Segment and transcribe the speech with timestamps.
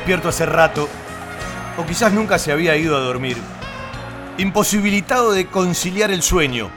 [0.00, 0.88] despierto hace rato,
[1.76, 3.36] o quizás nunca se había ido a dormir,
[4.38, 6.70] imposibilitado de conciliar el sueño.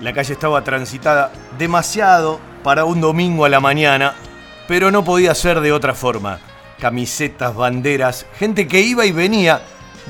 [0.00, 4.14] La calle estaba transitada demasiado para un domingo a la mañana,
[4.66, 6.38] pero no podía ser de otra forma.
[6.80, 9.60] Camisetas, banderas, gente que iba y venía,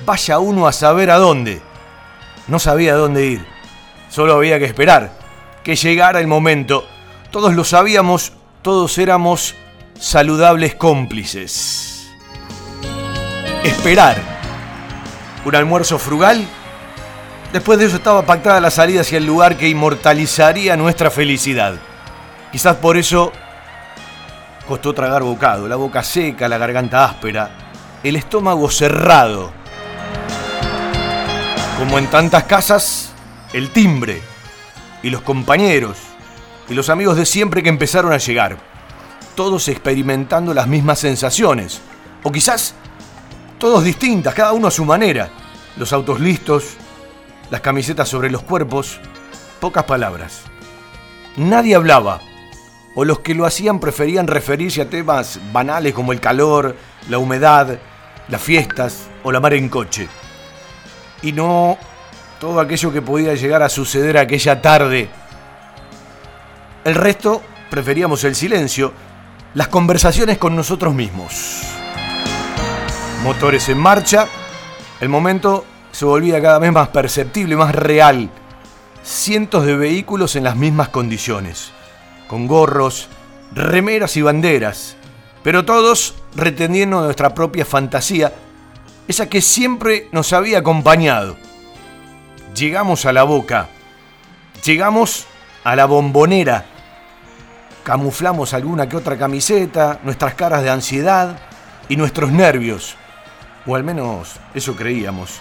[0.06, 1.60] vaya uno a saber a dónde.
[2.46, 3.44] No sabía a dónde ir,
[4.08, 5.10] solo había que esperar,
[5.64, 6.86] que llegara el momento.
[7.32, 9.56] Todos lo sabíamos, todos éramos
[9.98, 11.93] saludables cómplices.
[13.64, 14.18] Esperar.
[15.46, 16.46] Un almuerzo frugal.
[17.50, 21.76] Después de eso estaba pactada la salida hacia el lugar que inmortalizaría nuestra felicidad.
[22.52, 23.32] Quizás por eso
[24.68, 27.50] costó tragar bocado, la boca seca, la garganta áspera,
[28.02, 29.50] el estómago cerrado.
[31.78, 33.12] Como en tantas casas,
[33.54, 34.20] el timbre
[35.02, 35.96] y los compañeros
[36.68, 38.58] y los amigos de siempre que empezaron a llegar
[39.34, 41.80] todos experimentando las mismas sensaciones.
[42.22, 42.74] O quizás
[43.64, 45.30] todos distintas, cada uno a su manera.
[45.78, 46.74] Los autos listos,
[47.50, 49.00] las camisetas sobre los cuerpos,
[49.58, 50.42] pocas palabras.
[51.38, 52.20] Nadie hablaba,
[52.94, 56.76] o los que lo hacían preferían referirse a temas banales como el calor,
[57.08, 57.78] la humedad,
[58.28, 60.08] las fiestas o la mar en coche.
[61.22, 61.78] Y no
[62.38, 65.08] todo aquello que podía llegar a suceder aquella tarde.
[66.84, 68.92] El resto preferíamos el silencio
[69.54, 71.62] las conversaciones con nosotros mismos.
[73.24, 74.28] Motores en marcha,
[75.00, 78.28] el momento se volvía cada vez más perceptible, más real.
[79.02, 81.72] Cientos de vehículos en las mismas condiciones,
[82.28, 83.08] con gorros,
[83.54, 84.96] remeras y banderas,
[85.42, 88.34] pero todos reteniendo nuestra propia fantasía,
[89.08, 91.38] esa que siempre nos había acompañado.
[92.54, 93.70] Llegamos a la boca,
[94.62, 95.24] llegamos
[95.64, 96.66] a la bombonera,
[97.84, 101.38] camuflamos alguna que otra camiseta, nuestras caras de ansiedad
[101.88, 102.98] y nuestros nervios.
[103.66, 105.40] O al menos eso creíamos.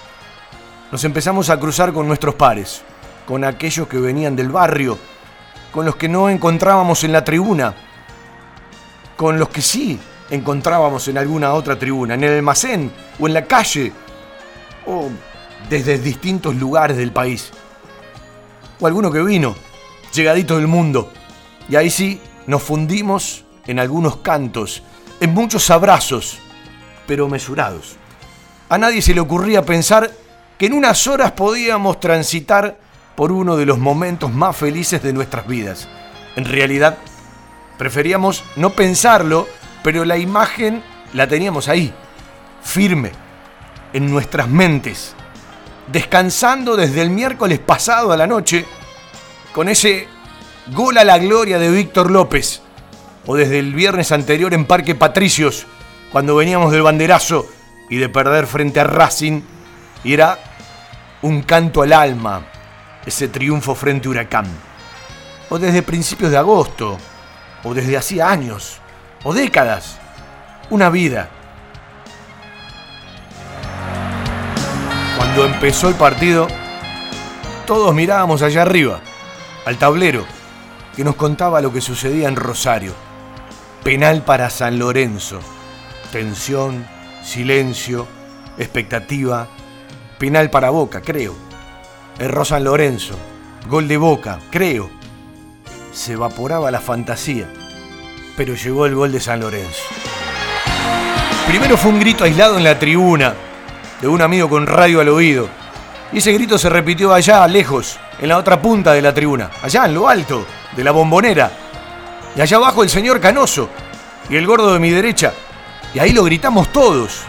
[0.91, 2.81] Nos empezamos a cruzar con nuestros pares,
[3.25, 4.97] con aquellos que venían del barrio,
[5.71, 7.73] con los que no encontrábamos en la tribuna,
[9.17, 13.45] con los que sí encontrábamos en alguna otra tribuna, en el almacén o en la
[13.45, 13.91] calle,
[14.85, 15.09] o
[15.69, 17.51] desde distintos lugares del país.
[18.79, 19.55] O alguno que vino,
[20.13, 21.11] llegadito del mundo,
[21.67, 24.83] y ahí sí nos fundimos en algunos cantos,
[25.19, 26.37] en muchos abrazos,
[27.07, 27.97] pero mesurados.
[28.73, 30.09] A nadie se le ocurría pensar
[30.57, 32.75] que en unas horas podíamos transitar
[33.15, 35.87] por uno de los momentos más felices de nuestras vidas.
[36.35, 36.97] En realidad,
[37.77, 39.47] preferíamos no pensarlo,
[39.83, 40.81] pero la imagen
[41.13, 41.93] la teníamos ahí,
[42.63, 43.11] firme,
[43.93, 45.13] en nuestras mentes,
[45.91, 48.65] descansando desde el miércoles pasado a la noche,
[49.53, 50.07] con ese
[50.71, 52.63] Gol a la gloria de Víctor López.
[53.27, 55.67] O desde el viernes anterior en Parque Patricios,
[56.11, 57.47] cuando veníamos del banderazo
[57.89, 59.41] y de perder frente a Racing.
[60.03, 60.39] Y era
[61.21, 62.45] un canto al alma,
[63.05, 64.45] ese triunfo frente a Huracán.
[65.49, 66.97] O desde principios de agosto,
[67.63, 68.79] o desde hacía años,
[69.23, 69.99] o décadas.
[70.69, 71.29] Una vida.
[75.17, 76.47] Cuando empezó el partido,
[77.65, 78.99] todos mirábamos allá arriba,
[79.65, 80.25] al tablero
[80.95, 82.93] que nos contaba lo que sucedía en Rosario.
[83.83, 85.39] Penal para San Lorenzo.
[86.11, 86.85] Tensión,
[87.23, 88.07] silencio,
[88.57, 89.47] expectativa.
[90.19, 91.35] Penal para Boca, creo.
[92.19, 93.17] Erró San Lorenzo.
[93.67, 94.89] Gol de Boca, creo.
[95.93, 97.47] Se evaporaba la fantasía,
[98.35, 99.83] pero llegó el gol de San Lorenzo.
[101.47, 103.33] Primero fue un grito aislado en la tribuna,
[104.01, 105.47] de un amigo con radio al oído.
[106.11, 109.85] Y ese grito se repitió allá, lejos, en la otra punta de la tribuna, allá
[109.85, 111.51] en lo alto, de la bombonera.
[112.35, 113.69] Y allá abajo el señor Canoso
[114.29, 115.33] y el gordo de mi derecha.
[115.93, 117.21] Y ahí lo gritamos todos.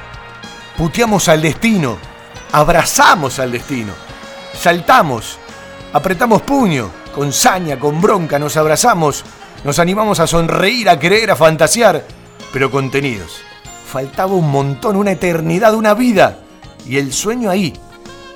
[0.77, 1.99] Puteamos al destino,
[2.51, 3.93] abrazamos al destino,
[4.53, 5.39] saltamos,
[5.93, 9.25] apretamos puño, con saña, con bronca, nos abrazamos,
[9.63, 12.05] nos animamos a sonreír, a creer, a fantasear,
[12.53, 13.43] pero contenidos.
[13.87, 16.39] Faltaba un montón, una eternidad, una vida.
[16.87, 17.73] Y el sueño ahí,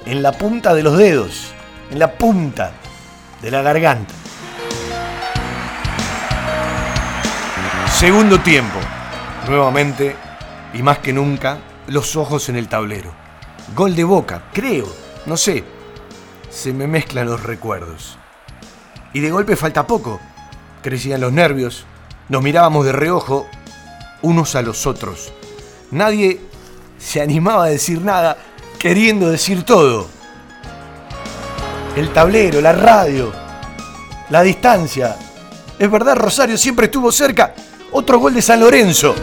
[0.07, 1.49] en la punta de los dedos,
[1.91, 2.73] en la punta
[3.43, 4.15] de la garganta.
[7.93, 8.79] Segundo tiempo.
[9.49, 10.15] Nuevamente,
[10.75, 13.13] y más que nunca, los ojos en el tablero.
[13.75, 14.87] Gol de boca, creo,
[15.25, 15.65] no sé.
[16.51, 18.19] Se me mezclan los recuerdos.
[19.15, 20.21] Y de golpe falta poco.
[20.83, 21.87] Crecían los nervios,
[22.29, 23.47] nos mirábamos de reojo
[24.21, 25.33] unos a los otros.
[25.91, 26.41] Nadie
[26.99, 28.37] se animaba a decir nada,
[28.79, 30.09] queriendo decir todo.
[31.97, 33.33] El tablero, la radio,
[34.29, 35.17] la distancia.
[35.79, 37.55] Es verdad, Rosario siempre estuvo cerca.
[37.91, 39.15] Otro gol de San Lorenzo.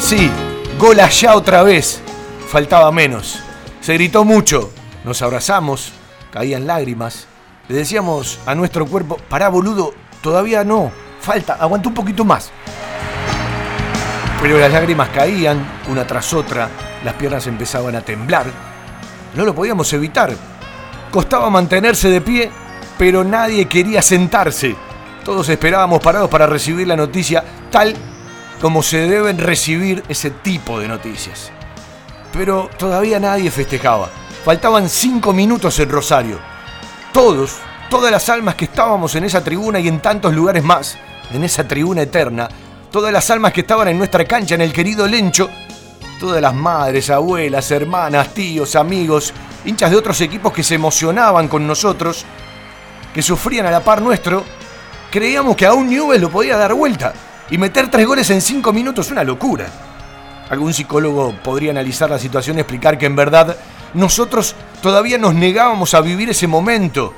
[0.00, 0.30] Sí,
[0.78, 2.00] gol allá otra vez.
[2.48, 3.40] Faltaba menos.
[3.80, 4.70] Se gritó mucho.
[5.04, 5.92] Nos abrazamos.
[6.30, 7.26] Caían lágrimas.
[7.68, 10.90] Le decíamos a nuestro cuerpo, pará boludo, todavía no.
[11.20, 12.50] Falta, aguanta un poquito más.
[14.42, 16.68] Pero las lágrimas caían una tras otra,
[17.04, 18.46] las piernas empezaban a temblar.
[19.34, 20.32] No lo podíamos evitar.
[21.10, 22.50] Costaba mantenerse de pie,
[22.98, 24.74] pero nadie quería sentarse.
[25.24, 27.94] Todos esperábamos parados para recibir la noticia tal
[28.60, 31.50] como se deben recibir ese tipo de noticias.
[32.32, 34.08] Pero todavía nadie festejaba.
[34.44, 36.38] Faltaban cinco minutos en Rosario.
[37.12, 37.56] Todos,
[37.90, 40.96] todas las almas que estábamos en esa tribuna y en tantos lugares más,
[41.32, 42.48] en esa tribuna eterna,
[42.90, 45.50] todas las almas que estaban en nuestra cancha, en el querido Lencho,
[46.18, 49.32] todas las madres, abuelas, hermanas, tíos, amigos,
[49.64, 52.24] hinchas de otros equipos que se emocionaban con nosotros,
[53.12, 54.44] que sufrían a la par nuestro,
[55.12, 57.12] creíamos que aún Newell lo podía dar vuelta
[57.50, 59.66] y meter tres goles en cinco minutos una locura.
[60.48, 63.56] Algún psicólogo podría analizar la situación y explicar que en verdad
[63.92, 67.12] nosotros todavía nos negábamos a vivir ese momento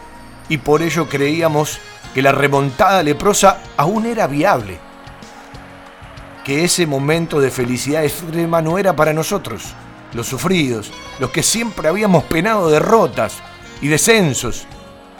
[0.49, 1.79] y por ello creíamos
[2.12, 4.79] que la remontada leprosa aún era viable.
[6.44, 9.73] Que ese momento de felicidad extrema no era para nosotros,
[10.14, 13.37] los sufridos, los que siempre habíamos penado derrotas
[13.81, 14.67] y descensos.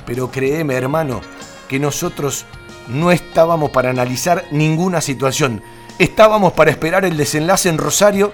[0.05, 1.21] Pero créeme, hermano,
[1.69, 2.45] que nosotros
[2.89, 5.63] no estábamos para analizar ninguna situación.
[5.99, 8.33] Estábamos para esperar el desenlace en Rosario,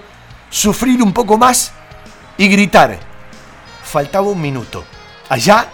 [0.49, 1.71] sufrir un poco más
[2.37, 2.97] y gritar.
[3.83, 4.83] Faltaba un minuto.
[5.29, 5.67] Allá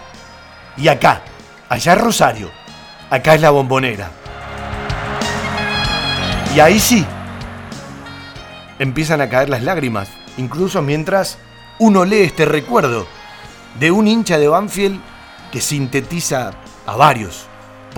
[0.76, 1.22] y acá.
[1.68, 2.50] Allá es Rosario.
[3.10, 4.10] Acá es la bombonera.
[6.54, 7.04] Y ahí sí.
[8.78, 10.08] Empiezan a caer las lágrimas.
[10.36, 11.38] Incluso mientras
[11.78, 13.06] uno lee este recuerdo
[13.78, 15.00] de un hincha de Banfield
[15.50, 16.52] que sintetiza
[16.86, 17.48] a varios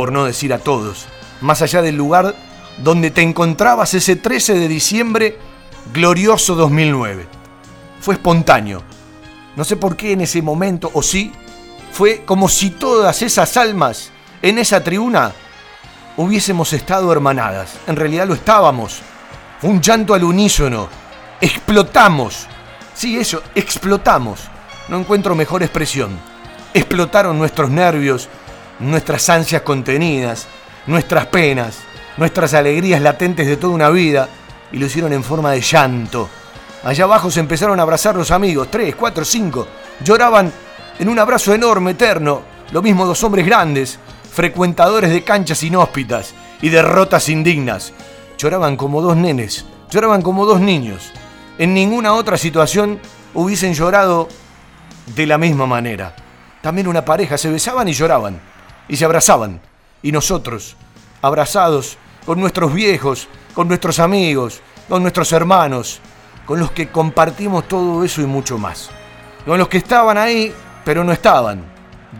[0.00, 1.04] por no decir a todos,
[1.42, 2.34] más allá del lugar
[2.78, 5.36] donde te encontrabas ese 13 de diciembre
[5.92, 7.26] glorioso 2009.
[8.00, 8.82] Fue espontáneo.
[9.56, 11.30] No sé por qué en ese momento, o sí,
[11.92, 14.10] fue como si todas esas almas
[14.40, 15.32] en esa tribuna
[16.16, 17.74] hubiésemos estado hermanadas.
[17.86, 19.02] En realidad lo estábamos.
[19.60, 20.88] un llanto al unísono.
[21.42, 22.46] Explotamos.
[22.94, 24.40] Sí, eso, explotamos.
[24.88, 26.18] No encuentro mejor expresión.
[26.72, 28.30] Explotaron nuestros nervios,
[28.80, 30.46] nuestras ansias contenidas,
[30.86, 31.78] nuestras penas,
[32.16, 34.28] nuestras alegrías latentes de toda una vida,
[34.72, 36.28] y lo hicieron en forma de llanto.
[36.84, 39.66] Allá abajo se empezaron a abrazar los amigos, tres, cuatro, cinco.
[40.02, 40.52] Lloraban
[40.98, 42.42] en un abrazo enorme, eterno.
[42.72, 43.98] Lo mismo dos hombres grandes,
[44.32, 47.92] frecuentadores de canchas inhóspitas y derrotas indignas.
[48.38, 51.10] Lloraban como dos nenes, lloraban como dos niños.
[51.58, 52.98] En ninguna otra situación
[53.34, 54.28] hubiesen llorado
[55.14, 56.14] de la misma manera.
[56.62, 58.49] También una pareja se besaban y lloraban
[58.90, 59.60] y se abrazaban.
[60.02, 60.76] Y nosotros,
[61.22, 66.00] abrazados con nuestros viejos, con nuestros amigos, con nuestros hermanos,
[66.44, 68.90] con los que compartimos todo eso y mucho más.
[69.46, 70.52] Con los que estaban ahí,
[70.84, 71.64] pero no estaban.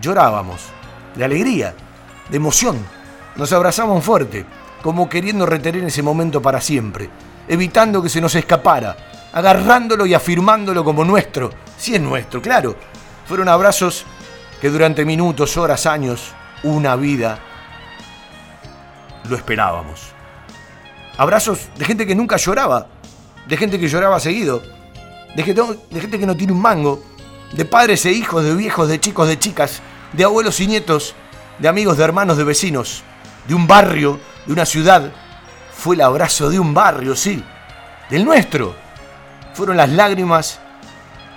[0.01, 0.61] Llorábamos,
[1.17, 1.75] de alegría,
[2.29, 2.79] de emoción.
[3.35, 4.47] Nos abrazamos fuerte,
[4.81, 7.11] como queriendo retener ese momento para siempre,
[7.49, 8.97] evitando que se nos escapara,
[9.33, 12.77] agarrándolo y afirmándolo como nuestro, si es nuestro, claro.
[13.27, 14.05] Fueron abrazos
[14.61, 17.39] que durante minutos, horas, años una vida,
[19.29, 20.13] lo esperábamos.
[21.17, 22.87] Abrazos de gente que nunca lloraba,
[23.47, 24.63] de gente que lloraba seguido,
[25.35, 27.03] de gente, de gente que no tiene un mango,
[27.53, 31.15] de padres e hijos, de viejos, de chicos, de chicas, de abuelos y nietos,
[31.59, 33.03] de amigos, de hermanos, de vecinos,
[33.47, 35.13] de un barrio, de una ciudad.
[35.73, 37.43] Fue el abrazo de un barrio, sí,
[38.09, 38.75] del nuestro.
[39.55, 40.61] Fueron las lágrimas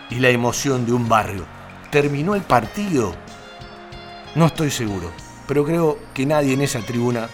[0.10, 1.46] y la emoción de un barrio.
[1.90, 3.16] Terminó el partido
[4.36, 5.12] no estoy seguro,
[5.48, 7.30] pero creo que nadie en esa tribuna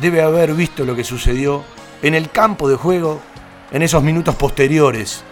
[0.00, 1.64] debe haber visto lo que sucedió
[2.02, 3.20] en el campo de juego
[3.70, 5.24] en esos minutos posteriores,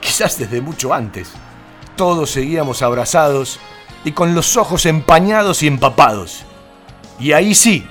[0.00, 1.32] quizás desde mucho antes.
[1.96, 3.60] Todos seguíamos abrazados
[4.04, 6.44] y con los ojos empañados y empapados.
[7.20, 7.86] Y ahí sí,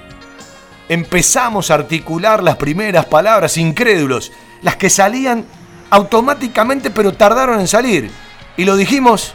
[0.89, 4.31] empezamos a articular las primeras palabras incrédulos,
[4.62, 5.45] las que salían
[5.89, 8.12] automáticamente pero tardaron en salir.
[8.57, 9.33] Y lo dijimos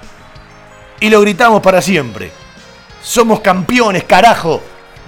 [1.00, 2.32] y lo gritamos para siempre.
[3.06, 4.60] Somos campeones, carajo.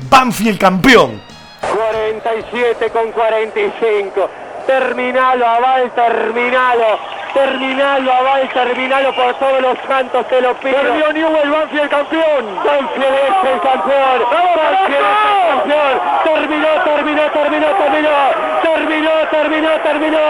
[0.09, 1.21] Banfield campeón.
[1.61, 4.31] 40 37 con 45.
[4.65, 6.97] Terminalo, Aval, terminalo.
[7.35, 10.77] Terminalo, Aval, terminalo por todos los santos, te lo pido.
[10.81, 12.57] Perdió Newell, Banfield campeón.
[12.65, 14.19] Banfield es el campeón.
[14.31, 16.01] Banfield es el campeón.
[16.25, 18.49] Terminó, terminó, terminó, terminó.
[18.63, 20.27] Terminó, terminó, terminó.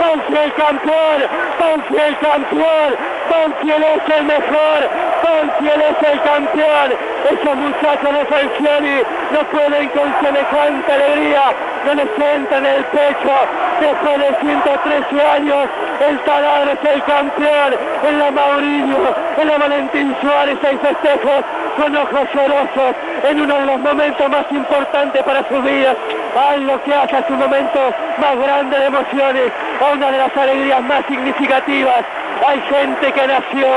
[0.00, 1.18] Banfield campeón.
[1.58, 2.96] Banfield campeón.
[3.30, 4.80] Banfield es el mejor.
[5.22, 6.88] Banfield es el campeón.
[7.30, 11.42] Esos muchachos de Falcioni no pueden con semejante alegría.
[11.86, 13.34] No les entra en el pecho.
[13.80, 15.68] Después de 113 años,
[16.08, 17.74] el es el campeón.
[18.08, 21.44] En la Maurillo, en la Valentín Suárez hay festejos
[21.76, 22.94] con ojos llorosos
[23.28, 25.94] en uno de los momentos más importantes para su vida.
[26.36, 27.80] Algo que hace a su momento
[28.18, 32.04] más grande de emociones, a una de las alegrías más significativas.
[32.46, 33.68] Hay gente que nació,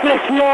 [0.00, 0.44] creció,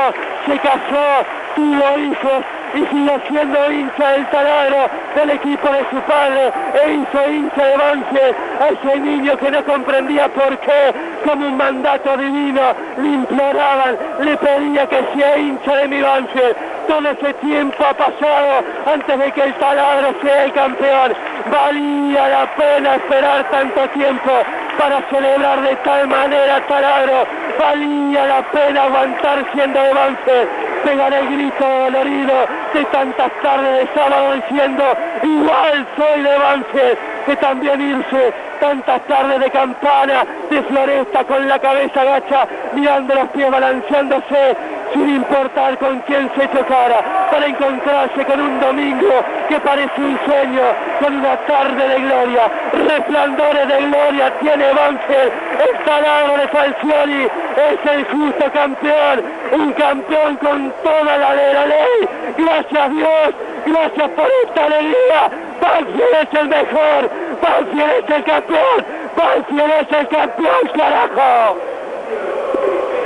[0.47, 6.53] se casó, tuvo hijos y sigue siendo hincha del taladro del equipo de su padre
[6.85, 10.93] e hizo hincha de Banfield a ese niño que no comprendía por qué
[11.25, 12.61] como un mandato divino
[12.99, 16.57] le imploraban, le pedía que sea hincha de mi Banfield
[16.91, 21.13] todo ese tiempo ha pasado antes de que el taladro sea el campeón.
[21.49, 24.33] Valía la pena esperar tanto tiempo
[24.77, 27.27] para celebrar de tal manera taladro.
[27.61, 30.49] Valía la pena aguantar siendo de Banfield
[30.85, 32.35] pegar el grito dolorido
[32.75, 34.85] de tantas tardes de sábado diciendo
[35.23, 41.59] igual soy de Banfield que también irse tantas tardes de campana de floresta con la
[41.59, 44.57] cabeza gacha mirando los pies balanceándose
[44.93, 50.63] sin importar con quién se chocara, para encontrarse con un domingo que parece un sueño,
[51.01, 55.33] con una tarde de gloria, resplandores de gloria tiene Banfield,
[55.69, 59.23] el taladro de Falcioni es el justo campeón,
[59.53, 63.35] un campeón con toda la ley, la ley, gracias Dios,
[63.67, 67.11] gracias por esta alegría, Banfield es el mejor,
[67.43, 68.85] Banfield es el campeón,
[69.17, 71.57] Banfield es el campeón, carajo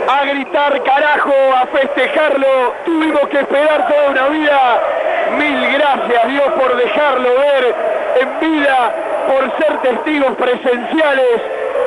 [0.08, 2.74] a gritar carajo, a festejarlo.
[2.84, 4.82] Tuvimos que esperar toda una vida.
[5.38, 7.74] Mil gracias Dios por dejarlo ver
[8.20, 8.94] en vida,
[9.26, 11.40] por ser testigos presenciales.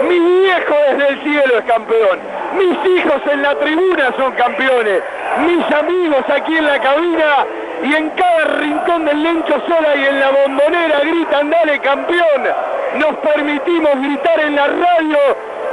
[0.08, 2.20] Mi viejo desde el cielo es campeón.
[2.58, 5.02] Mis hijos en la tribuna son campeones.
[5.46, 7.46] Mis amigos aquí en la cabina
[7.84, 12.48] y en cada rincón del Lencho Sola y en la bombonera gritan, dale campeón.
[12.96, 15.18] Nos permitimos gritar en la radio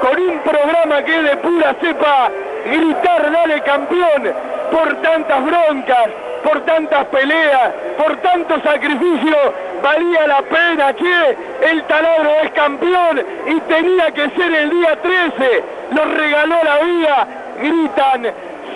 [0.05, 2.31] con un programa que es de pura cepa,
[2.67, 4.35] gritar dale campeón
[4.71, 6.09] por tantas broncas,
[6.43, 9.35] por tantas peleas, por tanto sacrificio,
[9.83, 11.37] valía la pena, que
[11.71, 17.27] el taladro es campeón y tenía que ser el día 13, nos regaló la vida,
[17.63, 18.27] gritan,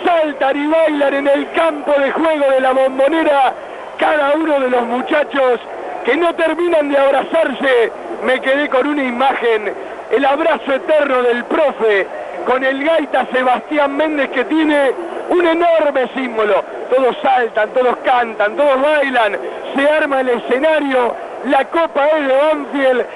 [0.07, 3.53] saltan y bailan en el campo de juego de la bombonera
[3.99, 5.61] cada uno de los muchachos
[6.07, 7.93] que no terminan de abrazarse,
[8.25, 9.75] me quedé con una imagen
[10.11, 12.07] el abrazo eterno del profe
[12.47, 14.93] con el gaita Sebastián Méndez que tiene
[15.29, 16.65] un enorme símbolo.
[16.95, 19.37] Todos saltan, todos cantan, todos bailan,
[19.75, 21.15] se arma el escenario,
[21.47, 23.07] la copa es de Banfield,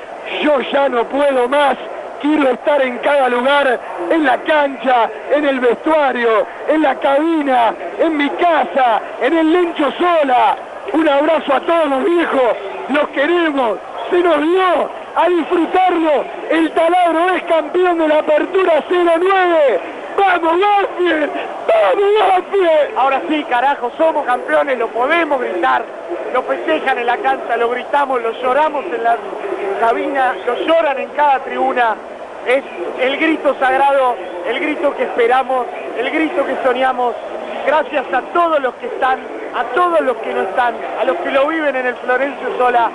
[0.42, 1.76] yo ya no puedo más,
[2.20, 3.80] quiero estar en cada lugar,
[4.10, 9.90] en la cancha, en el vestuario, en la cabina, en mi casa, en el lencho
[9.92, 10.56] sola.
[10.92, 12.56] Un abrazo a todos los viejos,
[12.90, 13.78] los queremos,
[14.10, 16.24] se nos dio, a disfrutarlo.
[16.50, 19.80] El taladro es campeón de la apertura 09.
[20.16, 21.30] ¡Vamos, Banfield!
[21.66, 22.96] ¡Vamos, Banfield!
[22.96, 25.84] Ahora sí, carajo, somos campeones, lo podemos gritar.
[26.32, 29.16] Lo festejan en la cancha, lo gritamos, lo lloramos en la
[29.80, 31.96] cabina, lo lloran en cada tribuna.
[32.46, 32.64] Es
[33.00, 34.16] el grito sagrado,
[34.46, 35.66] el grito que esperamos,
[35.98, 37.14] el grito que soñamos.
[37.66, 39.20] Gracias a todos los que están,
[39.54, 42.90] a todos los que no están, a los que lo viven en el Florencio Sola,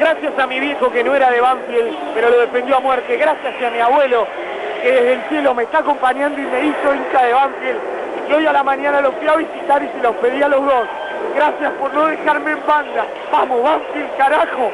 [0.00, 3.18] Gracias a mi viejo que no era de Banfield, pero lo defendió a muerte.
[3.18, 4.26] Gracias a mi abuelo
[4.82, 7.80] que desde el cielo me está acompañando y me hizo hincha de Banfield.
[8.26, 10.64] Y hoy a la mañana los fui a visitar y se los pedí a los
[10.64, 10.88] dos.
[11.36, 13.04] Gracias por no dejarme en banda.
[13.30, 14.70] Vamos, Banfield, carajo.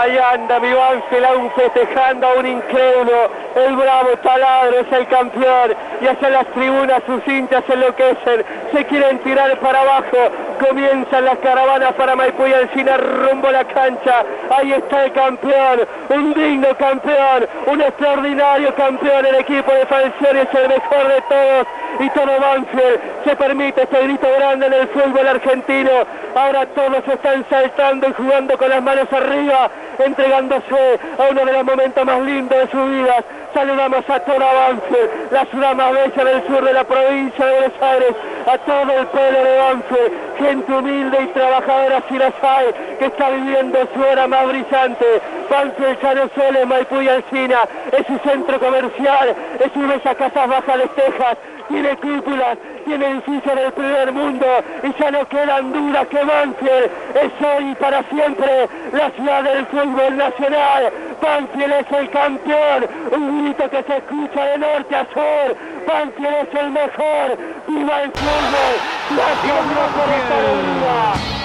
[0.00, 3.30] Ahí anda mi Banfield aún festejando a un incrédulo.
[3.54, 5.74] El bravo taladro es el campeón.
[6.00, 8.44] Y hacia las tribunas sus hinchas enloquecen.
[8.72, 10.18] Se quieren tirar para abajo.
[10.66, 14.24] Comienzan las caravanas para Maipú y Alcina rumbo a la cancha.
[14.56, 15.80] Ahí está el campeón.
[16.10, 17.46] Un digno campeón.
[17.66, 19.26] Un extraordinario campeón.
[19.26, 21.66] El equipo de Falcioni es el mejor de todos.
[21.98, 25.90] Y todo Banfield se permite este grito grande en el fútbol argentino.
[26.34, 31.64] Ahora todos están saltando y jugando con las manos arriba entregándose a uno de los
[31.64, 33.24] momentos más lindos de sus vidas.
[33.54, 37.82] Saludamos a toda Banfield, la ciudad más bella del sur de la provincia de Buenos
[37.82, 38.14] Aires,
[38.46, 42.66] a todo el pueblo de Banfield, gente humilde y trabajadora si las hay,
[42.98, 45.04] que está viviendo su hora más brillante.
[45.50, 50.16] Banfield ya no solo es Maipú y Alcina, es su centro comercial, es de esas
[50.16, 51.36] casas bajas de Texas,
[51.68, 52.56] tiene cúpulas,
[52.90, 54.46] tiene edificios del primer mundo
[54.82, 56.90] y ya no quedan dudas que Banfield
[57.22, 60.92] es hoy y para siempre la ciudad del fútbol nacional.
[61.22, 65.56] Banfield es el campeón, un grito que se escucha de norte a sur.
[65.86, 68.74] Banfield es el mejor, viva el fútbol,
[69.10, 69.62] gracias
[69.94, 71.40] por esta.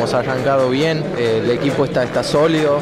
[0.00, 2.80] Hemos arrancado bien, eh, el equipo está, está sólido.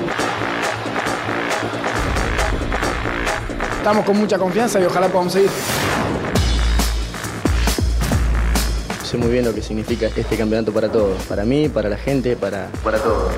[3.77, 5.51] Estamos con mucha confianza y ojalá podamos seguir.
[9.03, 12.37] Sé muy bien lo que significa este campeonato para todos, para mí, para la gente,
[12.37, 13.33] para, para todos.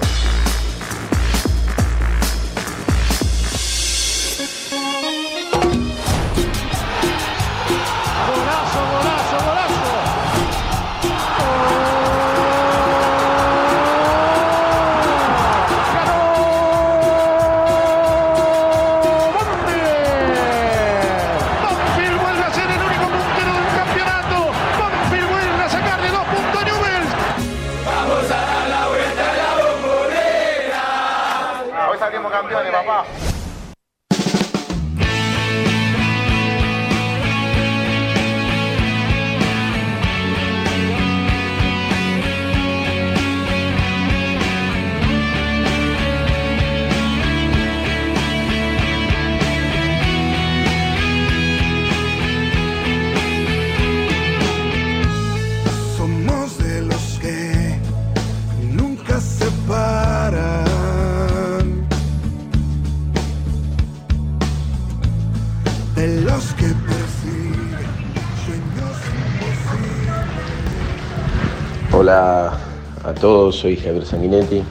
[73.20, 74.62] Todos, soy Javier Sanguinetti.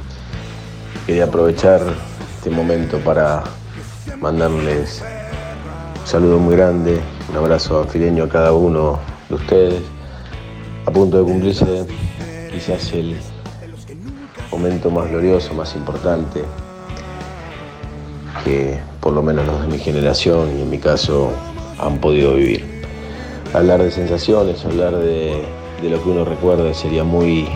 [1.06, 1.82] Quería aprovechar
[2.36, 3.44] este momento para
[4.20, 5.04] mandarles
[6.02, 9.82] un saludo muy grande, un abrazo anfileño a cada uno de ustedes.
[10.88, 11.86] A punto de cumplirse
[12.52, 13.18] quizás el
[14.52, 16.44] momento más glorioso, más importante
[18.44, 21.32] que por lo menos los de mi generación y en mi caso
[21.78, 22.66] han podido vivir.
[23.54, 25.44] Hablar de sensaciones, hablar de,
[25.84, 27.48] lo que uno recuerda sería muy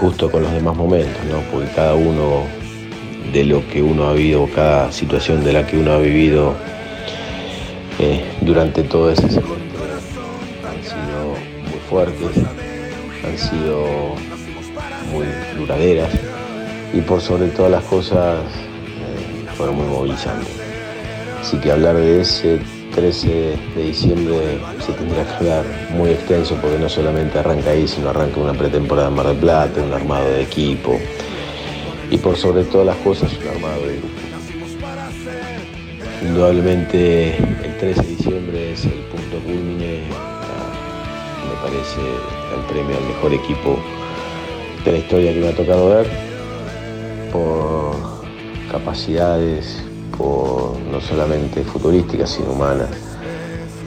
[0.00, 1.42] injusto con los demás momentos, ¿no?
[1.52, 2.44] porque cada uno
[3.34, 6.54] de lo que uno ha vivido, cada situación de la que uno ha vivido
[7.98, 9.58] eh, durante todo ese semestre
[10.66, 11.34] han sido
[11.68, 12.42] muy fuertes,
[13.26, 14.14] han sido
[15.12, 15.26] muy
[15.58, 16.10] duraderas
[16.94, 20.48] y por sobre todas las cosas eh, fueron muy movilizantes.
[21.42, 22.58] Así que hablar de ese
[22.94, 23.28] 13
[23.76, 28.40] de diciembre se tendrá que hablar muy extenso porque no solamente arranca ahí, sino arranca
[28.40, 30.98] una pretemporada en Mar del Plata, un armado de equipo
[32.10, 34.08] y por sobre todas las cosas un armado de grupo.
[36.22, 42.00] Indudablemente el 13 de diciembre es el punto culmine, a- me parece
[42.54, 43.78] el premio al mejor equipo
[44.84, 46.06] de la historia que me ha tocado ver,
[47.32, 47.96] por
[48.70, 49.82] capacidades,
[50.90, 52.88] no solamente futbolísticas, sino humanas,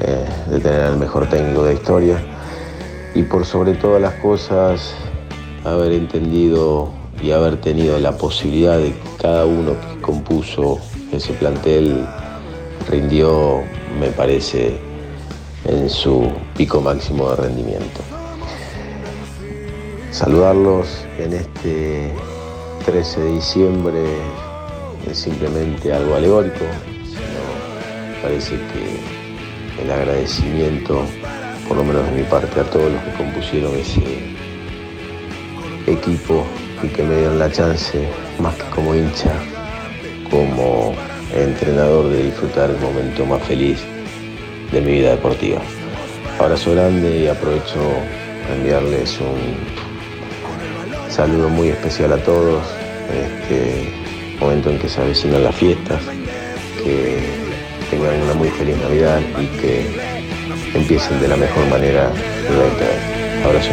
[0.01, 2.23] eh, de tener al mejor técnico de la historia
[3.15, 4.95] y por sobre todas las cosas
[5.63, 6.89] haber entendido
[7.21, 10.79] y haber tenido la posibilidad de que cada uno que compuso
[11.11, 12.05] ese plantel
[12.89, 13.61] rindió,
[13.99, 14.77] me parece,
[15.65, 18.01] en su pico máximo de rendimiento.
[20.11, 22.13] Saludarlos en este
[22.85, 24.03] 13 de diciembre
[25.09, 26.65] es simplemente algo alegórico,
[27.05, 31.03] sino parece que el agradecimiento,
[31.67, 34.01] por lo menos de mi parte, a todos los que compusieron ese
[35.87, 36.45] equipo
[36.81, 38.07] y que me dieron la chance,
[38.39, 39.33] más que como hincha,
[40.29, 40.93] como
[41.33, 43.79] entrenador, de disfrutar el momento más feliz
[44.71, 45.61] de mi vida deportiva.
[46.39, 47.79] Abrazo grande y aprovecho
[48.49, 49.57] a enviarles un
[51.11, 52.63] saludo muy especial a todos
[53.11, 54.02] este
[54.43, 56.01] momento en que se avecinan las fiestas,
[56.83, 57.19] que
[57.89, 59.85] tengan una muy feliz Navidad y que
[60.73, 62.11] empiecen de la mejor manera
[62.49, 63.45] el 2020.
[63.45, 63.69] Abrazo.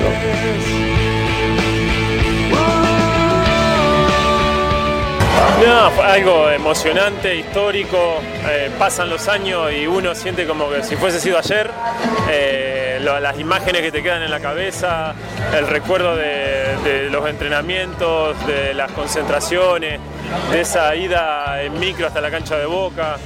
[5.66, 11.20] No, algo emocionante, histórico, eh, pasan los años y uno siente como que si fuese
[11.20, 11.70] sido ayer,
[12.30, 15.14] eh, lo- las imágenes que te quedan en la cabeza,
[15.56, 20.00] el recuerdo de, los entrenamientos, de las concentraciones,
[20.50, 23.16] de esa ida en micro hasta la cancha de Boca,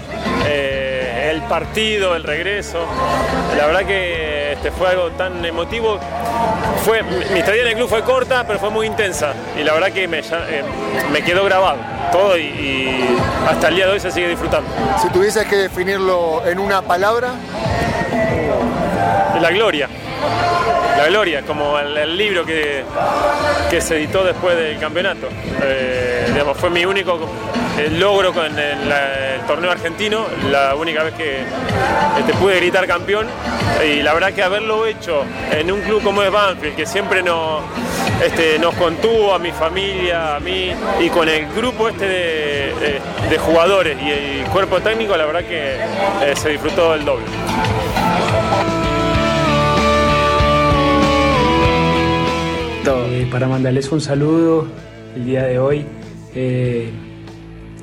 [0.46, 2.78] eh, el partido, el regreso.
[3.56, 5.98] La verdad que este, fue algo tan emotivo.
[6.84, 9.90] Fue, mi estadía en el club fue corta, pero fue muy intensa y la verdad
[9.92, 10.62] que me, eh,
[11.12, 11.78] me quedó grabado
[12.12, 13.04] todo y
[13.48, 14.68] hasta el día de hoy se sigue disfrutando.
[15.00, 17.30] Si tuvieses que definirlo en una palabra,
[19.40, 19.88] La gloria.
[20.96, 22.84] La gloria, como el, libro que,
[23.68, 25.28] que se editó después del campeonato.
[25.62, 27.18] Eh, digamos, fue mi único
[27.76, 28.78] eh, logro con el,
[29.46, 31.40] torneo argentino, la única vez que
[32.18, 33.26] este, pude gritar campeón.
[33.86, 37.62] Y la verdad que haberlo hecho en un club como es Banfield, que siempre nos,
[38.24, 43.00] este, nos contuvo a mi familia, a mí, y con el grupo este de, de-
[43.28, 44.10] de jugadores y
[44.42, 47.24] el cuerpo técnico, la verdad que eh, se disfrutó el doble.
[53.34, 54.64] Para mandarles un saludo
[55.16, 55.84] el día de hoy.
[56.36, 56.88] Eh,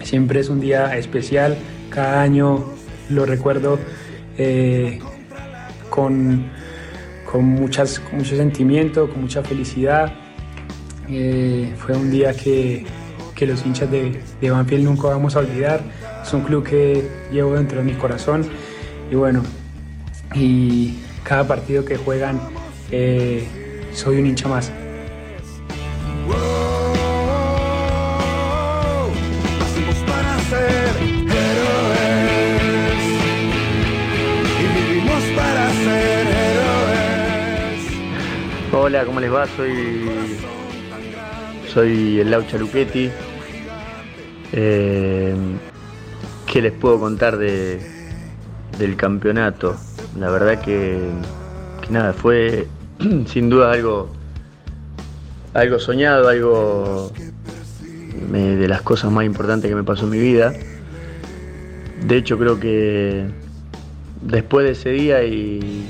[0.02, 1.58] siempre es un día especial,
[1.90, 2.64] cada año
[3.10, 3.78] lo recuerdo
[4.38, 5.00] eh,
[5.90, 6.46] con,
[7.30, 10.14] con, muchas, mucho sentimiento, con mucha felicidad.
[11.10, 12.86] Eh, fue un día que,
[13.36, 15.82] que los hinchas de, de Banfield nunca vamos a olvidar.
[16.24, 18.46] Es un club que llevo dentro de mi corazón
[19.12, 19.44] y bueno,
[20.34, 22.40] y cada partido que juegan
[23.94, 24.72] soy un hincha más.
[38.84, 39.46] Hola, ¿cómo les va?
[39.46, 40.10] Soy.
[41.72, 43.12] Soy el Laucha Luchetti.
[44.54, 45.36] Eh,
[46.48, 47.80] ¿Qué les puedo contar de,
[48.80, 49.76] del campeonato?
[50.18, 50.98] La verdad que,
[51.92, 52.68] nada, fue
[53.28, 54.10] sin duda algo,
[55.54, 57.12] algo soñado, algo
[58.32, 60.54] de las cosas más importantes que me pasó en mi vida.
[62.08, 63.28] De hecho, creo que
[64.24, 65.86] después de ese día y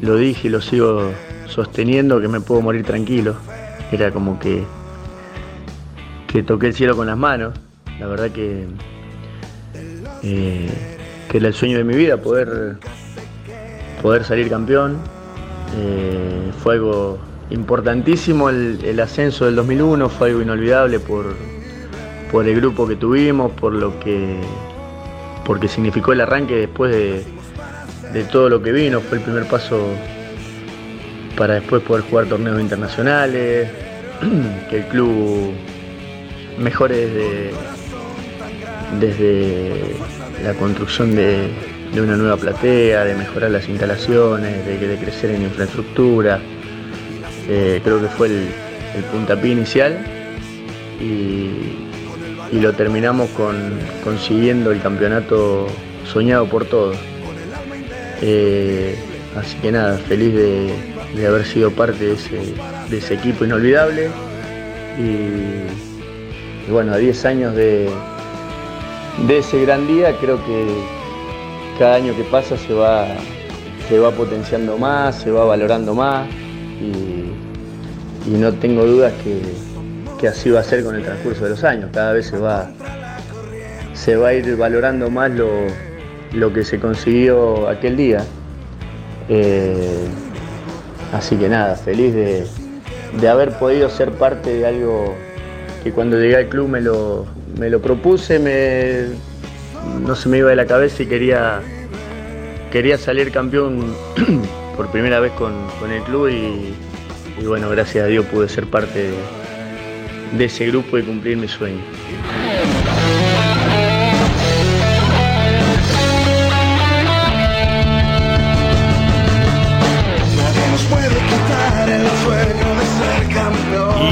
[0.00, 1.12] lo dije y lo sigo
[1.50, 3.34] sosteniendo que me puedo morir tranquilo.
[3.92, 4.64] Era como que,
[6.26, 7.54] que toqué el cielo con las manos.
[7.98, 8.66] La verdad que,
[10.22, 10.70] eh,
[11.28, 12.78] que era el sueño de mi vida poder,
[14.02, 14.98] poder salir campeón.
[15.76, 17.18] Eh, fue algo
[17.50, 21.34] importantísimo el, el ascenso del 2001, fue algo inolvidable por,
[22.30, 24.40] por el grupo que tuvimos, por lo que
[25.44, 27.24] porque significó el arranque después de,
[28.12, 29.84] de todo lo que vino, fue el primer paso
[31.40, 33.66] para después poder jugar torneos internacionales,
[34.68, 35.54] que el club
[36.58, 37.08] mejore
[39.00, 39.94] desde,
[40.44, 41.48] la construcción de,
[41.94, 46.40] una nueva platea, de mejorar las instalaciones, de, de crecer en infraestructura.
[47.48, 48.48] Eh, creo que fue el,
[48.94, 49.96] el puntapié inicial
[51.00, 51.88] y,
[52.52, 53.56] lo terminamos con,
[54.04, 55.68] consiguiendo el campeonato
[56.04, 56.98] soñado por todos.
[58.20, 58.94] Eh,
[59.36, 62.54] así que nada, feliz de, de haber sido parte de ese,
[62.88, 64.10] de ese equipo inolvidable.
[64.98, 67.88] Y, bueno, a 10 años de,
[69.26, 70.66] de ese gran día, creo que
[71.78, 73.06] cada año que pasa se va,
[73.88, 76.28] se va potenciando más, se va valorando más.
[76.80, 79.40] Y, y no tengo dudas que,
[80.18, 81.90] que así va a ser con el transcurso de los años.
[81.92, 82.70] Cada vez se va,
[83.94, 85.48] se va a ir valorando más lo,
[86.32, 88.24] lo que se consiguió aquel día.
[89.28, 90.06] Eh,
[91.12, 92.46] así que nada, feliz de,
[93.20, 95.14] de haber podido ser parte de algo
[95.82, 97.26] que cuando llegué al club me lo,
[97.58, 99.06] me lo propuse, me,
[100.00, 101.60] no se me iba de la cabeza y quería,
[102.70, 103.94] quería salir campeón
[104.76, 106.74] por primera vez con, con el club y,
[107.44, 109.10] bueno, gracias a Dios pude ser parte
[110.36, 111.80] de ese grupo y cumplir mi sueño.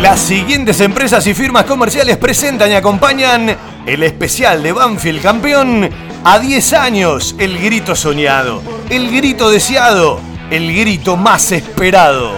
[0.00, 5.90] Las siguientes empresas y firmas comerciales presentan y acompañan el especial de Banfield campeón
[6.22, 12.32] a 10 años, el grito soñado, el grito deseado, el grito más esperado.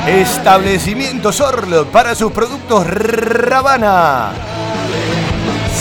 [0.07, 4.31] Establecimiento Sorlo para sus productos Ravana.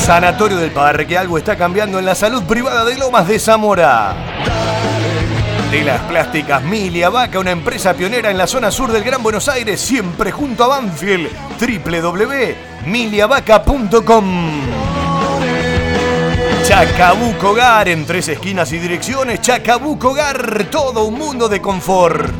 [0.04, 4.14] Sanatorio del Parque, algo está cambiando en la salud privada de Lomas de Zamora.
[5.74, 9.48] De las plásticas Milia Vaca, una empresa pionera en la zona sur del Gran Buenos
[9.48, 11.28] Aires, siempre junto a Banfield.
[11.58, 14.52] www.miliavaca.com
[16.62, 19.40] Chacabuco Hogar en tres esquinas y direcciones.
[19.40, 22.32] Chacabuco Hogar, todo un mundo de confort.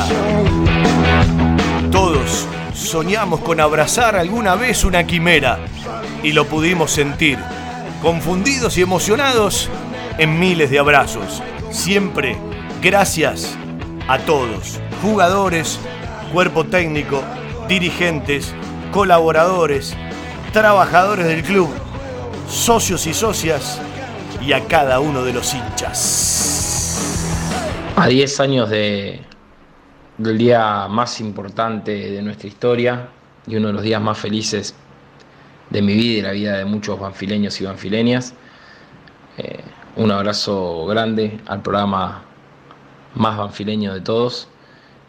[1.90, 5.58] Todos soñamos con abrazar alguna vez una quimera
[6.22, 7.38] y lo pudimos sentir,
[8.02, 9.68] confundidos y emocionados
[10.18, 11.42] en miles de abrazos.
[11.70, 12.36] Siempre
[12.82, 13.56] gracias
[14.08, 15.78] a todos, jugadores,
[16.32, 17.22] cuerpo técnico,
[17.68, 18.54] dirigentes,
[18.92, 19.96] colaboradores,
[20.52, 21.68] trabajadores del club,
[22.48, 23.80] socios y socias
[24.40, 26.49] y a cada uno de los hinchas.
[28.00, 29.20] A 10 años de,
[30.16, 33.10] del día más importante de nuestra historia
[33.46, 34.74] y uno de los días más felices
[35.68, 38.32] de mi vida y la vida de muchos banfileños y banfileñas.
[39.36, 39.60] Eh,
[39.96, 42.22] un abrazo grande al programa
[43.16, 44.48] más banfileño de todos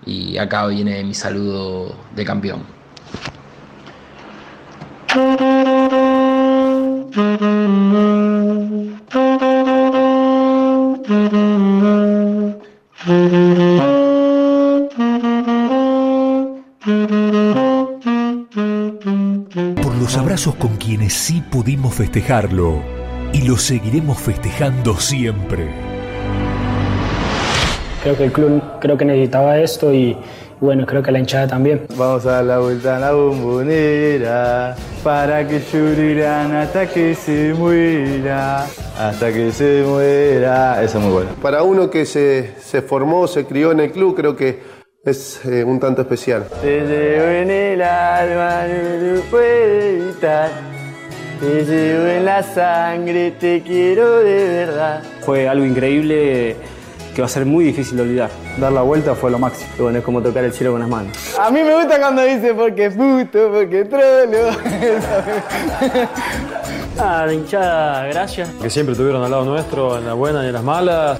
[0.05, 2.65] y acá viene mi saludo de campeón.
[20.31, 22.81] Abrazos con quienes sí pudimos festejarlo
[23.33, 25.67] y lo seguiremos festejando siempre.
[28.01, 30.15] Creo que el club creo que necesitaba esto y
[30.61, 31.85] bueno, creo que la hinchada también.
[31.97, 38.67] Vamos a dar la vuelta a la bombonera para que llorirán hasta que se muera,
[38.97, 40.81] hasta que se muera.
[40.81, 41.31] Eso es muy bueno.
[41.41, 45.63] Para uno que se, se formó, se crió en el club, creo que es eh,
[45.63, 46.45] un tanto especial.
[46.61, 50.51] Te llevo en el alma, no lo puedo evitar.
[51.39, 55.01] Te llevo en la sangre, te quiero de verdad.
[55.21, 56.55] Fue algo increíble
[57.15, 58.29] que va a ser muy difícil de olvidar.
[58.59, 59.71] Dar la vuelta fue lo máximo.
[59.79, 61.17] Y bueno, es como tocar el cielo con las manos.
[61.39, 64.49] A mí me gusta cuando dice porque puto, porque trolo.
[66.99, 68.49] ah, la hinchada, gracias.
[68.61, 71.19] Que siempre estuvieron al lado nuestro, en las buenas y en las malas.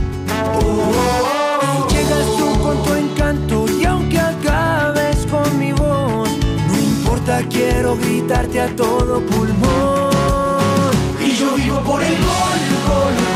[1.77, 6.29] Y llegas tú con tu encanto y aunque acabes con mi voz,
[6.67, 10.11] no importa, quiero gritarte a todo pulmón.
[11.19, 13.31] Y yo vivo por el gol, gol.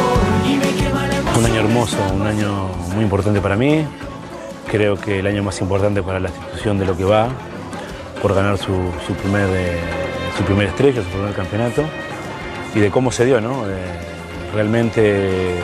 [1.66, 3.86] hermoso, un año muy importante para mí.
[4.70, 7.30] Creo que el año más importante para la institución de lo que va,
[8.22, 8.74] por ganar su,
[9.06, 9.80] su primer, eh,
[10.38, 11.84] su primer estrella, su primer campeonato,
[12.74, 13.70] y de cómo se dio, ¿no?
[13.70, 13.76] Eh,
[14.54, 15.60] realmente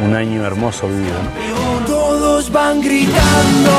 [0.00, 1.18] un año hermoso vivido.
[1.22, 1.86] ¿no?
[1.86, 3.72] Todos van gritando.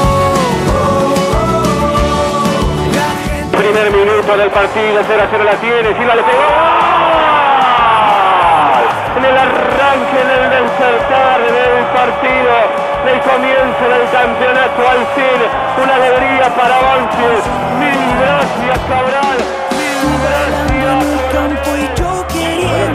[3.58, 6.44] Primer minuto del partido, 0 a 0 la tiene, Silva le pegó.
[9.18, 12.54] En el arranque del despertar del partido,
[13.06, 15.40] del comienzo del campeonato al fin,
[15.82, 17.46] una alegría para Banfield.
[17.80, 19.38] Mil gracias Cabral,
[19.78, 20.53] mil gracias.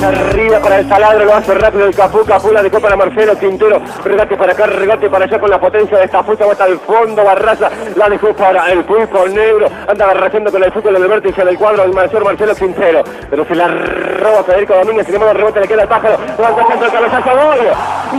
[0.02, 3.80] Arriba para el taladro, lo hace rápido el Cafú, Cafú la dejó para Marcelo Quintero,
[4.04, 6.78] regate para acá, regate para allá con la potencia de esta fuerza, va hasta el
[6.78, 11.44] fondo, Barraza la dejó para el pulpo negro, anda agarrando con el fútbol del vértice
[11.44, 15.38] del cuadro del mayor Marcelo Quintero, pero se la roba Federico Domínguez, sin embargo el
[15.38, 17.58] rebote le queda al pájaro, levanta centro el cabezazo, gol,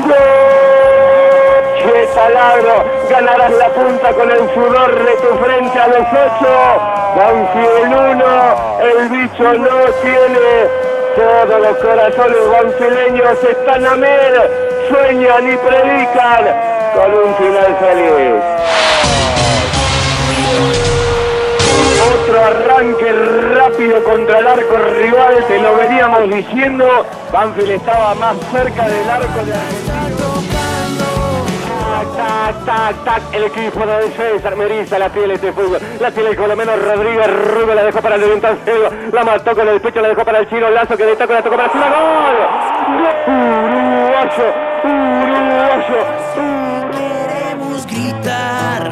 [0.05, 0.15] gol.
[2.13, 6.51] Taladro, ganarás la punta con el sudor de tu frente a los ocho,
[7.15, 10.88] Banfield uno, el bicho no tiene
[11.19, 14.51] todos los corazones banfileños están a mer,
[14.89, 16.45] sueñan y predican
[16.95, 18.41] con un final feliz.
[22.09, 23.11] Otro arranque
[23.53, 27.05] rápido contra el arco rival, te lo veníamos diciendo.
[27.33, 30.28] Banfield estaba más cerca del arco de
[31.99, 36.37] Tac, tac, tac, el equipo de César Meriza la tiene este fútbol, la tiene el
[36.37, 40.23] colomeno Rodríguez Rubio, la dejó para el Cero, la mató con el pecho, la dejó
[40.23, 42.37] para el chino Lazo que de taco la tocó para Silva, gol,
[43.35, 44.53] uruguayo,
[44.85, 45.99] uruguayo,
[46.93, 48.91] Queremos gritar.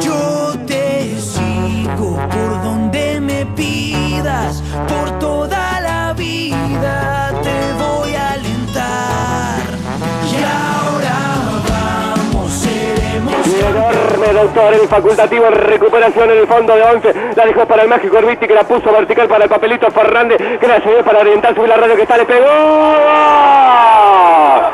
[0.00, 5.47] Yo te sigo por donde me pidas, por toda
[14.28, 18.18] enorme doctor, el facultativo recuperación en el fondo de 11, la dejó para el mágico
[18.18, 21.68] Orbiti que la puso vertical para el papelito Fernández, que la llevó para oriental, subir
[21.68, 22.46] la radio que está, le pegó.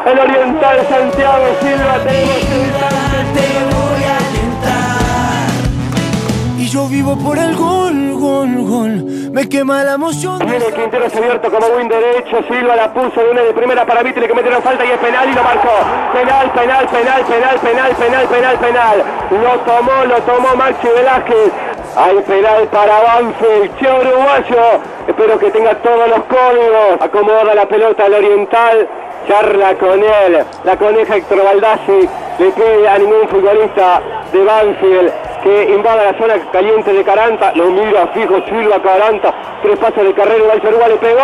[0.07, 2.35] El oriental Santiago Silva, tenemos
[3.35, 5.49] te voy a alentar.
[6.59, 9.23] Y yo vivo por el gol, gol, gol.
[9.35, 10.38] Me quema la emoción.
[10.47, 14.01] Viene Quintero se abierto como buen derecho, Silva la puso de una de primera para
[14.05, 15.75] Vitri que metieron falta y es penal y lo marcó.
[16.12, 19.05] Penal, penal, penal, penal, penal, penal, penal, penal.
[19.33, 21.51] Lo tomó, lo tomó Maxi Velázquez.
[21.97, 24.81] Hay penal para Banfield, che uruguayo.
[25.09, 27.01] Espero que tenga todos los códigos.
[27.01, 28.88] Acomoda la pelota al oriental.
[29.28, 30.44] Charla con él.
[30.64, 32.08] La coneja Héctor Baldassi.
[32.38, 35.12] Le pide a ningún futbolista de Banfield
[35.44, 37.52] que invada la zona caliente de Caranta.
[37.54, 39.32] Lo mira fijo Silva Caranta.
[39.62, 40.52] Tres pasos de carrera.
[40.52, 41.20] El Uruguay le pegó.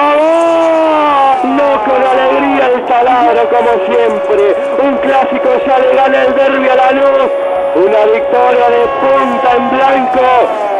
[1.44, 4.56] No con alegría el taladro como siempre.
[4.82, 7.30] Un clásico ya le gana el derbi a la luz.
[7.74, 10.26] Una victoria de punta en blanco.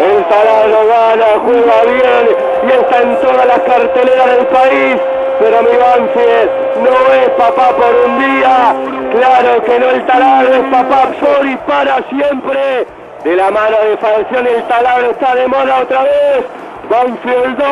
[0.00, 4.96] El taladro gana, juega bien y está en todas las carteleras del país.
[5.40, 6.50] Pero mi Banfield
[6.82, 8.74] no es papá por un día.
[9.10, 12.86] Claro que no el taladro es papá por y para siempre.
[13.24, 16.44] De la mano de Falcione el taladro está de moda otra vez.
[16.90, 17.66] Banfield 2,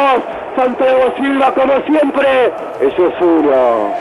[0.56, 2.52] Santiago Silva como siempre.
[2.80, 3.94] Eso es uno.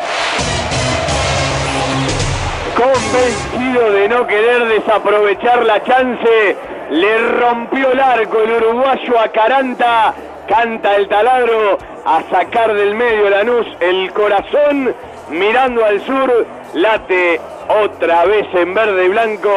[2.78, 6.56] Convencido de no querer desaprovechar la chance,
[6.90, 10.14] le rompió el arco el uruguayo a Caranta.
[10.48, 14.96] Canta el taladro a sacar del medio Lanús el corazón,
[15.30, 17.42] mirando al sur, late
[17.84, 19.50] otra vez en verde y blanco.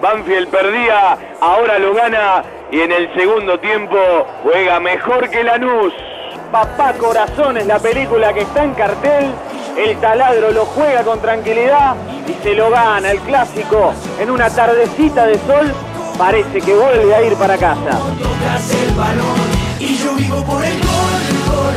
[0.00, 3.96] Banfield perdía, ahora lo gana y en el segundo tiempo
[4.44, 5.92] juega mejor que Lanús.
[6.52, 9.32] Papá Corazón es la película que está en cartel.
[9.76, 11.96] El taladro lo juega con tranquilidad
[12.28, 15.74] y se lo gana el clásico en una tardecita de sol.
[16.16, 17.98] Parece que vuelve a ir para casa.
[19.86, 21.76] Y yo vivo por el gol.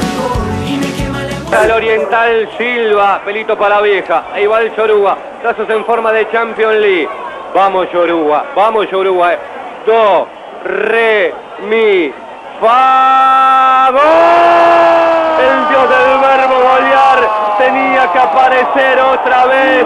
[0.67, 1.61] Y me quema la.
[1.61, 4.23] Al Oriental Silva, pelito para vieja.
[4.33, 5.15] Ahí va el Yoruba.
[5.43, 7.09] Brazos en forma de Champions League.
[7.53, 9.33] Vamos Yoruba, vamos Yoruba.
[9.85, 10.27] Do,
[10.65, 11.33] re,
[11.69, 12.11] mi,
[12.59, 13.89] fa.
[15.39, 17.29] El dios del verbo golear
[17.59, 19.85] tenía que aparecer otra vez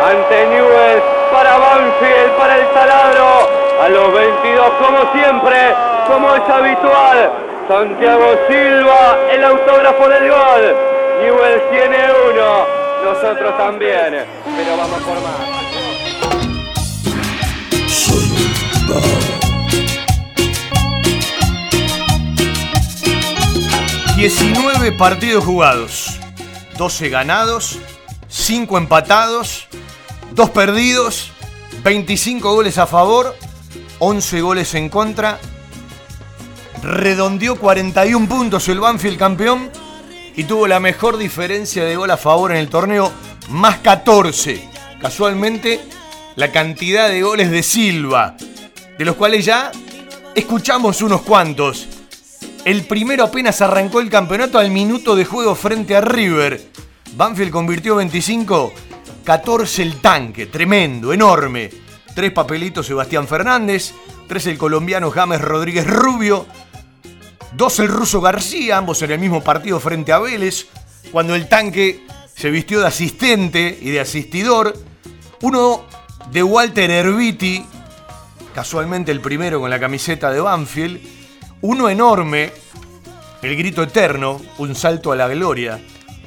[0.00, 1.02] ante Newell's
[1.32, 3.64] para Banfield, para el taladro.
[3.82, 5.74] A los 22, como siempre,
[6.06, 7.30] como es habitual.
[7.68, 10.76] Santiago Silva, el autógrafo del gol.
[11.22, 11.96] Newell's tiene
[12.30, 12.66] uno,
[13.04, 14.24] nosotros también,
[14.56, 15.64] pero vamos por más.
[24.16, 26.20] 19 partidos jugados,
[26.78, 27.78] 12 ganados,
[28.28, 29.68] 5 empatados
[30.34, 31.30] dos perdidos,
[31.82, 33.34] 25 goles a favor,
[34.00, 35.38] 11 goles en contra.
[36.84, 39.70] Redondeó 41 puntos el Banfield campeón
[40.36, 43.10] y tuvo la mejor diferencia de gol a favor en el torneo,
[43.48, 44.68] más 14.
[45.00, 45.80] Casualmente,
[46.36, 48.36] la cantidad de goles de Silva,
[48.98, 49.72] de los cuales ya
[50.34, 51.88] escuchamos unos cuantos.
[52.66, 56.68] El primero apenas arrancó el campeonato al minuto de juego frente a River.
[57.16, 58.74] Banfield convirtió 25,
[59.24, 61.70] 14 el tanque, tremendo, enorme.
[62.14, 63.94] Tres papelitos Sebastián Fernández,
[64.28, 66.46] tres el colombiano James Rodríguez Rubio,
[67.56, 70.66] dos el ruso García, ambos en el mismo partido frente a Vélez,
[71.12, 74.74] cuando el tanque se vistió de asistente y de asistidor,
[75.42, 75.84] uno
[76.30, 77.64] de Walter Erviti,
[78.54, 81.00] casualmente el primero con la camiseta de Banfield,
[81.60, 82.52] uno enorme,
[83.42, 85.80] el grito eterno, un salto a la gloria,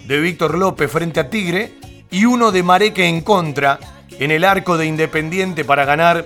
[0.05, 1.77] de Víctor López frente a Tigre,
[2.09, 3.79] y uno de Mareque en contra,
[4.11, 6.25] en el arco de Independiente para ganar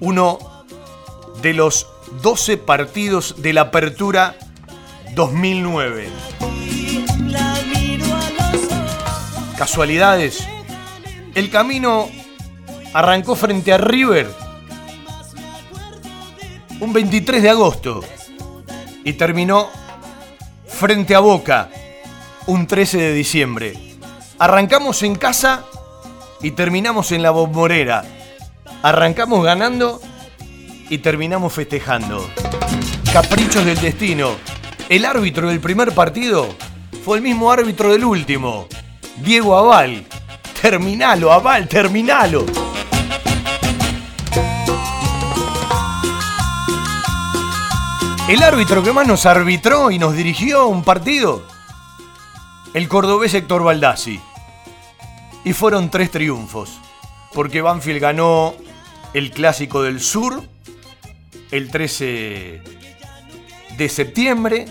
[0.00, 0.38] uno
[1.40, 1.86] de los
[2.20, 4.36] 12 partidos de la Apertura
[5.14, 6.08] 2009.
[9.56, 10.46] Casualidades.
[11.34, 12.08] El camino
[12.92, 14.28] arrancó frente a River
[16.80, 18.04] un 23 de agosto
[19.04, 19.68] y terminó
[20.66, 21.70] frente a Boca
[22.46, 23.74] un 13 de diciembre.
[24.38, 25.64] Arrancamos en casa
[26.40, 28.04] y terminamos en la bombonera.
[28.82, 30.00] Arrancamos ganando
[30.92, 32.28] y terminamos festejando.
[33.14, 34.32] Caprichos del destino.
[34.90, 36.46] El árbitro del primer partido
[37.02, 38.66] fue el mismo árbitro del último,
[39.16, 40.04] Diego Aval.
[40.60, 42.44] Terminalo, Aval, terminalo.
[48.28, 51.42] El árbitro que más nos arbitró y nos dirigió un partido,
[52.74, 54.20] el cordobés Héctor Baldassi.
[55.42, 56.78] Y fueron tres triunfos,
[57.32, 58.54] porque Banfield ganó
[59.14, 60.52] el Clásico del Sur
[61.52, 62.60] el 13
[63.76, 64.66] de septiembre,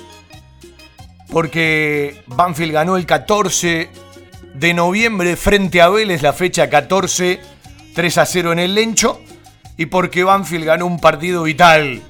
[1.30, 3.90] porque Banfield ganó el 14
[4.56, 7.40] de noviembre frente a Vélez, la fecha 14,
[7.94, 9.22] 3 a 0 en el Lencho,
[9.78, 12.02] y porque Banfield ganó un partido vital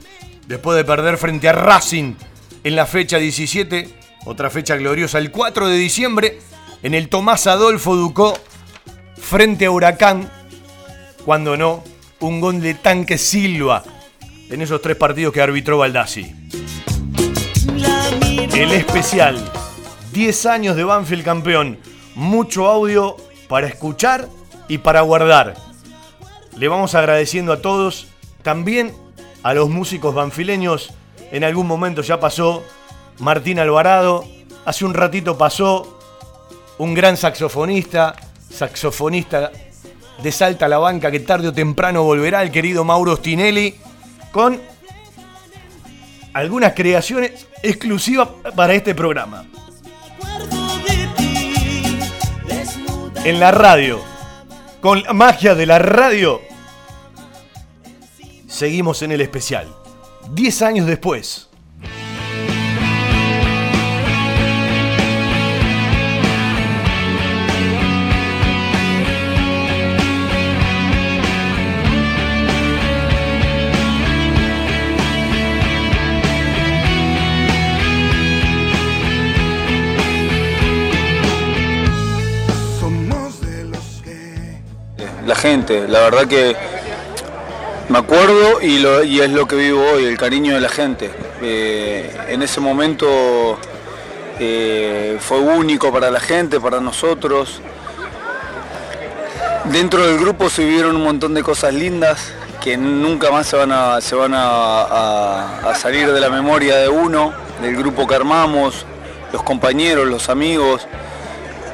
[0.47, 2.15] después de perder frente a Racing
[2.63, 3.89] en la fecha 17,
[4.25, 6.39] otra fecha gloriosa, el 4 de diciembre,
[6.81, 8.39] en el Tomás Adolfo Ducó
[9.15, 10.31] frente a Huracán,
[11.25, 11.83] cuando no,
[12.21, 13.83] un gol de tanque Silva
[14.51, 16.35] en esos tres partidos que arbitró Baldassi.
[18.53, 19.51] El especial,
[20.11, 21.79] 10 años de Banfield campeón,
[22.15, 23.15] mucho audio
[23.47, 24.27] para escuchar
[24.67, 25.55] y para guardar.
[26.57, 28.07] Le vamos agradeciendo a todos,
[28.43, 28.93] también
[29.41, 30.93] a los músicos banfileños.
[31.31, 32.63] En algún momento ya pasó
[33.19, 34.25] Martín Alvarado,
[34.65, 35.97] hace un ratito pasó
[36.77, 38.15] un gran saxofonista,
[38.49, 39.51] saxofonista
[40.21, 43.75] de Salta a la Banca que tarde o temprano volverá, el querido Mauro Stinelli,
[44.31, 44.61] con
[46.33, 49.45] algunas creaciones exclusivas para este programa.
[53.23, 54.01] En la radio,
[54.81, 56.41] con la magia de la radio,
[58.47, 59.67] seguimos en el especial.
[60.31, 61.50] 10 años después.
[85.31, 85.87] La gente.
[85.87, 86.55] La verdad que
[87.87, 91.09] me acuerdo y, lo- y es lo que vivo hoy, el cariño de la gente.
[91.41, 93.57] Eh, en ese momento
[94.39, 97.61] eh, fue único para la gente, para nosotros.
[99.65, 103.71] Dentro del grupo se vivieron un montón de cosas lindas que nunca más se van
[103.71, 108.85] a, se van a, salir de la memoria de uno, del grupo que armamos,
[109.31, 110.87] los compañeros, los amigos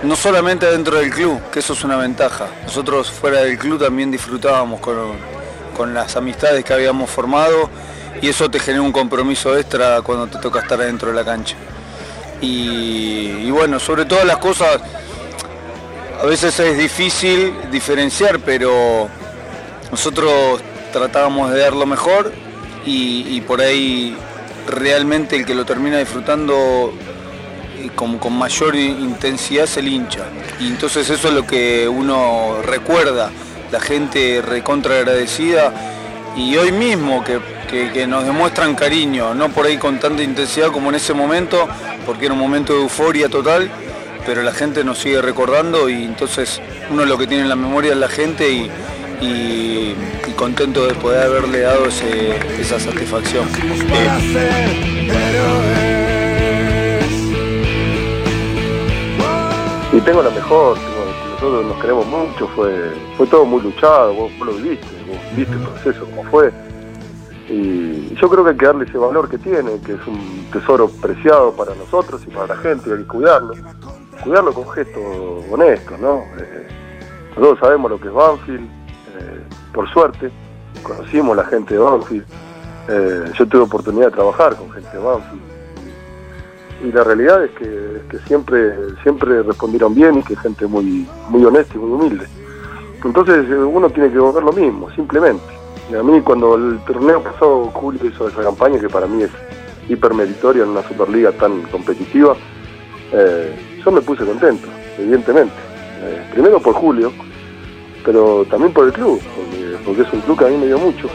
[0.04, 2.48] no solamente dentro del club, que eso es una ventaja.
[2.64, 4.96] Nosotros fuera del club también disfrutábamos con,
[5.76, 7.70] con las amistades que habíamos formado
[8.22, 11.56] y eso te genera un compromiso extra cuando te toca estar dentro de la cancha.
[12.42, 14.80] Y, bueno, sobre todas las cosas,
[16.22, 19.08] a veces es difícil diferenciar, pero
[19.92, 22.32] nosotros tratábamos de dar lo mejor
[22.86, 24.16] y, por ahí
[24.68, 26.94] realmente el que lo termina disfrutando
[27.96, 30.26] con, con mayor intensidad es el hincha.
[30.60, 33.32] Y entonces eso es lo que uno recuerda,
[33.72, 35.74] la gente recontra agradecida
[36.36, 37.40] y hoy mismo que,
[37.92, 41.68] que- nos demuestran cariño, no por ahí con tanta intensidad como en ese momento,
[42.06, 43.70] porque era un momento de euforia total,
[44.26, 47.92] pero la gente nos sigue recordando y entonces uno lo que tiene en la memoria
[47.94, 48.70] es la gente y,
[50.36, 53.50] contento de poder haberle dado esa satisfacción.
[59.98, 64.32] Y tengo la mejor, tengo- nosotros nos queremos mucho, fue, fue todo muy luchado, vos,
[64.38, 66.52] vos lo viviste, vos viste el proceso como fue.
[67.50, 70.88] Y yo creo que hay que darle ese valor que tiene, que es un tesoro
[71.02, 73.54] preciado para nosotros y para la gente, y hay que cuidarlo.
[74.24, 75.04] Cuidarlo con gestos
[75.50, 76.24] honestos, ¿no?
[76.38, 76.68] Eh,
[77.36, 79.42] nosotros sabemos lo que es Banfield, eh,
[79.74, 80.30] por suerte,
[80.84, 82.26] conocimos la gente de Banfield.
[82.88, 85.57] Eh, yo tuve oportunidad de trabajar con gente de Banfield
[86.84, 87.66] y la realidad es que,
[88.14, 88.74] es siempre
[89.04, 92.28] siempre respondieron bien y que es gente muy muy honesta y muy humilde.
[93.04, 95.44] Entonces eh, uno tiene que ver lo mismo simplemente.
[95.92, 99.32] Y a mí cuando el torneo pasado Julio hizo esa campaña que para mí es
[99.90, 102.36] hipermeritoria en una superliga tan competitiva
[103.14, 104.68] eh, yo me puse contento
[104.98, 105.56] evidentemente.
[106.02, 107.12] Eh, primero por Julio
[108.04, 109.22] pero también por el club
[109.86, 111.10] porque, es un club que a mí me dio mucho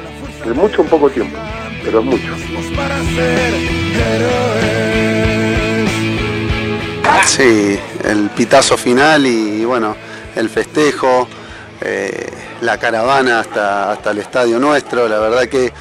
[0.45, 1.39] de mucho en poco tiempo
[1.85, 2.33] pero es mucho
[7.27, 9.97] Sí, el pitazo final y bueno,
[10.35, 11.29] el festejo,
[11.81, 15.73] eh, la caravana hasta, hasta el estadio nuestro, la verdad que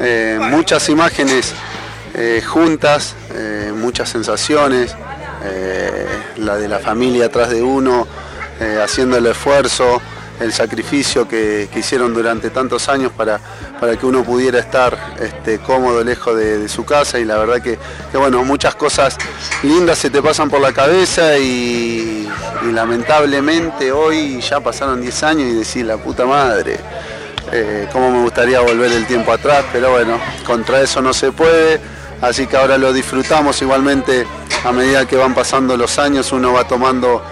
[0.00, 1.52] eh, muchas imágenes
[2.14, 3.16] eh, juntas,
[3.76, 4.94] muchas sensaciones,
[6.36, 8.06] la de la familia atrás de uno,
[8.82, 10.00] haciendo el esfuerzo,
[10.40, 13.40] el sacrificio que, que hicieron durante tantos años para,
[13.80, 17.78] para que uno pudiera estar este, cómodo lejos de, su casa y la verdad que,
[18.16, 19.16] bueno, muchas cosas
[19.62, 22.26] lindas se te pasan por la cabeza y,
[22.66, 26.78] y lamentablemente hoy ya pasaron 10 años y decís la puta madre.
[27.52, 31.78] Eh, cómo me gustaría volver el tiempo atrás, pero bueno, contra eso no se puede,
[32.20, 34.26] así que ahora lo disfrutamos igualmente
[34.64, 37.22] a medida que van pasando los años, uno va tomando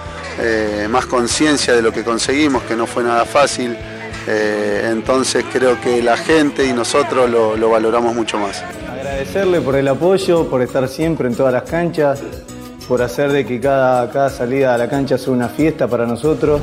[0.41, 3.76] eh, más conciencia de lo que conseguimos, que no fue nada fácil,
[4.26, 8.62] eh, entonces creo que la gente y nosotros lo, lo valoramos mucho más.
[8.89, 12.22] Agradecerle por el apoyo, por estar siempre en todas las canchas,
[12.93, 16.61] por hacer de que cada, cada salida a la cancha sea una fiesta para nosotros.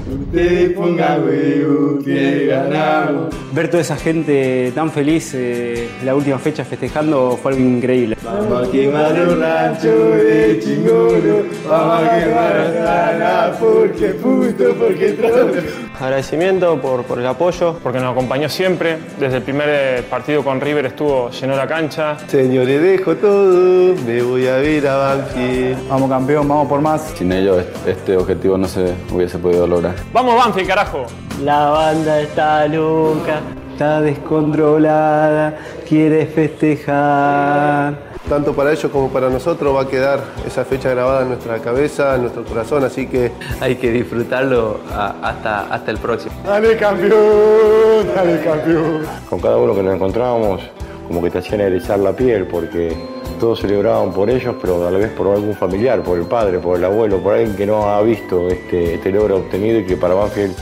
[3.52, 8.16] Ver toda esa gente tan feliz eh, en la última fecha festejando fue algo increíble.
[8.24, 15.14] Vamos a quemar un rancho de chingolo, vamos a quemar a Sana, porque puto, porque
[15.14, 15.89] trono.
[16.00, 18.98] Agradecimiento por, por el apoyo, porque nos acompañó siempre.
[19.20, 22.18] Desde el primer eh, partido con River estuvo, llenó la cancha.
[22.28, 25.90] Señores, dejo todo, me voy a ver a Banfield.
[25.90, 27.02] Vamos campeón, vamos por más.
[27.18, 29.96] Sin ellos este objetivo no se hubiese podido lograr.
[30.14, 31.06] ¡Vamos Banfield, carajo!
[31.44, 33.42] La banda está loca,
[33.74, 38.09] está descontrolada, quiere festejar.
[38.30, 42.14] Tanto para ellos como para nosotros va a quedar esa fecha grabada en nuestra cabeza,
[42.14, 46.36] en nuestro corazón, así que Hay que disfrutarlo hasta, hasta el próximo.
[46.46, 49.02] Dale campeón, dale campeón.
[49.28, 50.62] Con cada uno que nos encontrábamos,
[51.08, 52.96] como que te hacían erizar la piel, porque
[53.40, 56.78] todos celebraban por ellos, pero a la vez por algún familiar, por el padre, por
[56.78, 60.14] el abuelo, por alguien que no ha visto este, este logro obtenido y que para
[60.14, 60.56] Banfield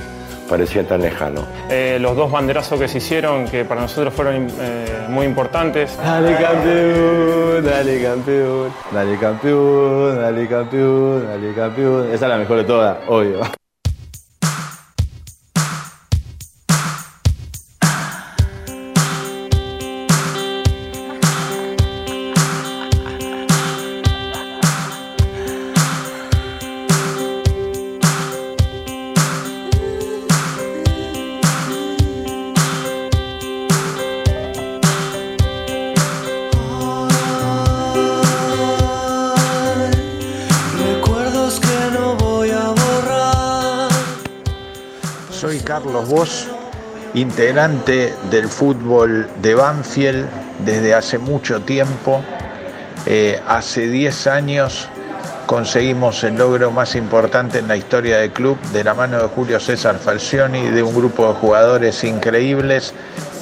[0.47, 1.45] parecía tan lejano.
[1.69, 5.97] Eh, los dos banderazos que se hicieron, que para nosotros fueron eh, muy importantes.
[5.97, 12.05] Dale campeón, dale campeón, dale campeón, dale campeón, dale campeón.
[12.07, 13.56] Esa es la mejor de todas, obvio.
[47.13, 50.27] Integrante del fútbol de Banfield
[50.65, 52.23] desde hace mucho tiempo.
[53.05, 54.89] Eh, hace 10 años
[55.45, 59.59] conseguimos el logro más importante en la historia del club de la mano de Julio
[59.59, 62.93] César Falcioni de un grupo de jugadores increíbles.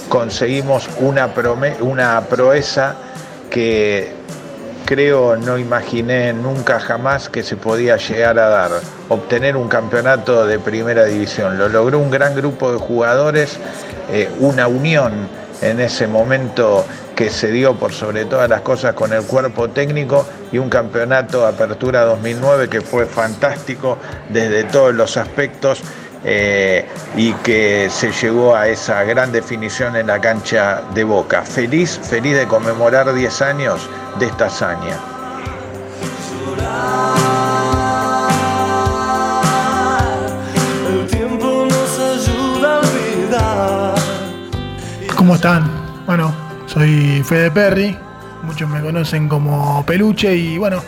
[0.08, 1.34] Conseguimos una,
[1.82, 2.96] una proeza
[3.50, 4.25] que
[4.86, 8.72] creo no imaginé nunca jamás que se podía llegar a dar,
[9.10, 11.58] obtener un campeonato de primera división.
[11.58, 13.58] Lo logró un gran grupo de jugadores,
[14.12, 15.28] eh, una unión
[15.62, 20.28] en ese momento que se dio por sobre todas las cosas con el cuerpo técnico
[20.52, 23.98] y un campeonato Apertura 2009 que fue fantástico
[24.30, 25.82] desde todos los aspectos
[26.28, 26.84] eh,
[27.16, 31.44] y que se llegó a esa gran definición en la cancha de Boca.
[31.44, 34.98] Feliz, feliz de conmemorar 10 años de esta hazaña.
[45.16, 45.70] ¿Cómo están?
[46.08, 46.34] Bueno,
[46.66, 47.98] soy Fede Perry,
[48.44, 50.82] muchos me conocen como Peluche y bueno,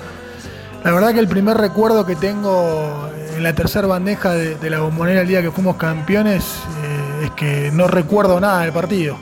[0.83, 5.21] la verdad que el primer recuerdo que tengo en la tercera bandeja de, la bombonera
[5.21, 6.43] el día que fuimos campeones
[6.83, 9.15] eh, es que no recuerdo nada del partido.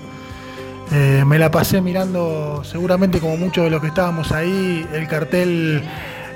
[0.93, 5.83] Eh, me la pasé mirando seguramente como muchos de los que estábamos ahí el cartel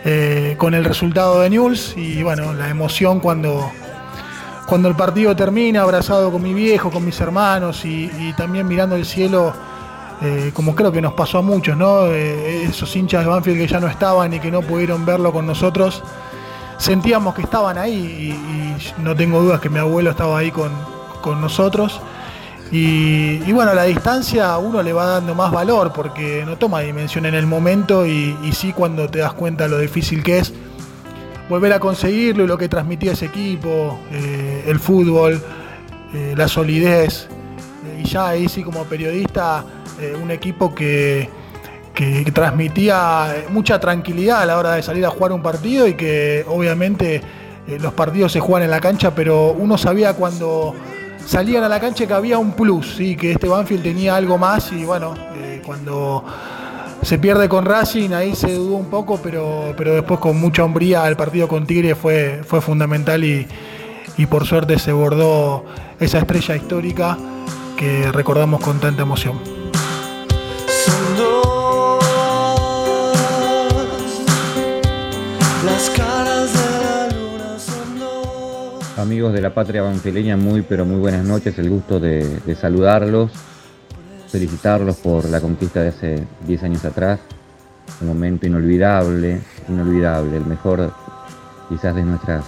[0.03, 3.71] eh, con el resultado de News y bueno, la emoción cuando,
[4.65, 9.05] cuando el partido termina, abrazado con mi viejo, con mis hermanos y, también mirando el
[9.05, 9.53] cielo,
[10.53, 12.07] como creo que nos pasó a muchos, ¿no?
[12.07, 16.03] Esos hinchas de Banfield que ya no estaban y que no pudieron verlo con nosotros,
[16.79, 20.71] sentíamos que estaban ahí y, no tengo dudas que mi abuelo estaba ahí con,
[21.39, 22.01] nosotros.
[22.71, 27.35] Y, bueno, la distancia uno le va dando más valor porque no toma dimensión en
[27.35, 30.53] el momento y, y sí cuando te das cuenta lo difícil que es
[31.49, 35.41] volver a conseguirlo y lo que transmitía ese equipo, eh, el fútbol,
[36.13, 37.27] eh, la solidez.
[37.99, 39.65] y ya ahí sí como periodista,
[39.99, 41.27] eh, un equipo que,
[42.33, 47.21] transmitía mucha tranquilidad a la hora de salir a jugar un partido y que obviamente
[47.79, 50.73] los partidos se juegan en la cancha, pero uno sabía cuando
[51.25, 53.15] salían a la cancha que había un plus, ¿sí?
[53.15, 55.13] que este Banfield tenía algo más y bueno,
[55.65, 56.23] cuando
[57.01, 61.07] se pierde con Racing, ahí se dudó un poco, pero, pero después con mucha hombría
[61.07, 63.47] el partido con Tigre fue, fue fundamental y,
[64.29, 65.63] por suerte se bordó
[65.97, 67.17] esa estrella histórica
[67.77, 69.58] que recordamos con tanta emoción.
[78.97, 83.31] Amigos de la patria banfileña, muy pero muy buenas noches, el gusto de saludarlos
[84.29, 87.19] felicitarlos por la conquista de hace 10 años atrás,
[88.01, 90.91] un momento inolvidable, inolvidable, el mejor
[91.67, 92.45] quizás de nuestras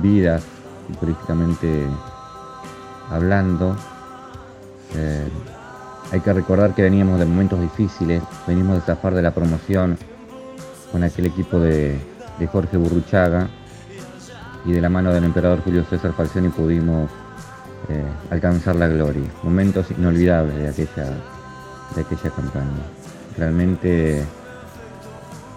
[0.00, 0.42] vidas,
[0.98, 1.86] turísticamente
[3.10, 3.76] hablando.
[4.96, 5.28] Eh,
[6.10, 9.98] hay que recordar que veníamos de momentos difíciles, venimos de zafar de la promoción
[10.90, 11.98] con aquel equipo de,
[12.46, 13.48] Jorge Burruchaga
[14.64, 17.10] y de la mano del emperador Julio César Falcioni pudimos
[17.88, 19.28] eh, alcanzar la gloria.
[19.42, 21.10] Momentos inolvidables de aquella,
[21.94, 22.82] de aquella campaña.
[23.36, 24.24] Realmente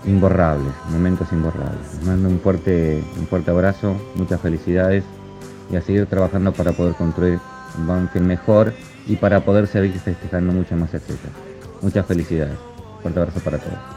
[0.06, 1.94] imborrables, momentos imborrables.
[1.96, 5.04] Les mando un fuerte, un fuerte abrazo, muchas felicidades
[5.72, 7.40] y a seguir trabajando para poder construir
[7.78, 8.74] un Banfield mejor
[9.08, 11.32] y para poder seguir festejando muchas más estrellas.
[11.82, 12.58] Muchas felicidades.
[13.02, 13.95] Fuerte abrazo para todos.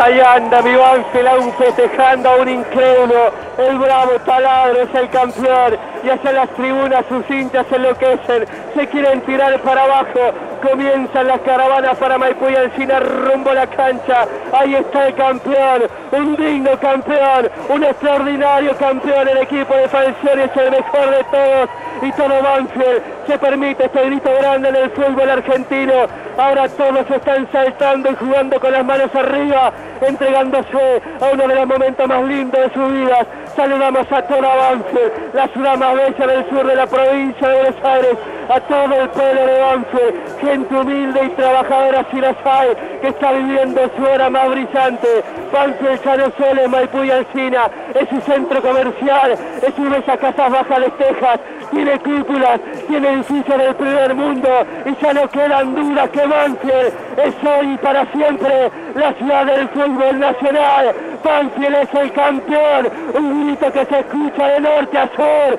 [0.00, 3.32] Ahí anda mi Banfield aún festejando a un incrédulo.
[3.58, 5.78] El bravo taladro es el campeón.
[6.04, 8.46] Y hacia las tribunas sus hinchas enloquecen.
[8.74, 10.20] Se quieren tirar para abajo.
[10.68, 14.26] Comienzan las caravanas para Maipú y Alcina rumbo a la cancha.
[14.52, 15.82] Ahí está el campeón.
[16.12, 17.50] Un digno campeón.
[17.68, 19.28] Un extraordinario campeón.
[19.28, 21.68] El equipo de Falcioni es el mejor de todos.
[22.02, 25.92] Y todo Banfield se permite este grito grande en el fútbol argentino.
[26.36, 31.66] Ahora todos están saltando y jugando con las manos arriba entregándose a uno de los
[31.66, 33.26] momentos más lindos de sus vidas.
[33.54, 38.18] Saludamos a toda Banfield, la ciudad más bella del sur de la provincia de Buenos
[38.48, 42.68] a todo el pueblo de Banfield, gente humilde y trabajadora si las hay,
[43.00, 45.08] que está viviendo su hora más brillante.
[45.52, 50.18] Banfield ya no solo Maipú y Alcina, es su centro comercial, es una de esas
[50.18, 51.40] casas bajas de Texas,
[51.70, 54.48] tiene cúpulas, tiene edificios del primer mundo
[54.86, 59.68] y ya no quedan dudas que Banfield es hoy y para siempre la ciudad del
[59.68, 60.92] fútbol nacional.
[61.24, 65.58] Banfield es el campeón, un grito que se escucha de norte a sur.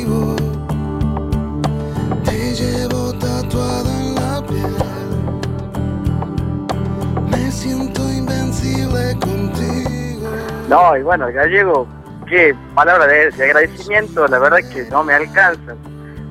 [10.71, 11.85] No, y bueno, Gallego,
[12.29, 15.75] qué palabra de, agradecimiento, la verdad que no me alcanza.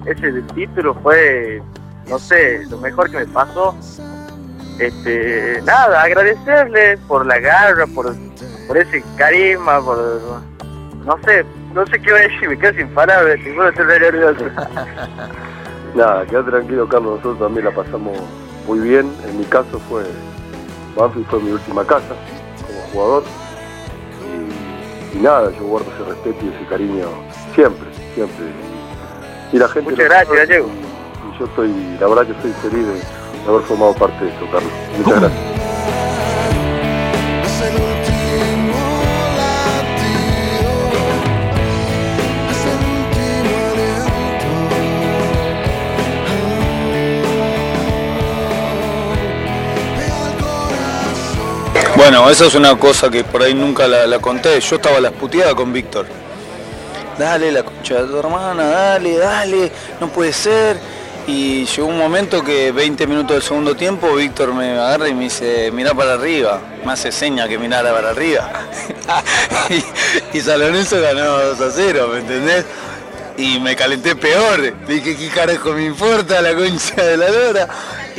[0.06, 1.62] Ese título fue,
[2.08, 3.76] no sé, lo mejor que me pasó.
[4.78, 8.16] Este, nada, agradecerle por la garra, por,
[8.66, 9.98] por ese carisma, por,
[11.04, 14.44] no sé, no sé qué voy a decir, me quedo sin palabras, seguro estoy nervioso.
[15.94, 18.18] nada, queda tranquilo Carlos, nosotros también la pasamos
[18.66, 20.02] muy bien, en mi caso fue,
[20.96, 22.14] Banfield fue mi última casa
[22.66, 23.24] como jugador
[25.12, 27.08] y nada, yo guardo ese respeto y ese cariño
[27.54, 28.46] siempre, siempre.
[29.52, 29.90] Y, la gente...
[29.90, 30.68] Muchas gracias, Diego.
[30.68, 34.72] Y yo estoy, la verdad que estoy feliz de haber formado parte de esto, Carlos.
[34.98, 35.60] Muchas gracias.
[51.96, 54.60] Bueno, esa es una cosa que por ahí nunca la, conté.
[54.60, 56.06] Yo estaba a las puteadas con Víctor.
[57.18, 60.78] Dale, la concha de tu hermana, dale, dale, no puede ser.
[61.26, 65.24] Y llegó un momento que 20 minutos del segundo tiempo, Víctor me agarra y me
[65.24, 66.60] dice, mirá para arriba.
[66.84, 68.50] Me hace seña que mirara para arriba.
[70.32, 72.64] y, y San ganó 2 a 0, ¿me entendés?
[73.36, 74.86] Y me calenté peor.
[74.86, 77.68] Dije, ¿qué carajo me importa la concha de la lora?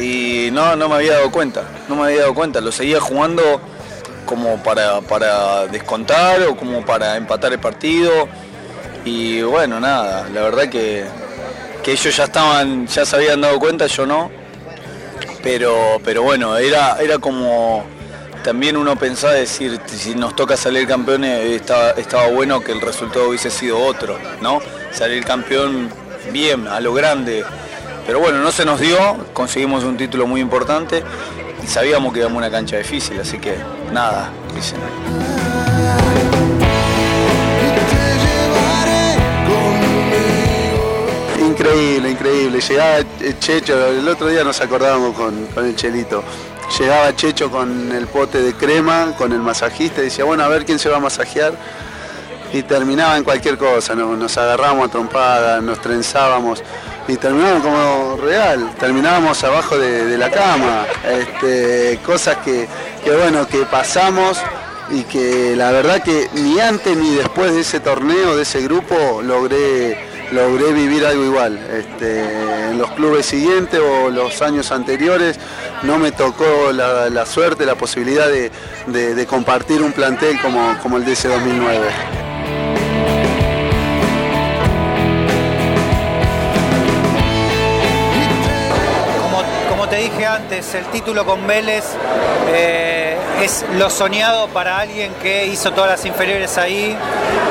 [0.02, 1.64] Y no, no me había dado cuenta.
[1.88, 2.60] No me había dado cuenta.
[2.60, 3.62] Lo seguía jugando
[4.26, 8.28] como para, para descontar o como para empatar el partido.
[9.06, 11.06] Y bueno, nada, la verdad que,
[11.84, 14.32] que ellos ya estaban, ya se habían dado cuenta, yo no.
[15.44, 17.84] Pero, pero bueno, era, era como
[18.44, 23.30] también uno pensaba decir, si nos toca salir campeones, estaba, estaba bueno que el resultado
[23.30, 24.62] hubiese sido otro, ¿no?
[24.92, 25.90] Salir campeón
[26.32, 27.44] bien, a lo grande.
[28.06, 28.98] Pero bueno, no se nos dio,
[29.34, 31.04] conseguimos un título muy importante
[31.64, 33.56] y sabíamos que íbamos a una cancha difícil, así que
[33.92, 34.80] nada, dicen.
[41.40, 42.60] Increíble, increíble.
[42.60, 43.04] Llegaba
[43.40, 46.24] Checho, el otro día nos acordábamos con, con el Chelito.
[46.80, 50.80] Llegaba Checho con el pote de crema, con el masajista decía, bueno, a ver quién
[50.80, 51.54] se va a masajear.
[52.54, 54.16] Y terminaba en cualquier cosa, ¿no?
[54.18, 56.64] nos agarrábamos a trompadas, nos trenzábamos
[57.08, 60.86] y terminábamos como real, terminábamos abajo de, de la cama.
[61.10, 62.68] Este, cosas que,
[63.04, 64.40] que, bueno, que pasamos
[64.90, 69.22] y que la verdad que ni antes ni después de ese torneo, de ese grupo,
[69.24, 71.58] logré logré vivir algo igual.
[71.58, 75.38] Este, en los clubes siguientes o los años anteriores
[75.84, 78.52] no me tocó la, la suerte, la posibilidad de,
[78.88, 82.31] de, de, compartir un plantel como, como el de ese 2009.
[89.92, 91.84] Te dije antes, el título con Vélez
[92.48, 96.96] eh, es lo soñado para alguien que hizo todas las inferiores ahí,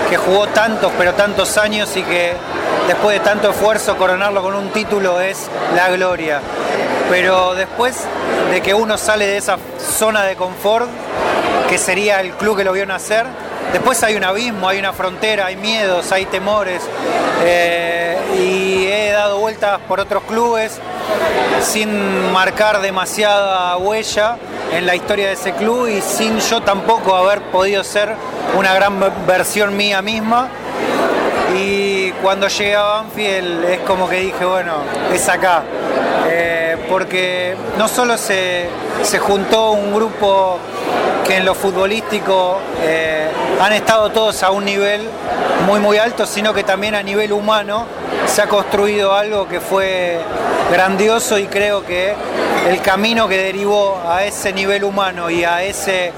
[0.09, 2.33] que jugó tantos, pero tantos años y que
[2.89, 6.41] después de tanto esfuerzo coronarlo con un título es la gloria.
[7.11, 8.07] Pero después
[8.51, 10.89] de que uno sale de esa zona de confort,
[11.69, 13.27] que sería el club que lo vio nacer,
[13.75, 16.81] después hay un abismo, hay una frontera, hay miedos, hay temores.
[17.45, 18.87] Eh, y
[19.21, 20.81] dado vueltas por otros clubes
[21.63, 24.37] sin marcar demasiada huella
[24.73, 28.15] en la historia de ese club y sin yo tampoco haber podido ser
[28.57, 30.49] una gran versión mía misma.
[31.55, 34.77] Y cuando llegué a Banfield es como que dije, bueno,
[35.13, 35.63] es acá.
[36.29, 38.69] Eh, porque no solo se,
[39.03, 40.59] se, juntó un grupo
[41.27, 43.29] que en lo futbolístico eh,
[43.61, 45.09] han estado todos a un nivel
[45.67, 47.87] muy muy alto, sino que también a nivel humano
[48.27, 50.21] se ha construido algo que fue
[50.71, 52.15] grandioso y creo que
[52.69, 56.13] el camino que derivó a ese nivel humano y a ese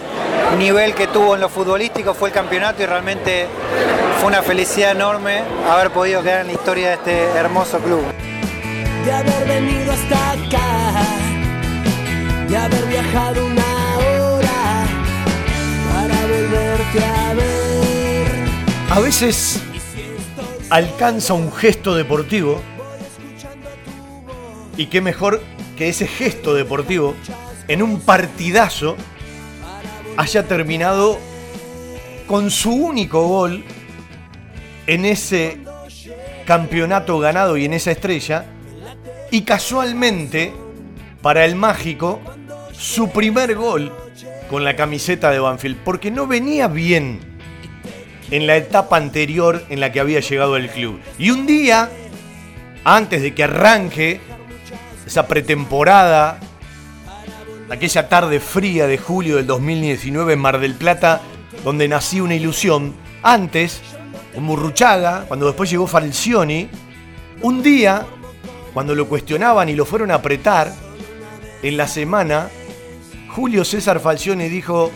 [0.59, 3.47] nivel que tuvo en lo futbolístico fue el campeonato y realmente
[4.21, 8.03] fue una felicidad enorme haber podido quedar en la historia de este hermoso club.
[9.05, 11.05] De haber venido hasta acá,
[12.49, 14.87] de haber viajado una hora
[15.95, 18.91] para volverte a ver.
[18.91, 19.61] A veces
[20.73, 22.59] alcanza un gesto deportivo
[24.79, 25.43] y qué mejor
[25.77, 27.15] que ese gesto deportivo
[27.69, 28.97] en un partidazo
[30.17, 31.19] haya terminado
[32.27, 33.63] con su único gol
[34.87, 35.59] en ese
[36.47, 38.47] campeonato ganado y en esa estrella
[39.31, 40.55] y casualmente
[41.21, 42.19] para el mágico
[42.73, 43.93] su primer gol
[44.49, 47.32] con la camiseta de Banfield porque no venía bien
[48.33, 51.89] en la etapa anterior en la que había llegado el club y un día
[52.83, 54.21] antes de que arranque
[55.07, 56.41] esa pretemporada
[57.71, 61.21] aquella tarde fría de julio del 2019 en Mar del Plata
[61.65, 63.81] donde nació una ilusión antes
[64.35, 66.69] con Murruchaga, cuando después llegó Falcioni,
[67.43, 68.07] un día,
[68.73, 70.73] cuando lo cuestionaban y lo fueron a apretar,
[71.63, 72.49] en la semana,
[73.29, 74.91] Julio César Falcioni dijo,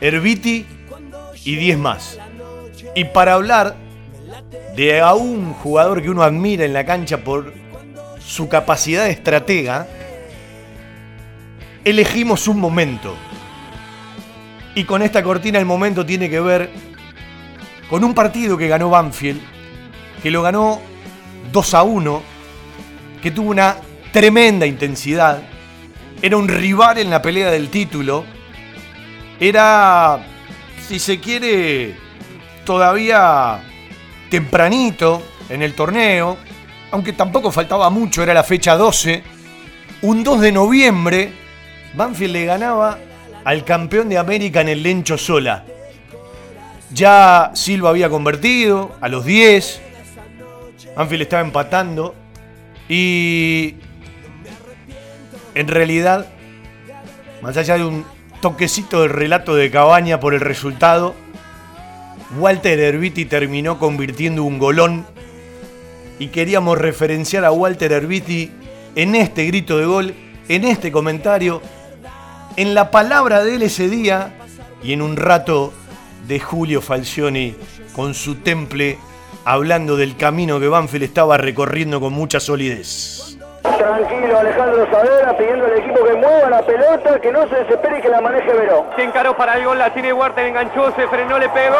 [0.00, 0.66] Herbiti
[1.44, 2.18] y 10 más.
[2.94, 3.76] Y para hablar
[4.76, 7.52] de a un jugador que uno admira en la cancha por
[8.24, 9.86] su capacidad de estratega,
[11.84, 13.14] elegimos un momento.
[14.74, 16.70] Y con esta cortina el momento tiene que ver
[17.88, 19.40] con un partido que ganó Banfield,
[20.22, 20.80] que lo ganó
[21.52, 22.22] 2 a 1,
[23.22, 23.76] que tuvo una
[24.12, 25.42] tremenda intensidad,
[26.22, 28.24] era un rival en la pelea del título,
[29.38, 30.24] era,
[30.88, 31.94] si se quiere,
[32.64, 33.60] todavía
[34.30, 36.36] tempranito en el torneo,
[36.90, 39.22] aunque tampoco faltaba mucho, era la fecha 12,
[40.02, 41.32] un 2 de noviembre,
[41.94, 42.98] Banfield le ganaba
[43.44, 45.64] al campeón de América en el Lencho Sola.
[46.92, 49.80] Ya Silva había convertido a los 10.
[50.96, 52.14] Banfield estaba empatando.
[52.88, 53.76] Y
[55.54, 56.26] en realidad,
[57.42, 58.04] más allá de un
[58.40, 61.14] toquecito del relato de Cabaña por el resultado,
[62.38, 65.06] Walter Herbiti terminó convirtiendo un golón
[66.18, 68.50] y queríamos referenciar a Walter Herbiti
[68.96, 70.14] en este grito de gol,
[70.48, 71.62] en este comentario,
[72.56, 74.34] en la palabra de él ese día
[74.82, 75.72] y en un rato
[76.26, 77.54] de Julio Falcioni
[77.94, 78.98] con su temple
[79.44, 83.33] hablando del camino que Banfield estaba recorriendo con mucha solidez.
[83.78, 88.02] Tranquilo, Alejandro Savera pidiendo al equipo que mueva la pelota, que no se desespere y
[88.02, 88.86] que la maneje Veró.
[88.96, 91.76] Se encaró para el gol, la tiene Huerta, enganchó, se frenó, le pegó.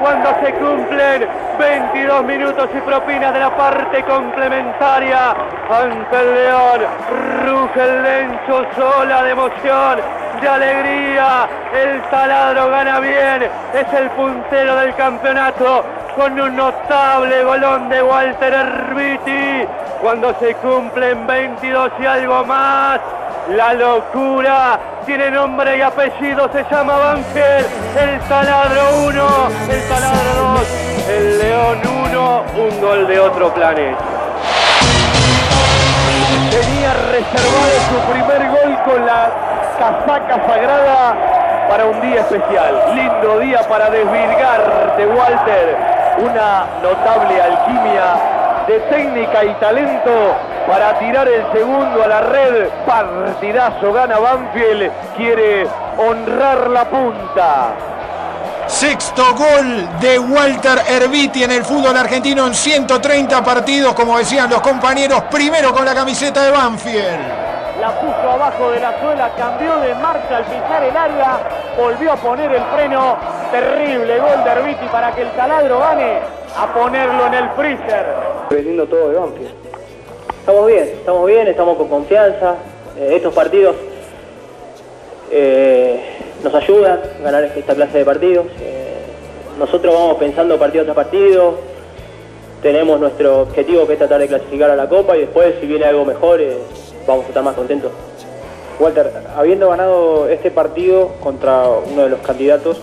[0.00, 1.26] Cuando se cumplen
[1.58, 5.34] 22 minutos y propinas de la parte complementaria
[5.68, 6.80] ante el León.
[7.44, 9.98] Ruge el lencho sola de emoción,
[10.40, 11.48] de alegría.
[11.74, 15.84] El taladro gana bien, es el puntero del campeonato
[16.14, 19.66] con un notable golón de Walter Herbiti.
[20.00, 23.00] Cuando se cumplen 22 y algo más,
[23.48, 27.66] la locura tiene nombre y apellido, se llama Banfield.
[27.98, 29.26] El taladro 1,
[29.70, 30.66] el taladro 2,
[31.08, 31.80] el león
[32.10, 33.98] 1, un gol de otro planeta.
[36.50, 39.30] Tenía reservado su primer gol con la
[39.78, 41.14] casaca sagrada
[41.68, 42.94] para un día especial.
[42.94, 45.76] Lindo día para desvirgar de Walter.
[46.18, 50.36] Una notable alquimia de técnica y talento
[50.66, 52.68] para tirar el segundo a la red.
[52.86, 54.90] Partidazo gana Banfield.
[55.16, 55.66] Quiere
[55.98, 57.74] honrar la punta.
[58.66, 64.60] Sexto gol de Walter Herbiti en el fútbol argentino en 130 partidos, como decían los
[64.60, 67.18] compañeros, primero con la camiseta de Banfield.
[67.80, 71.38] La puso abajo de la suela, cambió de marcha al pisar el área,
[71.76, 73.16] volvió a poner el freno.
[73.50, 76.20] Terrible gol de Herbiti para que el taladro gane
[76.56, 78.06] a ponerlo en el freezer.
[78.50, 79.69] Vendiendo todo de Banfield.
[80.40, 82.54] Estamos bien, estamos bien, estamos con confianza.
[82.98, 83.76] Eh, estos partidos
[85.30, 86.00] eh,
[86.42, 88.46] nos ayudan a ganar esta clase de partidos.
[88.58, 89.02] Eh,
[89.58, 91.56] nosotros vamos pensando partido tras partido.
[92.62, 95.84] Tenemos nuestro objetivo que es tratar de clasificar a la Copa y después, si viene
[95.84, 96.40] algo mejor,
[97.06, 97.92] vamos a estar más contentos.
[98.80, 102.80] Walter, habiendo ganado este partido contra uno de los candidatos,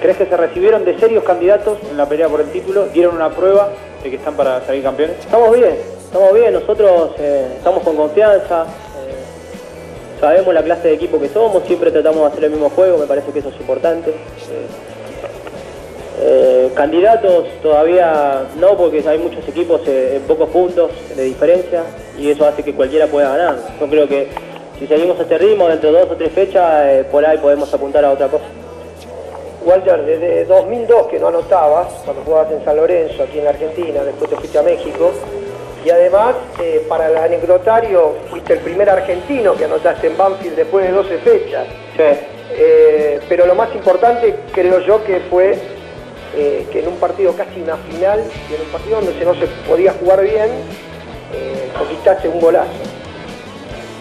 [0.00, 2.86] ¿crees que se recibieron de serios candidatos en la pelea por el título?
[2.86, 3.70] ¿Dieron una prueba
[4.02, 5.18] de que están para salir campeones?
[5.18, 5.74] Estamos bien,
[6.14, 11.64] estamos bien, nosotros eh, estamos con confianza, eh, sabemos la clase de equipo que somos,
[11.64, 14.14] siempre tratamos de hacer el mismo juego, me parece que eso es importante.
[16.20, 21.82] Eh, candidatos todavía no, porque hay muchos equipos en pocos puntos de diferencia
[22.16, 23.56] y eso hace que cualquiera pueda ganar.
[23.80, 24.28] Yo creo que
[24.78, 28.12] si seguimos este ritmo, dentro de dos o tres fechas, por ahí podemos apuntar a
[28.12, 28.44] otra cosa.
[29.64, 34.30] Walter, desde 2002 que no anotabas, cuando jugabas en San Lorenzo, aquí en Argentina, después
[34.30, 35.10] te fuiste a México,
[35.84, 40.86] y además, eh, para el anecdotario, fuiste el primer argentino que anotaste en Banfield después
[40.86, 41.66] de 12 fechas.
[42.56, 45.58] Eh, pero lo más importante, creo yo, que fue
[46.36, 49.34] eh, que en un partido casi una final, y en un partido donde se no
[49.34, 50.50] se podía jugar bien,
[51.76, 52.70] conquistaste un golazo.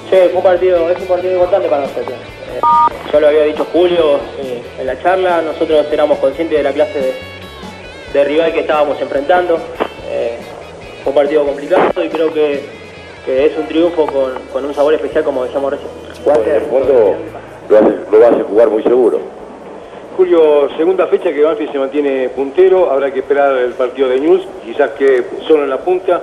[0.10, 2.14] Sí, fue un partido, es un partido importante para nosotros.
[3.12, 4.20] Yo lo había dicho Julio
[4.80, 7.14] en la charla, nosotros éramos conscientes de la clase de,
[8.14, 9.60] de rival que estábamos enfrentando.
[11.04, 12.62] Fue un partido complicado y creo que,
[13.26, 15.90] que es un triunfo con, con un sabor especial como decíamos recién.
[16.46, 17.16] En el fondo
[17.70, 19.20] lo hace, lo hace jugar muy seguro.
[20.16, 24.42] Julio, segunda fecha que Banfield se mantiene puntero, habrá que esperar el partido de News,
[24.64, 26.22] quizás que solo en la punta.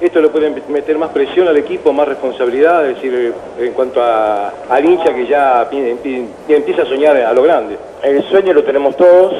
[0.00, 4.52] Esto le puede meter más presión al equipo, más responsabilidad, es decir, en cuanto a,
[4.68, 7.76] al hincha que ya pi- pi- empieza a soñar a lo grande.
[8.02, 9.32] El sueño lo tenemos todos,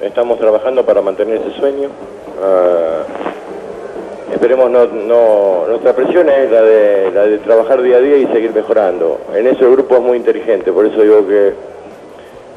[0.00, 1.88] estamos trabajando para mantener ese sueño.
[2.42, 3.02] Ah,
[4.32, 9.18] esperemos no, nuestra presión es la de, trabajar día a día y seguir mejorando.
[9.34, 11.52] En eso el grupo es muy inteligente, por eso digo que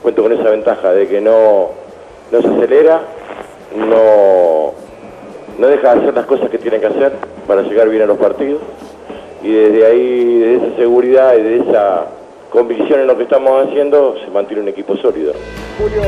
[0.02, 1.70] cuento con esa ventaja de que no,
[2.32, 3.02] no se acelera,
[3.76, 4.74] no,
[5.60, 7.14] no deja de hacer las cosas que tiene que hacer
[7.48, 8.62] para llegar bien a los partidos
[9.44, 12.06] y desde ahí, de esa seguridad y de esa
[12.50, 15.34] convicción en lo que estamos haciendo, se mantiene un equipo sólido.
[15.80, 16.02] Julio,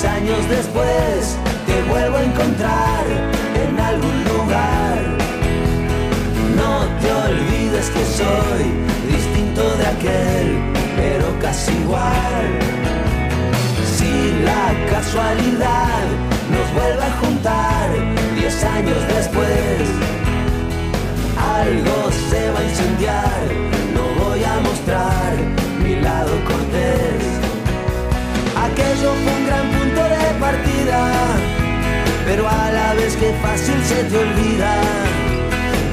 [0.00, 1.36] diez años después
[1.66, 3.04] te vuelvo a encontrar
[3.66, 4.98] en algún lugar,
[6.56, 8.62] no te olvides que soy
[9.10, 10.58] distinto de aquel,
[10.96, 12.46] pero casi igual.
[13.96, 16.04] Si la casualidad
[16.52, 17.90] nos vuelve a juntar
[18.36, 19.82] diez años después,
[21.58, 23.40] algo se va a incendiar,
[23.94, 25.34] no voy a mostrar
[25.82, 27.37] mi lado cortés.
[28.78, 31.12] Aquello fue un gran punto de partida,
[32.24, 34.80] pero a la vez que fácil se te olvida.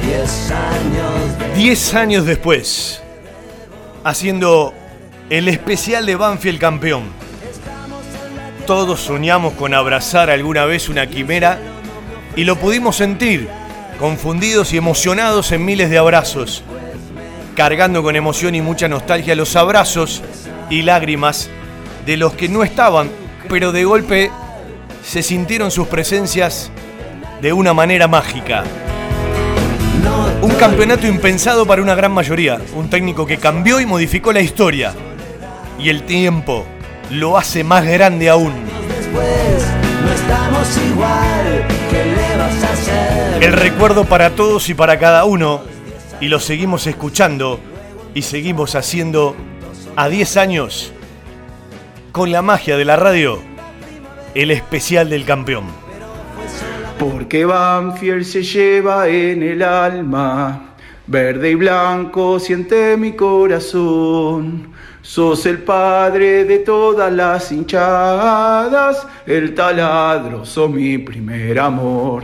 [0.03, 1.53] Diez años de...
[1.55, 3.01] Diez años después,
[4.03, 4.73] haciendo
[5.31, 7.05] el especial de Banfield campeón.
[8.67, 11.57] Todos soñamos con abrazar alguna vez una quimera
[12.35, 13.47] y lo pudimos sentir,
[13.99, 16.63] confundidos y emocionados en miles de abrazos,
[17.55, 20.21] cargando con emoción y mucha nostalgia los abrazos
[20.69, 21.49] y lágrimas
[22.05, 23.09] de los que no estaban,
[23.49, 24.31] pero de golpe
[25.03, 26.71] se sintieron sus presencias
[27.41, 28.63] de una manera mágica.
[30.41, 34.93] Un campeonato impensado para una gran mayoría, un técnico que cambió y modificó la historia.
[35.79, 36.65] Y el tiempo
[37.09, 38.53] lo hace más grande aún.
[43.41, 45.61] El recuerdo para todos y para cada uno,
[46.21, 47.59] y lo seguimos escuchando
[48.13, 49.35] y seguimos haciendo
[49.95, 50.93] a 10 años,
[52.15, 53.39] con la magia de la radio,
[54.35, 55.65] el especial del campeón.
[56.97, 60.75] Porque Banfield se lleva en el alma,
[61.07, 64.69] verde y blanco siente mi corazón.
[65.01, 72.23] Sos el padre de todas las hinchadas, el taladro, sos mi primer amor.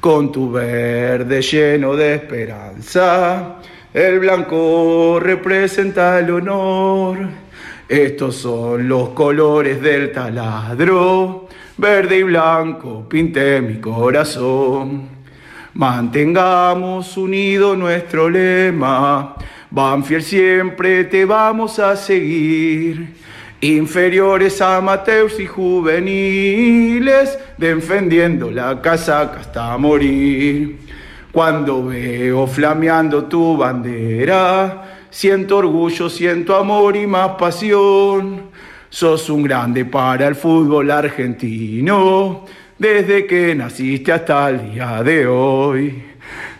[0.00, 3.56] Con tu verde lleno de esperanza,
[3.94, 7.47] el blanco representa el honor.
[7.88, 15.08] Estos son los colores del taladro, verde y blanco pinté mi corazón.
[15.72, 19.36] Mantengamos unido nuestro lema,
[19.70, 23.14] Banfield siempre te vamos a seguir.
[23.62, 30.78] Inferiores, amateurs y juveniles, defendiendo la casaca hasta morir.
[31.32, 34.87] Cuando veo flameando tu bandera,
[35.18, 38.50] siento orgullo, siento amor y más pasión.
[38.88, 42.44] Sos un grande para el fútbol argentino,
[42.78, 46.04] desde que naciste hasta el día de hoy.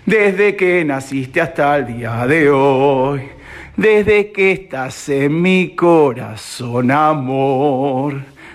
[0.05, 3.29] Desde que naciste hasta el día de hoy.
[3.77, 8.15] Desde que estás en mi corazón, amor.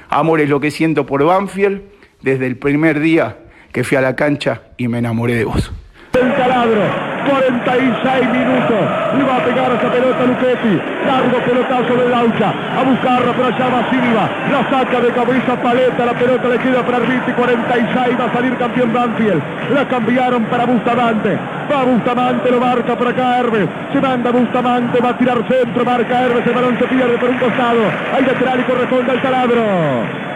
[0.10, 1.82] Amor es lo que siento por Banfield
[2.22, 3.38] desde el primer día
[3.72, 5.72] que fui a la cancha y me enamoré de vos.
[7.24, 8.82] 46 minutos.
[9.24, 10.76] Va a pegar esa pelota Luchetti.
[11.08, 12.50] Largo pelotazo de Laucha.
[12.50, 14.30] A buscarla, pero allá va Silva.
[14.52, 16.06] La saca de cabeza Paleta.
[16.06, 17.32] La pelota le queda para Arviti.
[17.32, 19.42] 46 va a salir campeón Banfield.
[19.74, 21.40] La cambiaron para Bustamante.
[21.72, 23.68] Va Bustamante, lo marca por acá Hermes.
[23.94, 26.46] Se manda Bustamante, va a tirar centro, marca Hermes.
[26.46, 27.82] El balón se pierde por un costado.
[28.14, 30.33] Hay lateral y corresponde al taladro.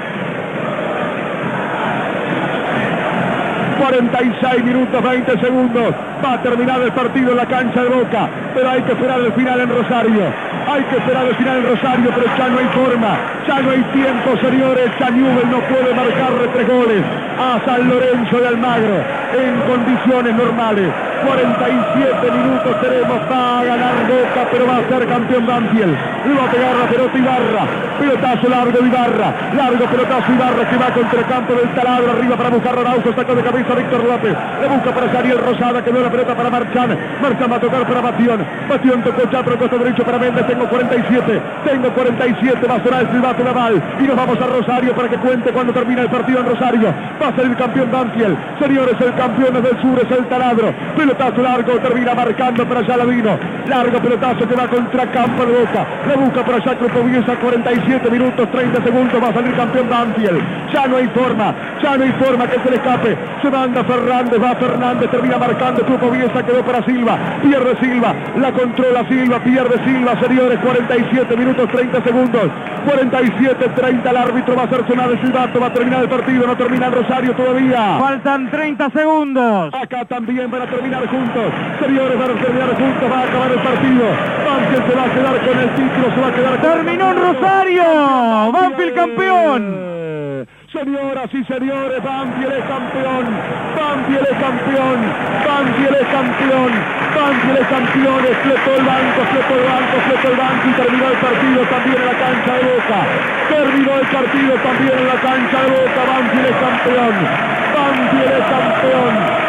[3.88, 5.96] 46 minutos 20 segundos.
[6.24, 9.32] Va a terminar el partido en la cancha de Boca, pero hay que esperar el
[9.32, 10.24] final en Rosario.
[10.68, 13.18] Hay que esperar el final en Rosario, pero ya no hay forma,
[13.48, 14.92] ya no hay tiempo, señores.
[15.00, 17.02] Ya no puede marcarle tres goles
[17.40, 18.98] a San Lorenzo de Almagro
[19.40, 20.92] en condiciones normales.
[21.26, 25.98] 47 minutos tenemos, va a ganar Boca, pero va a ser campeón Banfield.
[26.28, 27.64] Va a pegar la pelota Ibarra,
[28.00, 32.50] pelotazo largo Ibarra, largo pelotazo Ibarra que va contra el campo del taladro, arriba para
[32.50, 36.12] buscar Araujo, saca de cabeza Víctor López, le busca para Ariel Rosada, que dio la
[36.12, 40.04] pelota para Marchán, Marchán va a tocar para Bastión, Bastión tocó Chatro, el costo derecho
[40.04, 44.38] para Méndez, tengo 47, tengo 47, va a sonar el silbato naval, y nos vamos
[44.42, 47.56] a Rosario para que cuente cuando termina el partido en Rosario, va a ser el
[47.56, 52.57] campeón Banfield, señores, el campeón es del sur, es el taladro, pelotazo largo, termina marcando
[52.66, 53.38] para allá Lavino,
[53.68, 58.52] largo pelotazo que va contra campo de Boca, le busca para allá Cropoviesa, 47 minutos,
[58.52, 60.42] 30 segundos, va a salir campeón Banfield,
[60.74, 64.42] ya no hay forma, ya no hay forma que se le escape, se manda Fernández,
[64.42, 70.20] va Fernández, termina marcando, Cropoviesa quedó para Silva, pierde Silva, la controla Silva, pierde Silva,
[70.20, 72.44] señores, 47 minutos, 30 segundos,
[72.88, 76.48] 47, 30, el árbitro va a hacer sonar el silbato, va a terminar el partido,
[76.48, 77.98] no termina el Rosario todavía.
[78.00, 79.74] Faltan 30 segundos.
[79.74, 81.52] Acá también van a terminar juntos.
[81.82, 82.18] Señores,
[82.48, 83.12] terminar juntos.
[83.12, 84.06] Va a acabar el partido.
[84.48, 86.16] Banfield se va a quedar con el título.
[86.16, 88.52] Se va a quedar Terminó en Rosario.
[88.52, 89.88] Banfield campeón.
[90.72, 93.26] Señoras y señores, Banfield es campeón,
[93.74, 94.98] Banfield es campeón,
[95.48, 96.72] Banfield es campeón,
[97.16, 101.18] Banfield es campeón, explotó el banco, explotó el banco, explotó el banco y terminó el
[101.18, 103.00] partido también en la cancha de Boca.
[103.50, 107.16] Terminó el partido también en la cancha de Boca, Banfield es campeón,
[107.74, 109.48] Banfield es campeón.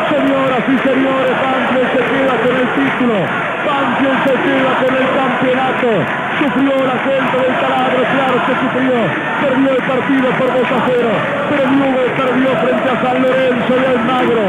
[0.58, 3.14] Señoras y señores, Banfield se queda con el título,
[3.62, 5.88] Banfield se queda con el campeonato.
[6.38, 8.98] Sufrió la gente del taladro, claro que sufrió.
[9.38, 11.10] Perdió el partido por 2 a 0.
[11.50, 14.44] Pero Newell perdió frente a San Lorenzo y Almagro.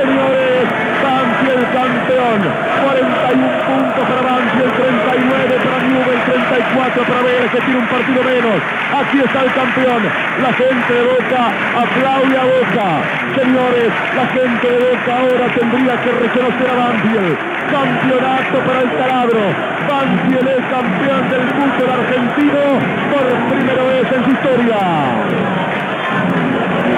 [0.00, 0.64] Señores,
[1.04, 1.29] Banfield
[1.68, 2.38] campeón.
[2.80, 8.58] 41 puntos para Banfield, 39 para Newell, 34 para Vélez que tiene un partido menos.
[9.00, 10.02] Aquí está el campeón.
[10.40, 11.42] La gente de Boca
[11.76, 12.88] aplaude a Boca.
[13.36, 17.36] Señores, la gente de Boca ahora tendría que reconocer a Banfield.
[17.70, 19.42] Campeonato para el taladro.
[19.88, 22.62] Banfield es campeón del fútbol argentino
[23.10, 24.80] por primera vez en su historia.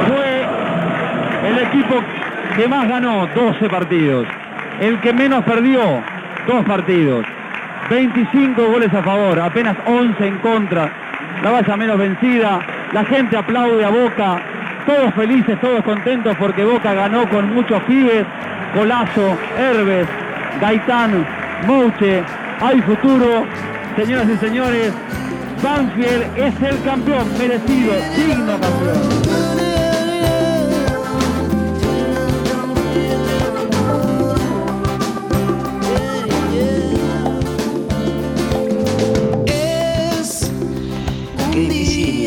[0.09, 0.47] Fue
[1.51, 2.03] el equipo
[2.57, 4.27] que más ganó 12 partidos.
[4.81, 5.81] El que menos perdió
[6.47, 7.25] dos partidos.
[7.91, 10.91] 25 goles a favor, apenas 11 en contra.
[11.43, 12.61] La valla menos vencida.
[12.93, 14.41] La gente aplaude a Boca.
[14.87, 18.27] Todos felices, todos contentos porque Boca ganó con muchos pibes.
[18.75, 20.09] Colazo, Herbes,
[20.61, 21.27] Gaitán,
[21.67, 22.23] Mouche,
[22.61, 23.47] hay futuro.
[23.97, 24.93] Señoras y señores,
[25.63, 29.52] Banfield es el campeón merecido, digno campeón.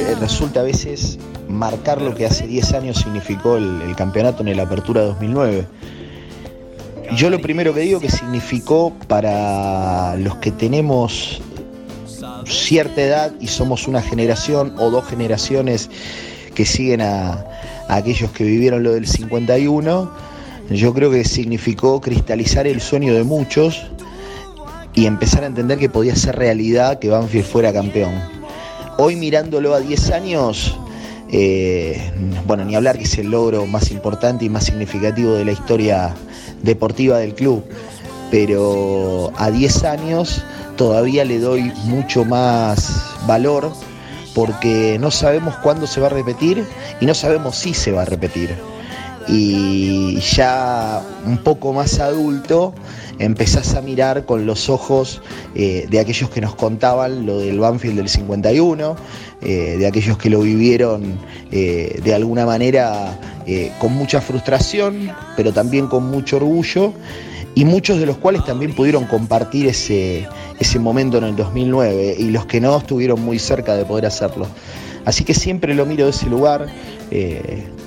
[0.05, 1.17] Eh, resulta a veces
[1.49, 5.65] marcar lo que hace 10 años significó el, campeonato en el Apertura 2009.
[7.15, 11.41] Yo lo primero que digo que significó para los que tenemos
[12.45, 15.89] cierta edad y somos una generación o dos generaciones
[16.53, 17.45] que siguen a
[17.89, 20.11] aquellos que vivieron lo del 51,
[20.69, 23.85] yo creo que significó cristalizar el sueño de muchos
[24.93, 28.13] y empezar a entender que podía ser realidad que Banfield fuera campeón.
[28.97, 30.77] Hoy mirándolo a 10 años,
[31.29, 32.11] eh,
[32.47, 36.15] bueno, ni hablar que es el logro más importante y más significativo de la historia
[36.63, 37.61] deportiva del club,
[38.31, 40.41] pero a 10 años
[40.77, 43.69] todavía le doy mucho más valor
[44.33, 46.65] porque no sabemos cuándo se va a repetir
[47.01, 48.55] y no sabemos si se va a repetir.
[49.27, 52.73] Y ya un poco más adulto
[53.19, 55.21] empezás a mirar con los ojos
[55.55, 58.95] eh, de aquellos que nos contaban lo del Banfield del 51,
[59.41, 61.17] eh, de aquellos que lo vivieron
[61.51, 63.19] eh, de alguna manera
[63.77, 66.93] con mucha frustración, pero también con mucho orgullo,
[67.53, 70.27] y muchos de los cuales también pudieron compartir ese,
[70.59, 74.47] ese momento en el 2009, y los que no estuvieron muy cerca de poder hacerlo.
[75.05, 76.65] Así que siempre lo miro de ese lugar,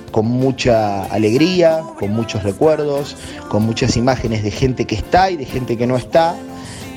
[0.09, 3.15] con mucha alegría, con muchos recuerdos,
[3.49, 6.35] con muchas imágenes de gente que está y de gente que no está,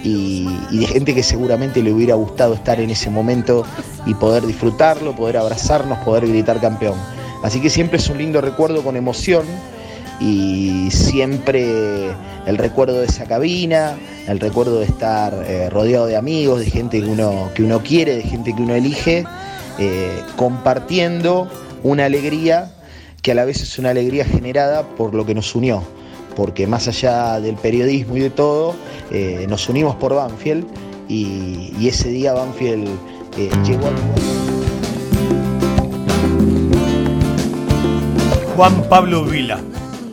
[0.05, 3.65] y, de gente que seguramente le hubiera gustado estar en ese momento
[4.07, 6.99] y poder disfrutarlo, poder abrazarnos, poder gritar campeón.
[7.43, 9.45] Así que siempre es un lindo recuerdo con emoción
[10.21, 12.11] y siempre
[12.47, 13.97] el recuerdo de esa cabina,
[14.29, 18.17] el recuerdo de estar eh, rodeado de amigos, de gente que uno, que uno quiere,
[18.17, 19.25] de gente que uno elige,
[19.79, 21.49] eh, compartiendo
[21.83, 22.71] una alegría
[23.23, 25.85] que a la vez es una alegría generada por lo que nos unió,
[26.35, 28.75] porque más allá del periodismo y de todo,
[29.13, 30.67] eh, nos unimos por Banfield
[31.09, 32.89] y, ese día Banfield
[33.39, 33.95] eh, llegó al
[38.57, 39.61] Juan Pablo Vila,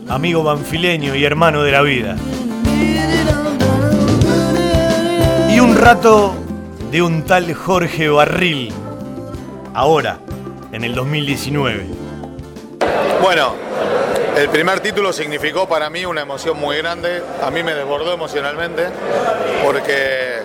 [0.07, 2.15] amigo banfileño y hermano de la vida.
[5.52, 6.36] Y un rato
[6.91, 8.72] de un tal Jorge Barril,
[9.73, 10.19] ahora,
[10.72, 11.98] en el 2019.
[13.21, 13.53] Bueno,
[14.38, 18.88] el primer título significó para mí una emoción muy grande, a mí me desbordó emocionalmente,
[19.63, 20.39] porque,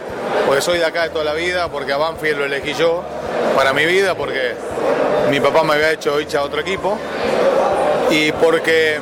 [0.46, 3.02] porque soy de acá de toda la vida, porque a Banfield lo elegí yo
[3.54, 4.54] para mi vida, porque
[5.30, 6.98] mi papá me había hecho hincha a otro equipo,
[8.10, 8.98] y porque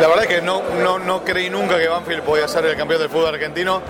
[0.00, 3.00] la verdad es que no, no, no creí nunca que Banfield podía ser el campeón
[3.00, 3.80] del fútbol argentino.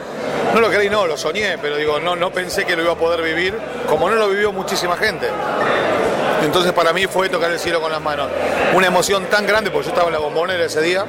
[0.54, 2.96] No lo creí, no, lo soñé, pero digo, no, no pensé que lo iba a
[2.96, 3.58] poder vivir,
[3.88, 5.26] como no lo vivió muchísima gente.
[6.44, 8.28] Entonces para mí fue tocar el cielo con las manos.
[8.74, 11.04] Una emoción tan grande, porque yo estaba en la bombonera ese día,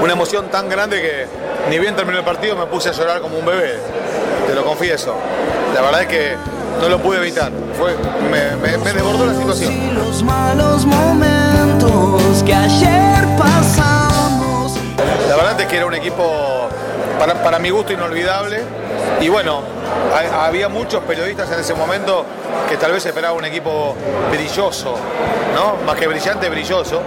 [0.00, 1.26] una emoción tan grande que
[1.68, 3.78] ni bien terminó el partido me puse a llorar como un bebé,
[4.46, 5.14] te lo confieso.
[5.74, 6.36] La verdad es que
[6.80, 7.94] no lo pude evitar, fue,
[8.30, 9.94] me, me, me desbordó la situación.
[9.94, 14.78] Los malos momentos que ayer pasamos.
[15.28, 16.68] La verdad es que era un equipo
[17.18, 18.62] para, para mi gusto inolvidable.
[19.20, 19.60] Y bueno,
[20.14, 22.24] ha- había muchos periodistas en ese momento
[22.68, 23.94] que tal vez esperaban un equipo
[24.30, 24.94] brilloso,
[25.54, 25.76] ¿no?
[25.86, 27.00] Más que brillante, brilloso.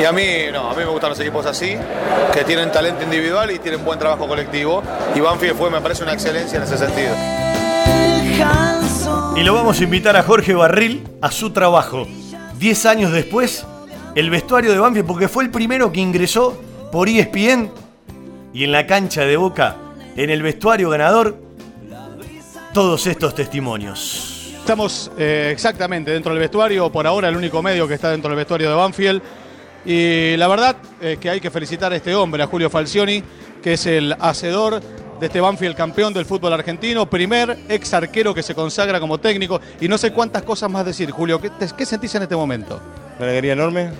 [0.00, 1.74] Y a mí, no, a mí me gustan los equipos así,
[2.32, 4.82] que tienen talento individual y tienen buen trabajo colectivo.
[5.14, 7.14] Y Banfield fue, me parece, una excelencia en ese sentido.
[9.36, 12.06] Y lo vamos a invitar a Jorge Barril a su trabajo.
[12.58, 13.64] Diez años después,
[14.14, 16.58] el vestuario de Banfield, porque fue el primero que ingresó
[16.92, 17.70] por ESPN
[18.52, 19.76] y en la cancha de Boca,
[20.16, 21.36] en el vestuario ganador,
[22.72, 24.52] todos estos testimonios.
[24.58, 28.36] Estamos eh, exactamente dentro del vestuario, por ahora el único medio que está dentro del
[28.36, 29.22] vestuario de Banfield.
[29.84, 33.22] Y la verdad es que hay que felicitar a este hombre, a Julio Falcioni,
[33.62, 34.80] que es el hacedor
[35.20, 39.60] de este Banfield campeón del fútbol argentino, primer ex arquero que se consagra como técnico.
[39.80, 41.40] Y no sé cuántas cosas más decir, Julio.
[41.40, 42.80] ¿Qué, te- qué sentís en este momento?
[43.18, 43.90] Una alegría enorme,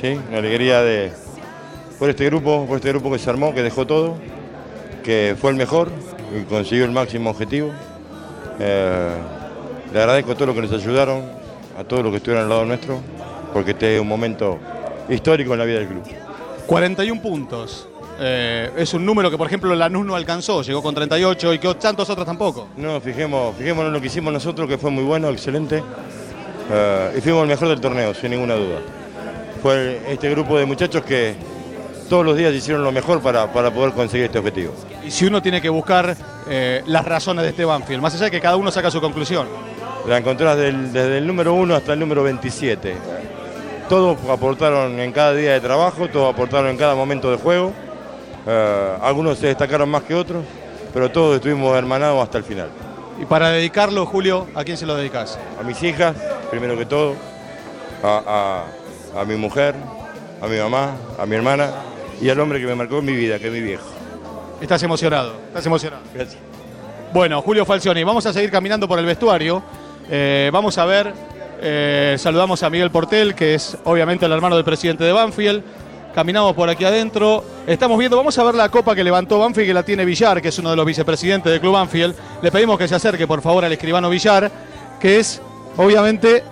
[0.00, 1.12] sí, una alegría de
[1.98, 4.16] por este grupo, por este grupo que se armó, que dejó todo,
[5.02, 5.90] que fue el mejor
[6.36, 7.70] y consiguió el máximo objetivo.
[8.58, 9.10] Eh,
[9.92, 11.22] le agradezco a todos los que nos ayudaron,
[11.78, 13.00] a todos los que estuvieron al lado nuestro,
[13.52, 14.58] porque este es un momento
[15.08, 16.02] histórico en la vida del club.
[16.66, 17.88] 41 puntos.
[18.20, 21.74] Eh, es un número que, por ejemplo, Lanús no alcanzó, llegó con 38 y que
[21.74, 22.68] tantos otros tampoco.
[22.76, 25.82] No, fijemos, fijémonos en lo que hicimos nosotros, que fue muy bueno, excelente.
[26.70, 28.78] Eh, y fuimos el mejor del torneo, sin ninguna duda.
[29.60, 31.34] Fue este grupo de muchachos que
[32.12, 34.74] todos los días hicieron lo mejor para, para poder conseguir este objetivo.
[35.02, 36.14] Y si uno tiene que buscar
[36.46, 39.48] eh, las razones de este Banfield, más allá de que cada uno saca su conclusión.
[40.06, 42.94] La encontrás del- desde el número 1 hasta el número 27.
[43.88, 47.72] Todos aportaron en cada día de trabajo, todos aportaron en cada momento de juego.
[48.46, 50.44] Eh, algunos se destacaron más que otros,
[50.92, 52.68] pero todos estuvimos hermanados hasta el final.
[53.22, 55.38] Y para dedicarlo, Julio, ¿a quién se lo dedicas?
[55.58, 56.14] A mis hijas,
[56.50, 57.14] primero que todo,
[58.04, 58.64] a,
[59.16, 59.74] a- a mi mujer,
[60.42, 61.70] a mi mamá, a mi hermana
[62.20, 63.84] y al hombre que me marcó en mi vida, que es mi viejo.
[64.60, 66.02] Estás emocionado, estás emocionado.
[66.14, 66.38] Gracias.
[67.12, 69.62] Bueno, Julio Falcioni, vamos a seguir caminando por el vestuario.
[70.10, 71.12] Eh, vamos a ver,
[71.60, 75.62] eh, saludamos a Miguel Portel, que es obviamente el hermano del presidente de Banfield.
[76.14, 77.44] Caminamos por aquí adentro.
[77.66, 80.48] Estamos viendo, vamos a ver la copa que levantó Banfield, que la tiene Villar, que
[80.48, 82.14] es uno de los vicepresidentes del Club Banfield.
[82.42, 84.50] Le pedimos que se acerque, por favor, al escribano Villar,
[85.00, 85.40] que es,
[85.76, 86.44] obviamente,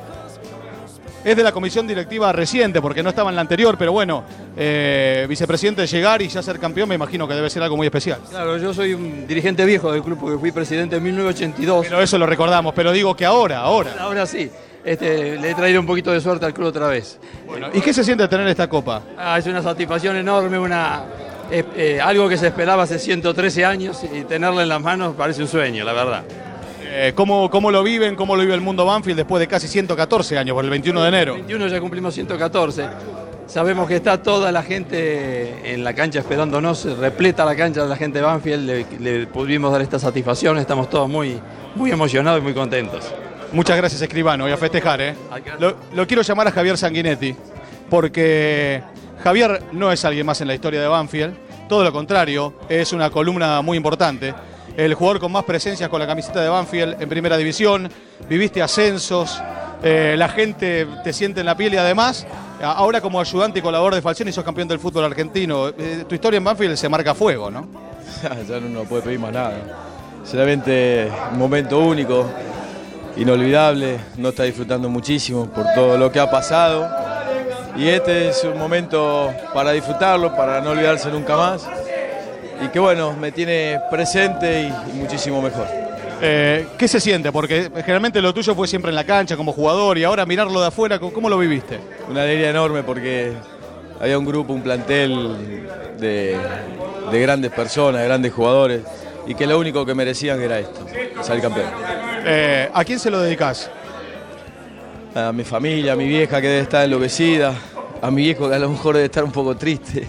[1.25, 4.25] es de la comisión directiva reciente, porque no estaba en la anterior, pero bueno,
[4.57, 7.87] eh, vicepresidente de llegar y ya ser campeón, me imagino que debe ser algo muy
[7.87, 8.21] especial.
[8.29, 11.87] Claro, yo soy un dirigente viejo del club porque fui presidente en 1982.
[11.87, 13.95] Pero eso lo recordamos, pero digo que ahora, ahora.
[13.99, 14.51] Ahora sí,
[14.85, 17.19] este, le he traído un poquito de suerte al club otra vez.
[17.75, 19.03] ¿Y qué se siente tener esta copa?
[19.17, 21.05] Ah, es una satisfacción enorme, una,
[21.51, 25.43] eh, eh, algo que se esperaba hace 113 años y tenerla en las manos parece
[25.43, 26.25] un sueño, la verdad.
[26.93, 28.17] Eh, ¿cómo, ¿Cómo lo viven?
[28.17, 31.09] ¿Cómo lo vive el mundo Banfield después de casi 114 años, por el 21 de
[31.09, 31.35] enero?
[31.35, 32.89] 21 ya cumplimos 114.
[33.47, 37.95] Sabemos que está toda la gente en la cancha esperándonos, repleta la cancha de la
[37.95, 41.39] gente de Banfield, le, le pudimos dar esta satisfacción, estamos todos muy,
[41.77, 43.09] muy emocionados y muy contentos.
[43.53, 45.15] Muchas gracias, escribano, y a festejar, ¿eh?
[45.61, 47.37] Lo, lo quiero llamar a Javier Sanguinetti,
[47.89, 48.83] porque
[49.23, 51.35] Javier no es alguien más en la historia de Banfield,
[51.69, 54.35] todo lo contrario, es una columna muy importante.
[54.77, 57.91] El jugador con más presencias con la camiseta de Banfield en primera división,
[58.29, 59.41] viviste ascensos,
[59.83, 62.27] eh, la gente te siente en la piel y además,
[62.63, 65.69] ahora como ayudante y colaborador de Falcioni sos campeón del fútbol argentino.
[65.69, 67.67] Eh, tu historia en Banfield se marca a fuego, ¿no?
[68.49, 69.53] ya no puede pedir más nada.
[70.23, 72.27] Sinceramente, un momento único,
[73.17, 76.89] inolvidable, no está disfrutando muchísimo por todo lo que ha pasado.
[77.77, 81.67] Y este es un momento para disfrutarlo, para no olvidarse nunca más.
[82.65, 85.67] Y que bueno, me tiene presente y, y muchísimo mejor.
[86.23, 87.33] Eh, ¿Qué se siente?
[87.33, 90.67] Porque generalmente lo tuyo fue siempre en la cancha como jugador y ahora mirarlo de
[90.67, 91.79] afuera, ¿cómo lo viviste?
[92.11, 93.33] Una alegría enorme porque
[93.99, 95.67] había un grupo, un plantel
[95.99, 96.37] de,
[97.11, 98.83] de grandes personas, de grandes jugadores,
[99.27, 100.87] y que lo único que merecían era esto,
[101.23, 101.69] salir campeón.
[102.25, 103.71] Eh, ¿A quién se lo dedicas?
[105.15, 107.55] A mi familia, a mi vieja que debe estar enloquecida,
[108.03, 110.09] a mi viejo que a lo mejor debe estar un poco triste.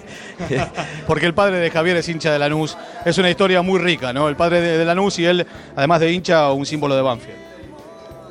[1.08, 2.78] Porque el padre de Javier es hincha de Lanús.
[3.06, 4.30] Es una historia muy rica, ¿no?
[4.30, 5.46] El padre de, Lanús y él,
[5.76, 7.38] además de hincha, un símbolo de Banfield.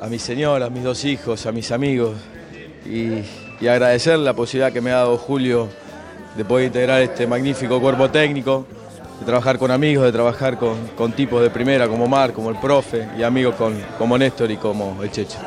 [0.01, 2.15] a mi señora, a mis dos hijos, a mis amigos
[2.85, 3.23] y,
[3.59, 5.69] y agradecer la posibilidad que me ha dado Julio
[6.35, 8.65] de poder integrar este magnífico cuerpo técnico,
[9.19, 12.57] de trabajar con amigos, de trabajar con, con tipos de primera como Mar, como el
[12.57, 15.37] profe y amigos con, como Néstor y como el Checho.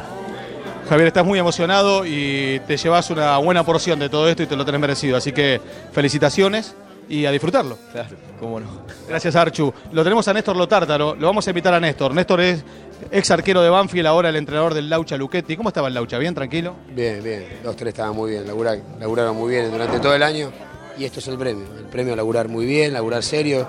[0.88, 4.54] Javier, estás muy emocionado y te llevas una buena porción de todo esto y te
[4.54, 5.16] lo tenés merecido.
[5.16, 5.60] Así que
[5.92, 6.74] felicitaciones
[7.08, 7.78] y a disfrutarlo.
[7.92, 8.66] Claro, cómo no.
[9.08, 9.72] Gracias, Archu.
[9.92, 11.14] Lo tenemos a Néstor Lotártaro.
[11.14, 12.14] Lo vamos a invitar a Néstor.
[12.14, 12.64] Néstor es
[13.10, 15.56] ex arquero de Banfield, ahora el entrenador del Laucha Luchetti.
[15.56, 16.18] ¿Cómo estaba el Laucha?
[16.18, 16.76] ¿Bien, tranquilo?
[16.94, 17.46] Bien, bien.
[17.62, 18.46] Los tres estaban muy bien.
[18.46, 20.52] Laburar, laburaron muy bien durante todo el año.
[20.98, 21.66] Y esto es el premio.
[21.78, 23.66] El premio a laburar muy bien, laburar serio.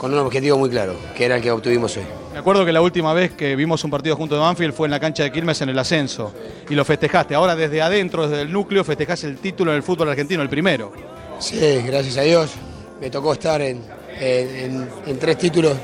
[0.00, 2.04] Con un objetivo muy claro, que era el que obtuvimos hoy.
[2.32, 4.92] Me acuerdo que la última vez que vimos un partido junto de Banfield fue en
[4.92, 6.32] la cancha de Quilmes en el ascenso
[6.70, 7.34] y lo festejaste.
[7.34, 10.90] Ahora desde adentro, desde el núcleo, festejás el título en el fútbol argentino, el primero.
[11.38, 12.50] Sí, gracias a Dios.
[12.98, 13.82] Me tocó estar en,
[14.18, 15.76] en- en- en tres títulos.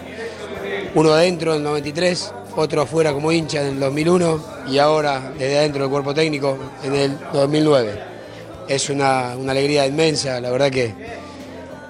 [0.95, 5.59] Uno adentro en el 93, otro afuera como hincha en el 2001 y ahora desde
[5.59, 8.01] adentro del cuerpo técnico en el 2009.
[8.67, 10.95] Es una, una alegría inmensa, la verdad que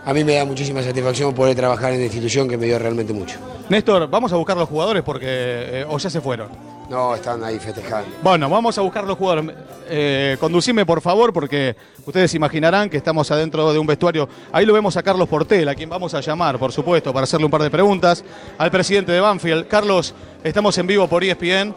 [0.07, 3.13] a mí me da muchísima satisfacción poder trabajar en una institución que me dio realmente
[3.13, 3.39] mucho.
[3.69, 6.49] Néstor, vamos a buscar los jugadores porque eh, o ya se fueron.
[6.89, 8.09] No, están ahí festejando.
[8.23, 9.53] Bueno, vamos a buscar los jugadores.
[9.89, 11.75] Eh, conducime, por favor, porque
[12.05, 14.29] ustedes imaginarán que estamos adentro de un vestuario.
[14.53, 17.47] Ahí lo vemos a Carlos Portel, a quien vamos a llamar, por supuesto, para hacerle
[17.47, 18.23] un par de preguntas.
[18.59, 19.67] Al presidente de Banfield.
[19.67, 20.15] Carlos,
[20.45, 21.75] estamos en vivo por ESPN.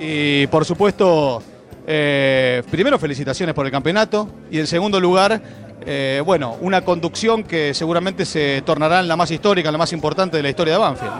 [0.00, 1.42] Y, por supuesto,
[1.86, 4.26] eh, primero felicitaciones por el campeonato.
[4.50, 5.42] Y en segundo lugar,
[5.86, 10.42] eh, bueno, una conducción que seguramente se tornará la más histórica, la más importante de
[10.42, 11.12] la historia de Banfield.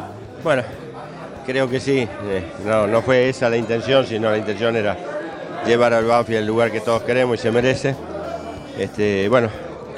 [0.43, 0.63] Bueno,
[1.47, 1.99] creo que sí.
[2.01, 4.97] Eh, No, no fue esa la intención, sino la intención era
[5.67, 7.95] llevar al Banfield al lugar que todos queremos y se merece.
[8.79, 9.49] Este, bueno,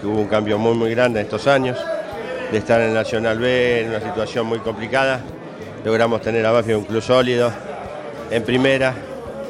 [0.00, 1.78] que hubo un cambio muy muy grande en estos años,
[2.50, 5.20] de estar en Nacional B en una situación muy complicada.
[5.84, 7.50] Logramos tener a Banfield un club sólido,
[8.30, 8.94] en primera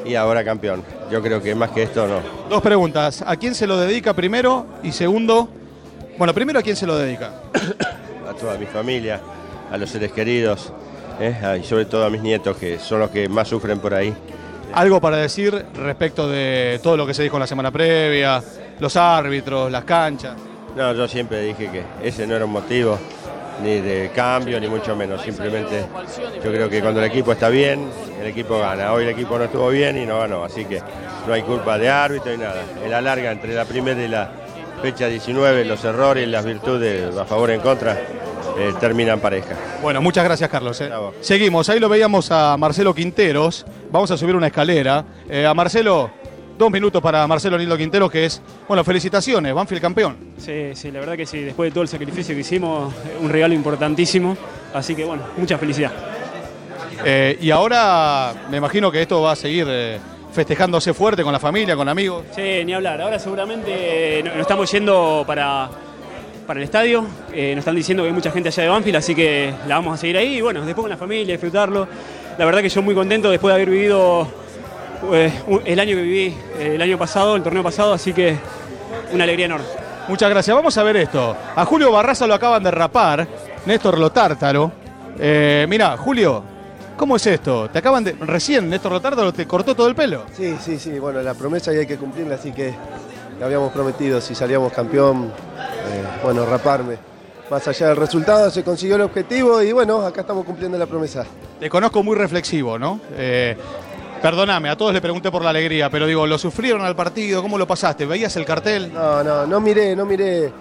[0.05, 0.83] y ahora campeón.
[1.11, 2.21] Yo creo que más que esto no.
[2.49, 3.23] Dos preguntas.
[3.25, 4.65] ¿A quién se lo dedica primero?
[4.81, 5.49] Y segundo,
[6.17, 7.33] bueno, primero a quién se lo dedica.
[8.29, 9.19] a toda mi familia,
[9.69, 10.71] a los seres queridos
[11.19, 11.37] ¿eh?
[11.43, 14.13] Ah, y sobre todo a mis nietos que son los que más sufren por ahí.
[14.73, 18.41] Algo para decir respecto de todo lo que se dijo en la semana previa,
[18.79, 20.35] los árbitros, las canchas.
[20.75, 22.97] No, yo siempre dije que ese no era un motivo
[23.61, 25.21] ni de cambio ni mucho menos.
[25.21, 25.85] Simplemente
[26.43, 27.89] yo creo que cuando el equipo está bien,
[28.19, 28.93] el equipo gana.
[28.93, 30.81] Hoy el equipo no estuvo bien y no ganó, así que
[31.27, 32.63] no hay culpa de árbitro ni nada.
[32.83, 34.29] En la larga, entre la primera y la
[34.81, 37.93] fecha 19, los errores y las virtudes a favor y en contra
[38.57, 39.55] eh, terminan pareja.
[39.81, 40.81] Bueno, muchas gracias, Carlos.
[40.81, 40.89] eh.
[41.21, 43.65] Seguimos, ahí lo veíamos a Marcelo Quinteros.
[43.91, 45.05] Vamos a subir una escalera.
[45.29, 46.11] Eh, a Marcelo,
[46.61, 50.15] dos minutos para Marcelo Nildo Quinteros, que es, bueno, felicitaciones, Banfield campeón.
[50.37, 53.55] Sí, sí, la verdad que sí, después de todo el sacrificio que hicimos, un regalo
[53.55, 54.37] importantísimo,
[54.71, 55.91] así que bueno, mucha felicidad.
[57.03, 59.97] Eh, y ahora me imagino que esto va a seguir eh,
[60.31, 62.25] festejándose fuerte con la familia, con amigos.
[62.35, 65.67] Sí, ni hablar, ahora seguramente eh, nos nos estamos yendo para,
[66.45, 69.15] para el estadio, eh, nos están diciendo que hay mucha gente allá de Banfield, así
[69.15, 71.87] que la vamos a seguir ahí, y bueno, después con la familia, disfrutarlo.
[72.37, 74.27] La verdad que yo muy contento después de haber vivido
[75.13, 78.37] eh, un- el año que viví, eh, el año pasado, el torneo pasado, así que
[79.13, 79.65] una alegría enorme.
[80.07, 80.55] Muchas gracias.
[80.55, 81.35] Vamos a ver esto.
[81.55, 83.27] A Julio Barraza lo acaban de rapar,
[83.65, 84.71] Néstor Lotártaro.
[85.19, 86.43] Eh, mira, Julio,
[86.97, 87.69] ¿cómo es esto?
[87.69, 88.13] Te acaban de.
[88.13, 90.23] Recién Néstor Lotártaro te cortó todo el pelo.
[90.35, 92.73] Sí, sí, sí, bueno, la promesa ya hay que cumplirla, así que
[93.37, 96.97] le habíamos prometido, si salíamos campeón, eh, bueno, raparme.
[97.49, 101.25] Más allá del resultado, se consiguió el objetivo y bueno, acá estamos cumpliendo la promesa.
[101.59, 103.01] Te conozco muy reflexivo, ¿no?
[103.17, 103.57] Eh,
[104.21, 107.41] perdóname, a todos le pregunté por la alegría, pero digo, ¿lo sufrieron al partido?
[107.41, 108.05] ¿Cómo lo pasaste?
[108.05, 108.93] ¿Veías el cartel?
[108.93, 110.51] No, no, no miré, no miré.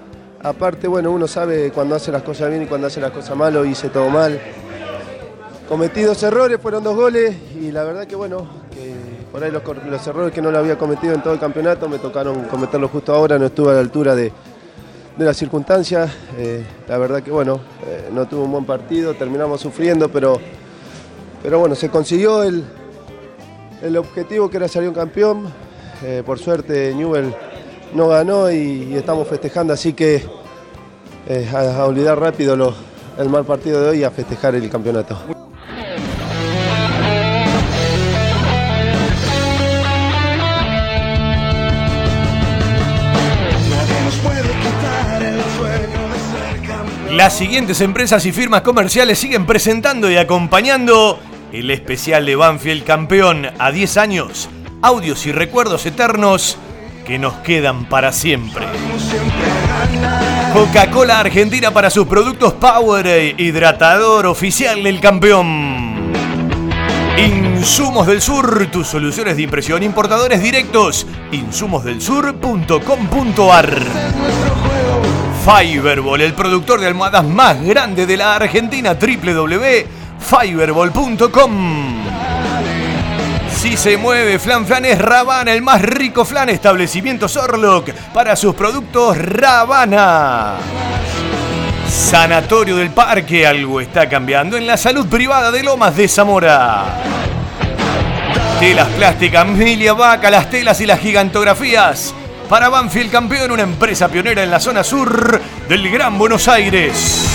[0.43, 3.53] Aparte, bueno, uno sabe cuando hace las cosas bien y cuando hace las cosas mal,
[3.53, 4.41] lo hice todo mal.
[5.69, 8.95] Cometí dos errores, fueron dos goles y la verdad que bueno, que
[9.31, 11.99] por ahí los, los errores que no lo había cometido en todo el campeonato me
[11.99, 14.33] tocaron cometerlos justo ahora, no estuve a la altura de,
[15.17, 16.11] de las circunstancias.
[16.39, 20.41] Eh, la verdad que bueno, eh, no tuvo un buen partido, terminamos sufriendo, pero,
[21.43, 22.65] pero bueno, se consiguió el,
[23.83, 25.53] el objetivo que era salir un campeón.
[26.03, 27.35] Eh, por suerte Newell
[27.95, 30.25] no ganó y, estamos festejando, así que
[31.27, 32.75] eh, a, olvidar rápido
[33.19, 35.19] el mal partido de hoy y a festejar el campeonato.
[47.11, 51.19] Las siguientes empresas y firmas comerciales siguen presentando y acompañando
[51.53, 54.51] el especial de Banfield campeón a 10 años,
[54.83, 56.59] audios y recuerdos eternos
[57.07, 58.67] que nos quedan para siempre.
[60.53, 66.13] Coca-Cola Argentina para sus productos Power, hidratador oficial del campeón.
[67.17, 73.81] Insumos del Sur, tus soluciones de impresión, importadores directos, insumosdelsur.com.ar.
[75.45, 78.97] Fiberball, el productor de almohadas más grande de la Argentina,
[80.21, 82.05] www.fiberball.com.
[83.57, 88.55] Si se mueve, Flan Flan es Ravana, el más rico flan establecimiento Sorlock para sus
[88.55, 90.55] productos Ravana.
[91.89, 96.85] Sanatorio del Parque, algo está cambiando en la salud privada de Lomas de Zamora.
[98.61, 102.15] Telas plásticas, Milia Vaca, las telas y las gigantografías
[102.49, 107.27] para Banfield Campeón, una empresa pionera en la zona sur del Gran Buenos Aires.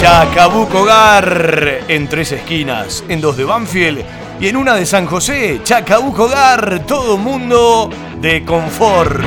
[0.00, 4.02] Chacabuco Hogar en tres esquinas, en dos de Banfield
[4.40, 5.60] y en una de San José.
[5.62, 9.20] Chacabuco Hogar, todo mundo de confort.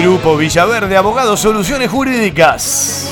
[0.00, 3.10] Grupo Villaverde, abogados, soluciones jurídicas.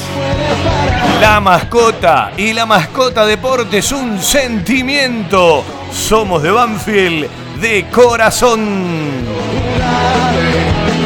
[1.21, 5.65] La mascota y la mascota deportes, un sentimiento.
[5.91, 7.29] Somos de Banfield,
[7.61, 9.07] de corazón.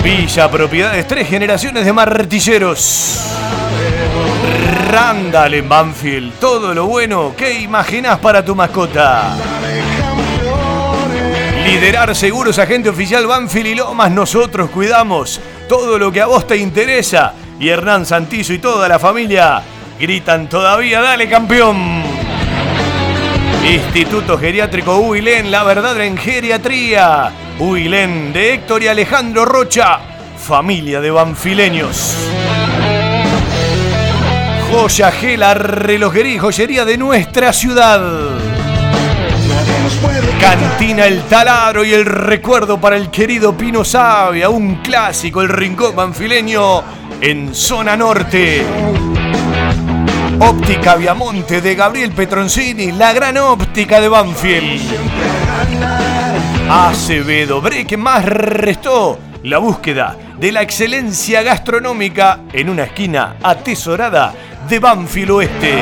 [0.03, 3.21] Villa Propiedades, tres generaciones de martilleros.
[4.91, 9.37] Randall en Banfield, todo lo bueno que imaginas para tu mascota.
[11.65, 16.57] Liderar Seguros Agente Oficial Banfield y Lomas, nosotros cuidamos todo lo que a vos te
[16.57, 17.35] interesa.
[17.61, 19.63] Y Hernán Santizo y toda la familia
[20.01, 22.03] gritan todavía, dale campeón.
[23.71, 27.31] Instituto Geriátrico Huilén, la verdad en geriatría.
[27.59, 29.99] Huilén de Héctor y Alejandro Rocha,
[30.39, 32.17] familia de banfileños.
[34.73, 38.01] Joya Gela, relojería y joyería de nuestra ciudad.
[40.41, 45.95] Cantina El Taladro y el recuerdo para el querido Pino Sabia, un clásico, el rincón
[45.95, 46.83] banfileño
[47.21, 48.65] en zona norte.
[50.43, 54.81] Óptica Viamonte de Gabriel Petroncini, la gran óptica de Banfield.
[56.69, 64.33] Acevedo Breque más restó la búsqueda de la excelencia gastronómica en una esquina atesorada
[64.67, 65.75] de Banfield Oeste.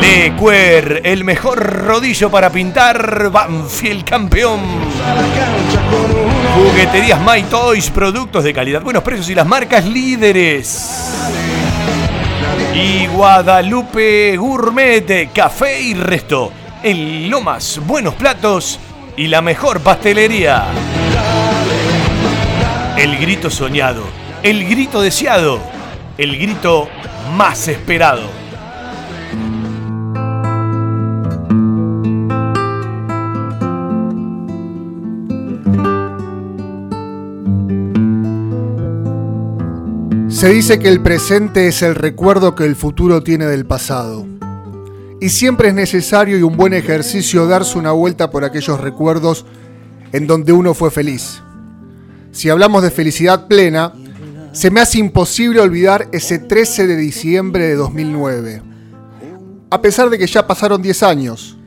[0.00, 4.60] Lecuer, el mejor rodillo para pintar, Banfield campeón.
[6.56, 11.10] Jugueterías My Toys, productos de calidad, buenos precios y las marcas líderes.
[12.74, 16.52] Y Guadalupe Gourmet, café y resto.
[16.82, 18.78] En Lomas, buenos platos
[19.16, 20.66] y la mejor pastelería.
[22.96, 24.04] El grito soñado,
[24.42, 25.58] el grito deseado,
[26.16, 26.88] el grito
[27.36, 28.39] más esperado.
[40.30, 44.26] Se dice que el presente es el recuerdo que el futuro tiene del pasado.
[45.20, 49.44] Y siempre es necesario y un buen ejercicio darse una vuelta por aquellos recuerdos
[50.12, 51.42] en donde uno fue feliz.
[52.30, 53.92] Si hablamos de felicidad plena,
[54.52, 58.62] se me hace imposible olvidar ese 13 de diciembre de 2009.
[59.68, 61.58] A pesar de que ya pasaron 10 años.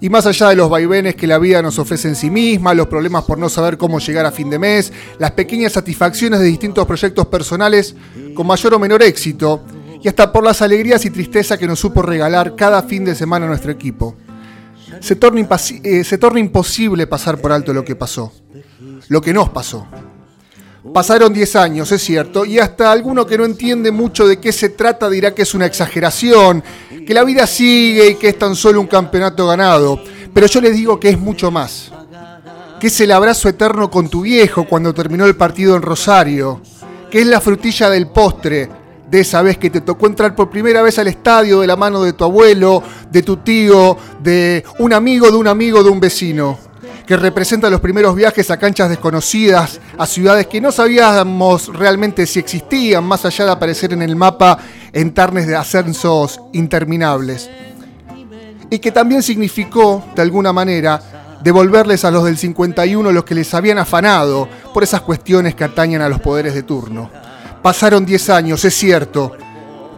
[0.00, 2.86] Y más allá de los vaivenes que la vida nos ofrece en sí misma, los
[2.86, 6.86] problemas por no saber cómo llegar a fin de mes, las pequeñas satisfacciones de distintos
[6.86, 7.96] proyectos personales
[8.34, 9.64] con mayor o menor éxito,
[10.00, 13.46] y hasta por las alegrías y tristeza que nos supo regalar cada fin de semana
[13.46, 14.16] nuestro equipo.
[15.00, 15.46] Se torna,
[15.82, 18.32] eh, se torna imposible pasar por alto lo que pasó,
[19.08, 19.88] lo que nos pasó.
[20.92, 24.68] Pasaron 10 años, es cierto, y hasta alguno que no entiende mucho de qué se
[24.68, 26.62] trata dirá que es una exageración,
[27.04, 30.00] que la vida sigue y que es tan solo un campeonato ganado.
[30.32, 31.90] Pero yo les digo que es mucho más.
[32.78, 36.60] Que es el abrazo eterno con tu viejo cuando terminó el partido en Rosario.
[37.10, 38.68] Que es la frutilla del postre
[39.10, 42.02] de esa vez que te tocó entrar por primera vez al estadio de la mano
[42.02, 46.67] de tu abuelo, de tu tío, de un amigo, de un amigo, de un vecino
[47.08, 52.38] que representa los primeros viajes a canchas desconocidas, a ciudades que no sabíamos realmente si
[52.38, 54.58] existían, más allá de aparecer en el mapa
[54.92, 57.48] en tarnes de ascensos interminables.
[58.68, 61.00] Y que también significó, de alguna manera,
[61.42, 66.02] devolverles a los del 51 los que les habían afanado por esas cuestiones que atañen
[66.02, 67.10] a los poderes de turno.
[67.62, 69.32] Pasaron 10 años, es cierto,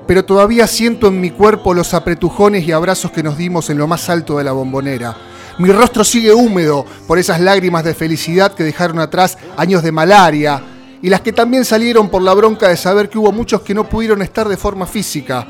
[0.06, 3.88] pero todavía siento en mi cuerpo los apretujones y abrazos que nos dimos en lo
[3.88, 5.16] más alto de la bombonera
[5.60, 10.62] mi rostro sigue húmedo por esas lágrimas de felicidad que dejaron atrás años de malaria
[11.02, 13.86] y las que también salieron por la bronca de saber que hubo muchos que no
[13.86, 15.46] pudieron estar de forma física.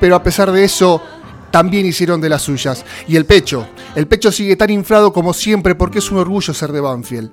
[0.00, 1.02] Pero a pesar de eso,
[1.50, 2.84] también hicieron de las suyas.
[3.06, 6.72] Y el pecho, el pecho sigue tan inflado como siempre porque es un orgullo ser
[6.72, 7.30] de Banfield.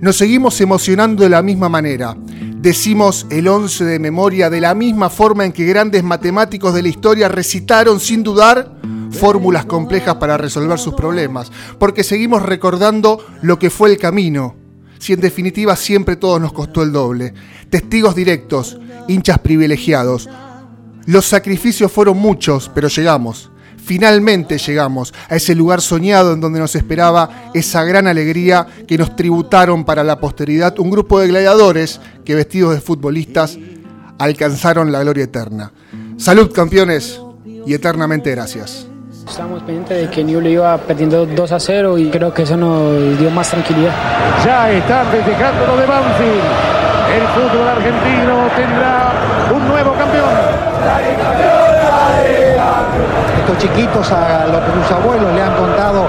[0.00, 2.16] Nos seguimos emocionando de la misma manera.
[2.16, 6.88] Decimos el 11 de memoria de la misma forma en que grandes matemáticos de la
[6.88, 8.72] historia recitaron sin dudar
[9.10, 14.56] fórmulas complejas para resolver sus problemas, porque seguimos recordando lo que fue el camino,
[14.98, 17.32] si en definitiva siempre todo nos costó el doble.
[17.70, 18.78] Testigos directos,
[19.08, 20.28] hinchas privilegiados.
[21.06, 23.50] Los sacrificios fueron muchos, pero llegamos.
[23.86, 29.14] Finalmente llegamos a ese lugar soñado en donde nos esperaba esa gran alegría que nos
[29.14, 33.56] tributaron para la posteridad un grupo de gladiadores que vestidos de futbolistas
[34.18, 35.72] alcanzaron la gloria eterna.
[36.16, 37.20] Salud campeones
[37.64, 38.88] y eternamente gracias.
[39.28, 43.16] Estamos pendientes de que Newell iba perdiendo 2 a 0 y creo que eso nos
[43.18, 43.92] dio más tranquilidad.
[44.44, 46.42] Ya están festejando lo de Banfield.
[47.14, 49.12] El fútbol argentino tendrá
[49.54, 51.65] un nuevo campeón.
[53.58, 56.06] Chiquitos a lo que sus abuelos le han contado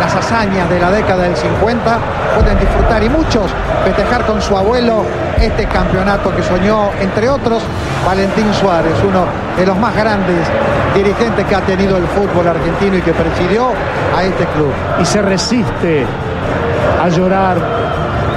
[0.00, 1.98] las hazañas de la década del 50
[2.34, 3.50] pueden disfrutar y muchos
[3.84, 5.04] festejar con su abuelo
[5.40, 7.62] este campeonato que soñó, entre otros,
[8.06, 9.24] Valentín Suárez, uno
[9.56, 10.46] de los más grandes
[10.94, 13.70] dirigentes que ha tenido el fútbol argentino y que presidió
[14.16, 14.72] a este club.
[15.00, 16.04] Y se resiste
[17.02, 17.56] a llorar,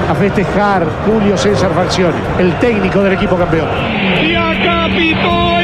[0.10, 3.68] a festejar Julio César Falcioni, el técnico del equipo campeón.
[4.22, 5.61] Y acá pitó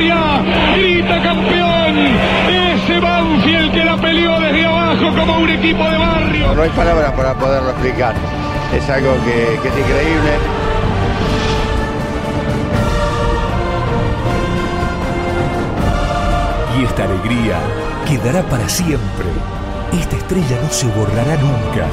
[0.00, 1.94] Grita campeón.
[2.48, 6.54] Ese Banfield que la peleó desde abajo como un equipo de barrio.
[6.54, 8.14] No hay palabras para poderlo explicar.
[8.74, 10.30] Es algo que, que es increíble.
[16.78, 17.58] Y esta alegría
[18.08, 19.26] quedará para siempre.
[19.92, 21.86] Esta estrella no se borrará nunca.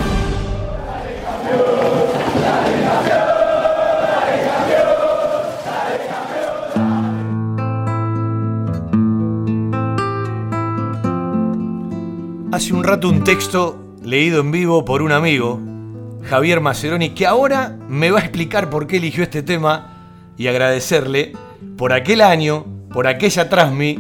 [12.58, 15.62] Hace un rato un texto leído en vivo por un amigo,
[16.24, 21.34] Javier Maceroni, que ahora me va a explicar por qué eligió este tema y agradecerle
[21.78, 24.00] por aquel año, por aquella Transmi,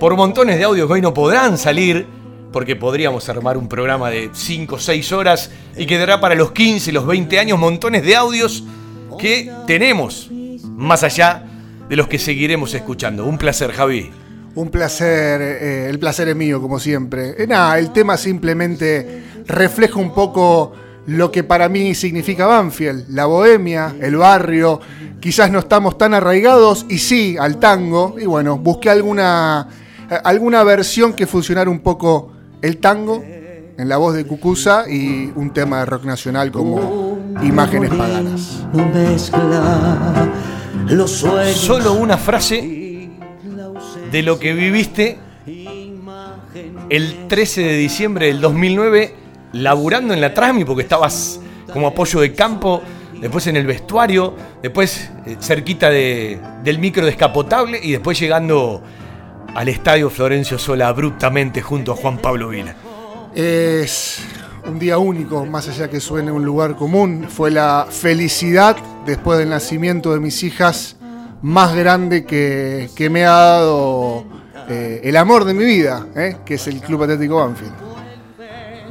[0.00, 2.04] por montones de audios que hoy no podrán salir,
[2.52, 6.90] porque podríamos armar un programa de 5 o 6 horas y quedará para los 15,
[6.90, 8.64] los 20 años montones de audios
[9.16, 10.28] que tenemos,
[10.76, 11.44] más allá
[11.88, 13.24] de los que seguiremos escuchando.
[13.24, 14.10] Un placer, Javi.
[14.54, 17.34] Un placer, eh, el placer es mío, como siempre.
[17.38, 20.72] Eh, nada, el tema simplemente refleja un poco
[21.06, 24.80] lo que para mí significa Banfield, la bohemia, el barrio.
[25.20, 28.16] Quizás no estamos tan arraigados, y sí, al tango.
[28.20, 29.68] Y bueno, busqué alguna,
[30.10, 35.32] eh, alguna versión que funcionara un poco el tango en la voz de Cucusa y
[35.34, 38.64] un tema de rock nacional como Imágenes Paganas.
[41.54, 42.81] Solo una frase
[44.12, 45.18] de lo que viviste
[46.90, 49.14] el 13 de diciembre del 2009
[49.52, 51.40] laburando en la Trami porque estabas
[51.72, 52.82] como apoyo de campo,
[53.20, 58.82] después en el vestuario, después eh, cerquita de- del micro descapotable y después llegando
[59.54, 62.74] al estadio Florencio Sola abruptamente junto a Juan Pablo Vila.
[63.34, 64.20] Es
[64.66, 67.26] un día único, más allá que suene un lugar común.
[67.28, 68.76] Fue la felicidad
[69.06, 70.96] después del nacimiento de mis hijas
[71.42, 74.24] más grande que, que me ha dado
[74.68, 77.72] eh, el amor de mi vida, eh, que es el Club Atlético Banfield.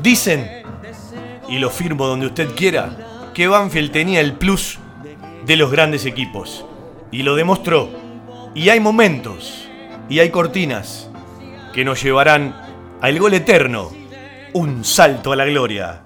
[0.02, 0.50] Dicen,
[1.48, 4.80] y lo firmo donde usted quiera, que Banfield tenía el plus
[5.46, 6.66] de los grandes equipos.
[7.12, 7.90] Y lo demostró.
[8.54, 9.68] Y hay momentos,
[10.10, 11.10] y hay cortinas,
[11.74, 12.56] que nos llevarán
[13.02, 13.92] al gol eterno,
[14.54, 16.02] un salto a la gloria.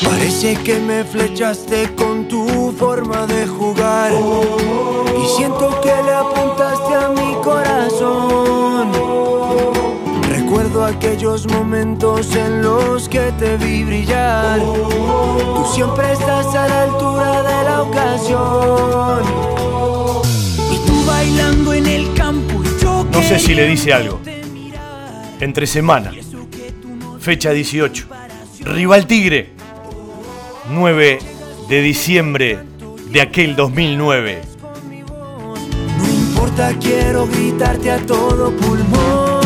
[0.00, 4.12] Parece que me flechaste con tu forma de jugar.
[4.12, 8.92] Y siento que le apuntaste a mi corazón.
[10.28, 14.60] Recuerdo aquellos momentos en los que te vi brillar.
[14.60, 19.22] Tú siempre estás a la altura de la ocasión.
[20.72, 24.20] Y tú bailando en el campo y yo No sé si le dice algo.
[25.40, 26.12] Entre semana,
[27.18, 28.06] fecha 18,
[28.60, 29.54] Rival Tigre,
[30.70, 31.18] 9
[31.68, 32.58] de diciembre
[33.10, 34.42] de aquel 2009.
[35.98, 39.42] No importa, quiero gritarte a todo pulmón.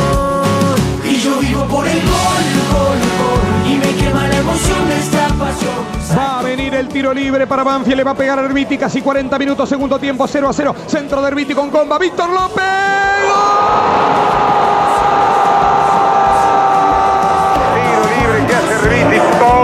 [1.08, 3.72] Y yo vivo por el gol, gol, gol.
[3.72, 5.74] Y me quema la emoción de esta pasión.
[6.16, 9.00] Va a venir el tiro libre para Banfield, le va a pegar a Herbiti, casi
[9.00, 10.76] 40 minutos, segundo tiempo, 0 a 0.
[10.86, 12.64] Centro de Herbiti con comba, Víctor López.
[12.64, 14.75] libre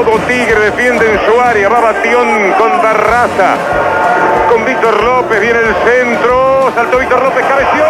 [0.05, 3.57] todo Tigre defiende en su área, va Batión con Barraza,
[4.49, 7.85] con Víctor López, viene el centro, saltó Víctor López, cabeció.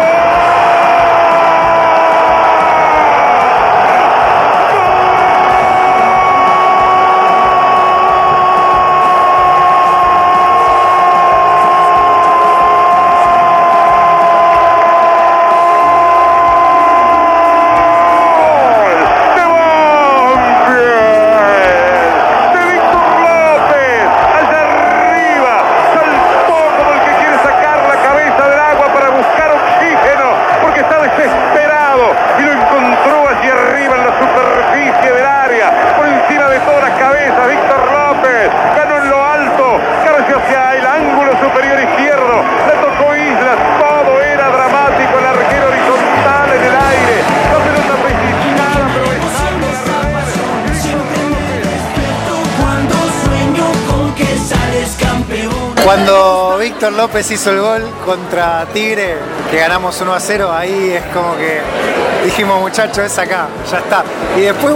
[56.91, 59.15] López hizo el gol contra Tigre,
[59.49, 61.61] que ganamos 1 a 0, ahí es como que
[62.25, 64.03] dijimos, muchachos, es acá, ya está.
[64.37, 64.73] Y después,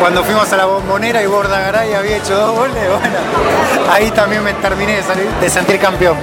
[0.00, 3.16] cuando fuimos a la bombonera y Bordagaray había hecho dos goles, bueno,
[3.92, 6.16] ahí también me terminé de, salir- de sentir campeón.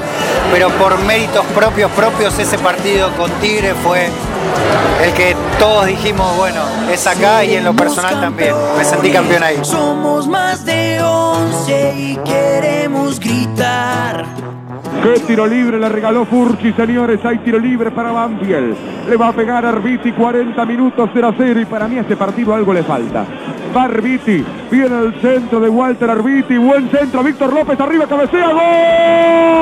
[0.51, 4.09] Pero por méritos propios, propios, ese partido con Tigre fue
[5.03, 8.53] el que todos dijimos, bueno, es acá y en lo personal también.
[8.77, 9.59] Me sentí campeón ahí.
[9.63, 14.22] Somos más de 11 y queremos gritar.
[15.03, 17.19] Qué tiro libre le regaló Furchi, señores.
[17.25, 18.73] Hay tiro libre para Banfield.
[19.09, 22.15] Le va a pegar Arbiti 40 minutos 0 a 0 y para mí a este
[22.15, 23.25] partido algo le falta.
[23.75, 29.52] Va Arbiti, viene el centro de Walter Arbiti, buen centro, Víctor López arriba, cabecea, gol.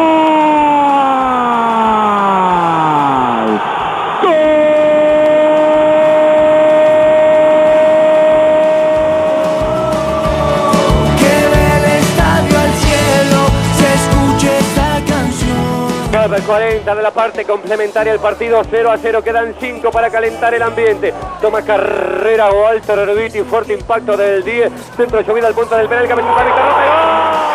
[16.41, 16.51] Canción.
[16.51, 20.53] Cada 40 de la parte complementaria del partido 0 a 0 quedan 5 para calentar
[20.53, 25.87] el ambiente toma carrera Walter Herbiti fuerte impacto del 10 centro llovida al punto del
[25.87, 26.89] penal cabeza para Víctor López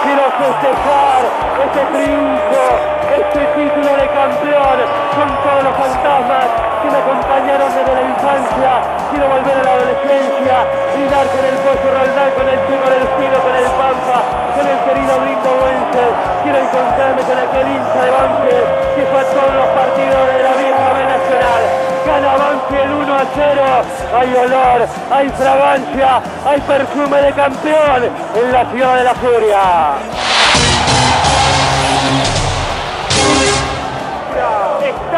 [0.03, 1.25] quiero festejar
[1.67, 2.87] ese triunfo
[3.17, 4.79] este título de campeón
[5.15, 8.71] con todos los fantasmas que me acompañaron desde la infancia
[9.11, 10.57] quiero volver a la adolescencia
[10.95, 14.19] brindar con el pollo Roldán con el chico del Espino con el Pampa
[14.55, 16.15] con el querido Brinco Wences
[16.47, 20.53] quiero encontrarme con aquel hincha de Banfield que fue a todos los partidos de la
[20.57, 21.63] vieja B Nacional.
[22.07, 23.63] Gana Banfield 1 a 0
[24.15, 24.81] hay olor,
[25.11, 26.11] hay fragancia
[26.47, 30.26] hay perfume de campeón en la ciudad de la furia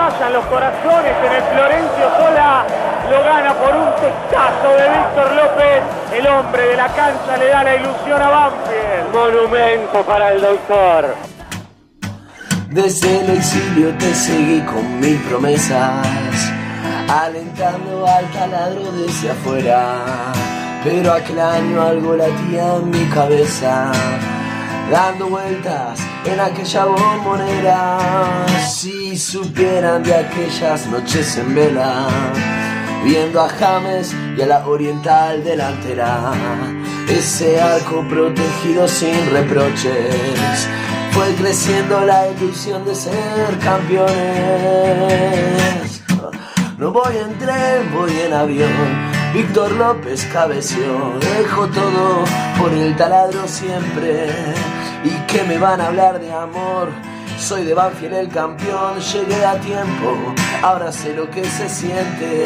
[0.09, 2.65] estallan los corazones en el Florencio Sola
[3.11, 5.83] lo gana por un testazo de Víctor López.
[6.13, 9.15] El hombre de la cancha le da la ilusión a Banfield.
[9.15, 11.15] Monumento para el doctor.
[12.71, 16.53] Desde el exilio te seguí con mil promesas,
[17.09, 20.33] alentando al taladro desde afuera.
[20.85, 23.91] Pero aquel año algo latía en mi cabeza,
[24.91, 27.99] dando vueltas en aquella bombonera.
[28.69, 32.09] Si supieran de aquellas noches en vela,
[33.05, 36.33] viendo a James y a la Oriental delantera,
[37.09, 40.69] ese arco protegido sin reproches
[41.13, 44.09] fue creciendo la ilusión de ser campeones.
[46.79, 49.09] No voy en tren, voy en avión.
[49.35, 52.25] Víctor López cabeció, dejo todo
[52.59, 54.29] por el taladro siempre.
[55.05, 56.89] ¿Y que me van a hablar de amor?
[57.39, 62.45] Soy de Banfield el campeón, llegué a tiempo, ahora sé lo que se siente.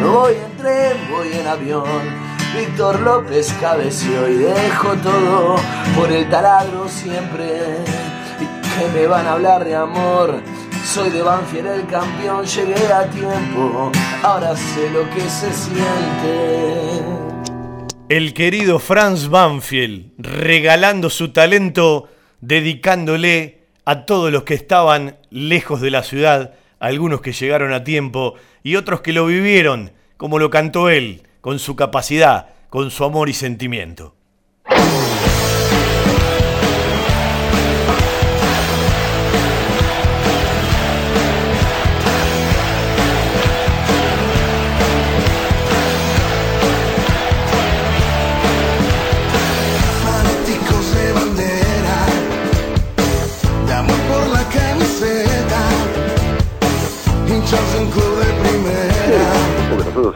[0.00, 2.26] No voy en tren, voy en avión.
[2.56, 5.56] Víctor López cabeció y dejo todo
[5.94, 7.84] por el taladro siempre.
[8.40, 10.40] ¿Y que me van a hablar de amor?
[10.82, 13.92] Soy de Banfield el campeón, llegué a tiempo,
[14.22, 17.25] ahora sé lo que se siente.
[18.08, 22.08] El querido Franz Banfield regalando su talento,
[22.40, 28.34] dedicándole a todos los que estaban lejos de la ciudad, algunos que llegaron a tiempo
[28.62, 33.28] y otros que lo vivieron, como lo cantó él, con su capacidad, con su amor
[33.28, 34.14] y sentimiento.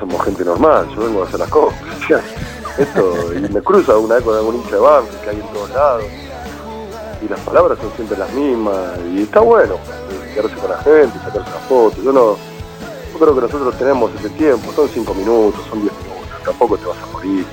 [0.01, 1.78] Somos gente normal, yo vengo a hacer las cosas.
[2.78, 5.70] Esto, y me cruzo alguna vez con algún hincha de Banfield que hay en todos
[5.70, 6.05] lados.
[7.22, 8.98] Y las palabras son siempre las mismas.
[9.12, 12.02] Y está bueno, eh, quedarse con la gente, sacarse una foto.
[12.02, 12.36] Yo no,
[13.12, 16.86] yo creo que nosotros tenemos ese tiempo, son cinco minutos, son diez minutos, tampoco te
[16.86, 17.44] vas a morir.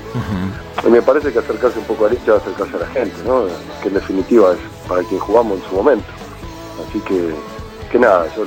[0.82, 3.44] Y me parece que acercarse un poco al hincha es acercarse a la gente, ¿no?
[3.82, 6.06] Que en definitiva es para quien jugamos en su momento.
[6.88, 7.34] Así que,
[7.90, 8.44] que nada, yo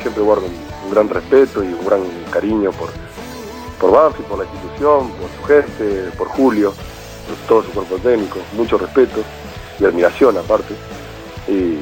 [0.00, 2.00] siempre guardo un, un gran respeto y un gran
[2.32, 2.88] cariño por,
[3.80, 8.38] por Banfield, por la institución, por su gente, por Julio, por todo su cuerpo técnico,
[8.54, 9.20] mucho respeto
[9.78, 10.74] y admiración aparte.
[11.48, 11.78] Y,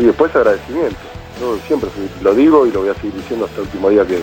[0.00, 0.96] y después agradecimiento.
[1.40, 1.90] Yo siempre
[2.22, 4.22] lo digo y lo voy a seguir diciendo hasta el último día que,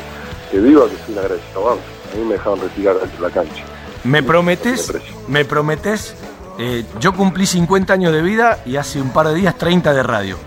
[0.51, 2.13] que viva, que soy un agradecido a Banfield.
[2.13, 3.63] A mí me dejaron retirar dentro de la cancha.
[4.03, 4.93] ¿Me prometes?
[5.27, 6.15] ¿Me prometes?
[6.59, 10.03] Eh, yo cumplí 50 años de vida y hace un par de días 30 de
[10.03, 10.37] radio.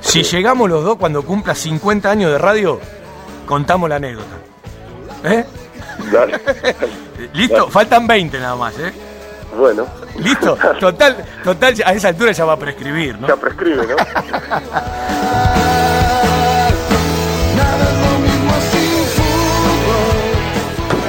[0.00, 2.80] Si llegamos los dos cuando cumpla 50 años de radio,
[3.46, 4.36] contamos la anécdota.
[5.24, 5.44] ¿Eh?
[6.12, 6.40] Dale.
[7.34, 8.92] Listo, faltan 20 nada más, ¿eh?
[9.56, 9.86] Bueno.
[10.18, 10.56] ¿Listo?
[10.80, 13.28] Total, total, a esa altura ya va a prescribir, ¿no?
[13.28, 13.96] Ya prescribe, ¿no?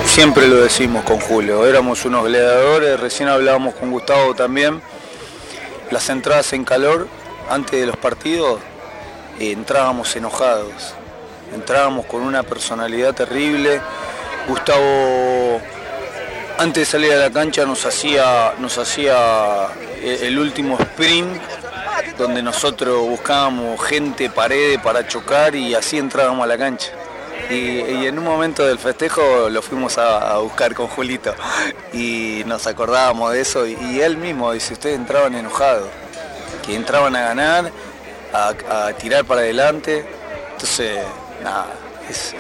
[0.06, 4.82] Siempre lo decimos con Julio, éramos unos gladiadores, recién hablábamos con Gustavo también.
[5.90, 7.08] Las entradas en calor
[7.50, 8.60] antes de los partidos
[9.40, 10.94] eh, entrábamos enojados,
[11.54, 13.82] entrábamos con una personalidad terrible.
[14.48, 15.62] Gustavo
[16.62, 19.68] antes de salir a la cancha nos hacía, nos hacía
[20.00, 21.42] eh, el último sprint
[22.20, 26.92] donde nosotros buscábamos gente, paredes para chocar y así entrábamos a la cancha.
[27.50, 31.34] Y, en un momento del festejo lo fuimos a, buscar con Julito
[31.94, 35.90] y nos acordábamos de eso y, y él mismo dice, ustedes entraban enojados,
[36.64, 37.72] que entraban a ganar,
[38.34, 40.06] a, a tirar para adelante.
[40.52, 41.00] Entonces,
[41.44, 41.68] nada,
[42.10, 42.36] es-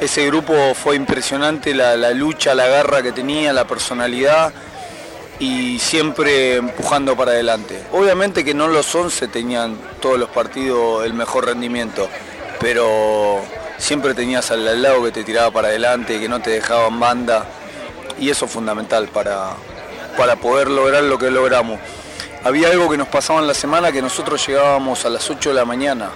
[0.00, 4.52] ese grupo fue impresionante, la, lucha, la garra que tenía, la personalidad
[5.40, 7.82] y siempre empujando para adelante.
[7.92, 12.08] Obviamente que no los 11 tenían todos los partidos el mejor rendimiento,
[12.60, 13.40] pero
[13.76, 17.44] siempre tenías al, lado que te tiraba para adelante, que no te dejaba en banda
[18.20, 19.50] y eso es fundamental para,
[20.16, 21.80] para poder lograr lo que logramos.
[22.44, 25.54] Había algo que nos pasaba en la semana que nosotros llegábamos a las 8 de
[25.56, 26.10] la mañana.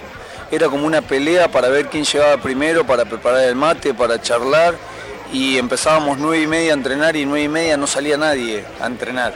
[0.53, 4.75] Era como una pelea para ver quién llegaba primero, para preparar el mate, para charlar.
[5.31, 8.85] Y empezábamos 9 y media a entrenar y 9 y media no salía nadie a
[8.85, 9.33] entrenar.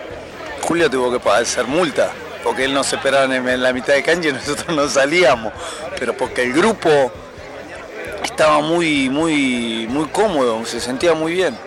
[0.61, 2.11] Julio tuvo que hacer multa,
[2.43, 5.53] porque él nos esperaba en la mitad de cancha y nosotros no salíamos.
[5.97, 7.11] Pero porque el grupo
[8.23, 11.57] estaba muy, muy, muy cómodo, se sentía muy bien.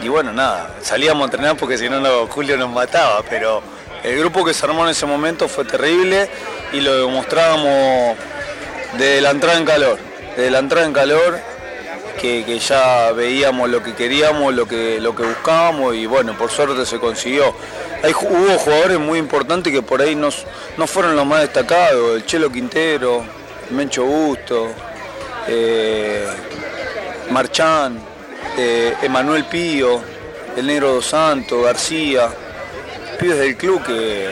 [0.00, 3.64] Y bueno, nada, salíamos a entrenar porque si no, Julio nos mataba, pero
[4.04, 6.30] el grupo que se armó en ese momento fue terrible
[6.72, 8.16] y lo demostrábamos
[8.98, 9.98] desde la entrada en calor.
[10.36, 11.38] Desde la entrada en calor,
[12.20, 16.50] que, que ya veíamos lo que queríamos, lo que, lo que buscábamos y bueno, por
[16.50, 17.54] suerte se consiguió.
[18.02, 20.44] Hay, hubo jugadores muy importantes que por ahí no, s-
[20.76, 23.24] no fueron los más destacados, el Chelo Quintero,
[23.70, 24.68] Mencho Busto,
[25.48, 26.26] eh,
[27.30, 27.98] Marchán,
[28.58, 30.00] eh, Emanuel Pío,
[30.56, 32.28] el Negro Dos Santos, García,
[33.18, 34.30] pibes del club que,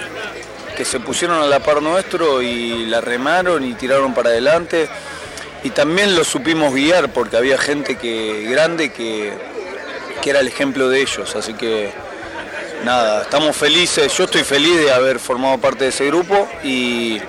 [0.80, 4.88] que se pusieron a la par nuestro y la remaron y tiraron para adelante.
[5.62, 9.30] Y también lo supimos guiar porque había gente que, grande que,
[10.22, 11.36] que era el ejemplo de ellos.
[11.36, 11.90] Así que
[12.82, 14.16] nada, estamos felices.
[14.16, 17.20] Yo estoy feliz de haber formado parte de ese grupo y,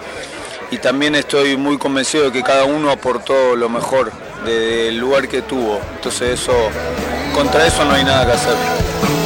[0.71, 4.13] y también estoy muy convencido de que cada uno aportó lo mejor
[4.45, 5.81] del lugar que tuvo.
[5.95, 6.53] Entonces eso,
[7.33, 9.20] contra eso no hay nada que hacer.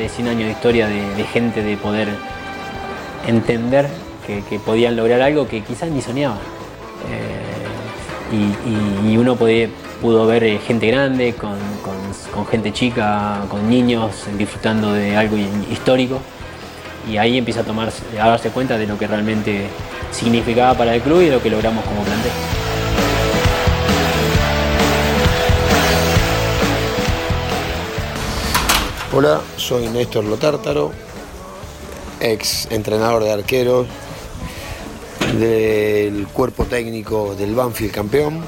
[0.00, 2.08] De más de 100 años de historia de, gente de poder
[3.26, 3.88] entender
[4.26, 6.36] que, podían lograr algo que quizás ni soñaba.
[7.10, 15.16] Eh, y, uno pudo ver eh, gente grande con, gente chica, con niños disfrutando de
[15.16, 16.20] algo hi- histórico.
[17.10, 19.66] Y ahí empieza a, tomarse, a darse cuenta de lo que realmente
[20.12, 22.32] significaba para el club y de lo que logramos como plantel.
[29.12, 30.92] Hola, soy Néstor Lotártaro,
[32.20, 33.88] ex entrenador de arqueros
[35.36, 38.40] del cuerpo técnico del Banfield campeón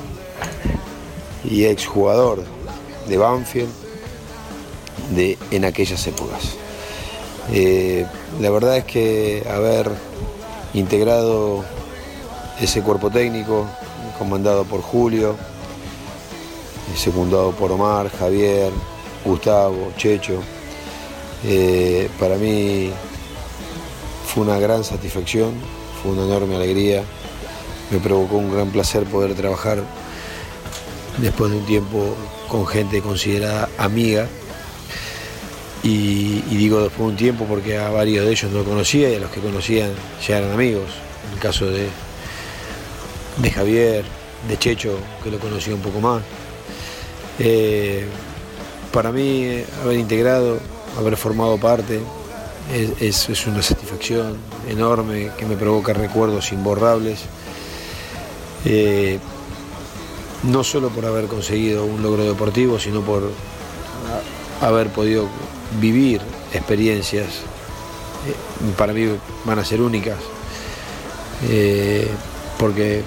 [1.42, 2.44] y ex jugador
[3.08, 3.70] de Banfield
[5.16, 6.52] de, en aquellas épocas.
[7.52, 8.06] Eh,
[8.40, 9.90] la verdad es que haber
[10.74, 11.64] integrado
[12.60, 13.66] ese cuerpo técnico
[14.16, 15.34] comandado por Julio,
[16.94, 18.70] secundado por Omar, Javier,
[19.24, 20.42] Gustavo, Checho.
[21.44, 22.90] Eh, para mí
[24.26, 25.52] fue una gran satisfacción,
[26.02, 27.02] fue una enorme alegría,
[27.90, 29.82] me provocó un gran placer poder trabajar
[31.18, 32.16] después de un tiempo
[32.48, 34.28] con gente considerada amiga.
[35.82, 39.18] Y, digo después de un tiempo porque a varios de ellos no conocía y a
[39.18, 39.90] los que conocían
[40.26, 40.90] ya eran amigos.
[41.26, 41.88] En el caso de,
[43.38, 44.04] de Javier,
[44.48, 46.22] de Checho, que lo conocía un poco más.
[47.38, 48.06] Eh,
[48.92, 50.58] para mí haber integrado,
[50.98, 52.00] haber formado parte,
[53.00, 54.36] es, una satisfacción
[54.68, 57.20] enorme que me provoca recuerdos imborrables.
[58.64, 59.18] Eh,
[60.44, 63.30] no solo por haber conseguido un logro deportivo, sino por
[64.60, 65.28] haber podido
[65.80, 66.20] vivir
[66.52, 69.06] experiencias, eh, para mí
[69.44, 70.18] van a ser únicas,
[71.48, 72.08] eh,
[72.58, 73.02] porque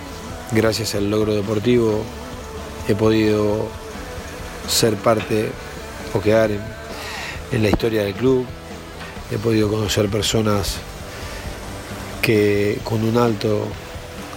[0.52, 2.02] gracias al logro deportivo
[2.88, 3.68] he podido
[4.68, 5.52] ser parte
[6.16, 8.46] o quedar en, la historia del club.
[9.32, 10.78] He podido conocer personas
[12.22, 13.68] que con un alto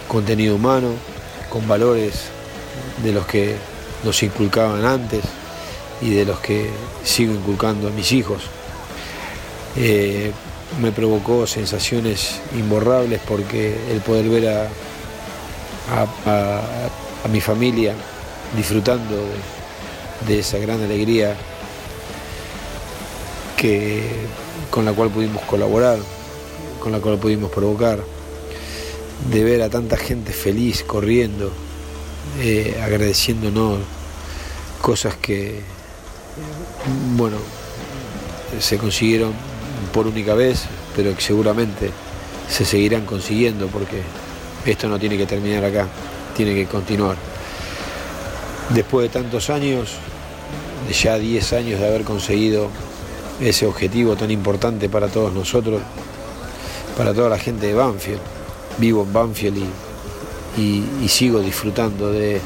[0.07, 0.91] contenido humano,
[1.49, 2.25] con valores
[3.03, 3.57] de los que
[4.05, 5.25] nos inculcaban antes
[6.01, 6.71] y de los que
[7.05, 8.43] sigo inculcando a mis hijos.
[9.77, 10.33] Eh,
[10.81, 14.69] me provocó sensaciones imborrables porque el poder ver a,
[17.33, 17.95] mi familia
[18.57, 19.27] disfrutando
[20.27, 21.35] de esa gran alegría
[23.59, 24.01] que,
[24.71, 25.99] con la cual pudimos colaborar,
[26.81, 28.03] con la cual pudimos provocar,
[29.31, 31.51] de ver a tanta gente feliz corriendo,
[32.41, 33.81] eh, agradeciéndonos
[34.81, 35.61] cosas que,
[37.17, 37.37] bueno,
[38.61, 39.33] se consiguieron
[39.93, 40.63] por única vez,
[40.95, 41.91] pero que seguramente
[42.49, 44.03] se seguirán consiguiendo porque
[44.65, 45.89] esto no tiene que terminar acá,
[46.37, 47.17] tiene que continuar.
[48.71, 49.97] Después de tantos años,
[50.87, 52.71] de ya 10 años de haber conseguido
[53.41, 55.81] ese objetivo tan importante para todos nosotros,
[56.97, 58.21] para toda la gente de Banfield,
[58.79, 59.65] vivo en Banfield
[60.57, 62.41] y, sigo disfrutando de,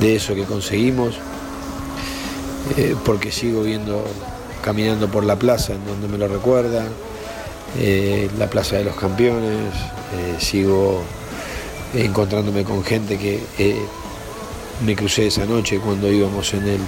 [0.00, 1.14] de eso que conseguimos,
[2.76, 4.04] eh, porque sigo viendo,
[4.62, 6.88] caminando por la plaza en donde me lo recuerdan,
[7.78, 9.74] eh, la Plaza de los Campeones,
[10.14, 11.02] eh, sigo
[11.92, 13.40] encontrándome con gente que
[14.84, 16.80] me crucé esa noche cuando íbamos en el,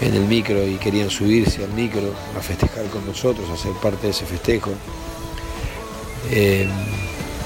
[0.00, 4.06] en el micro y querían subirse al micro a festejar con nosotros, a ser parte
[4.06, 4.72] de ese festejo.
[6.30, 6.68] Eh,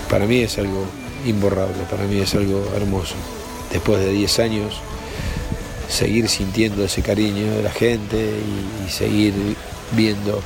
[0.09, 0.85] para mí es algo
[1.27, 3.15] imborrable, para mí es algo hermoso.
[3.73, 4.81] Después de 10 años,
[5.89, 9.33] seguir sintiendo ese cariño de la gente y, seguir
[9.93, 10.43] viendo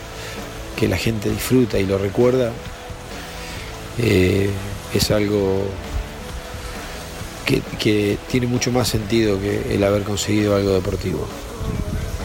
[0.77, 2.53] que la gente disfruta y lo recuerda,
[3.99, 4.51] eh,
[4.93, 5.63] es algo
[7.79, 11.27] que tiene mucho más sentido que el haber conseguido algo deportivo.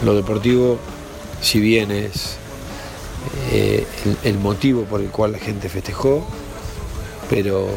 [0.04, 0.78] Lo deportivo,
[1.40, 2.36] si bien es
[3.52, 6.24] eh, el, el motivo por el cual la gente festejó,
[7.28, 7.68] pero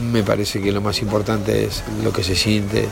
[0.00, 2.88] me parece que lo más importante es lo que se siente,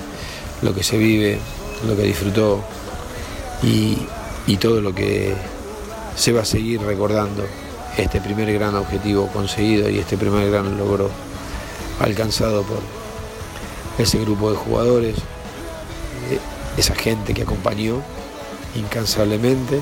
[0.62, 1.38] lo que se vive,
[1.86, 2.62] lo que disfrutó
[3.62, 3.98] y,
[4.46, 5.34] y todo lo que
[6.16, 7.44] se va a seguir recordando.
[7.96, 11.10] Este primer gran objetivo conseguido y este primer gran logro
[11.98, 12.78] alcanzado por
[13.98, 15.16] ese grupo de jugadores,
[16.76, 18.02] esa gente que acompañó
[18.74, 19.80] incansablemente,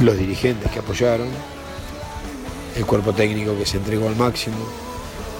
[0.00, 1.28] los dirigentes que apoyaron,
[2.76, 4.56] el cuerpo técnico que se entregó al máximo,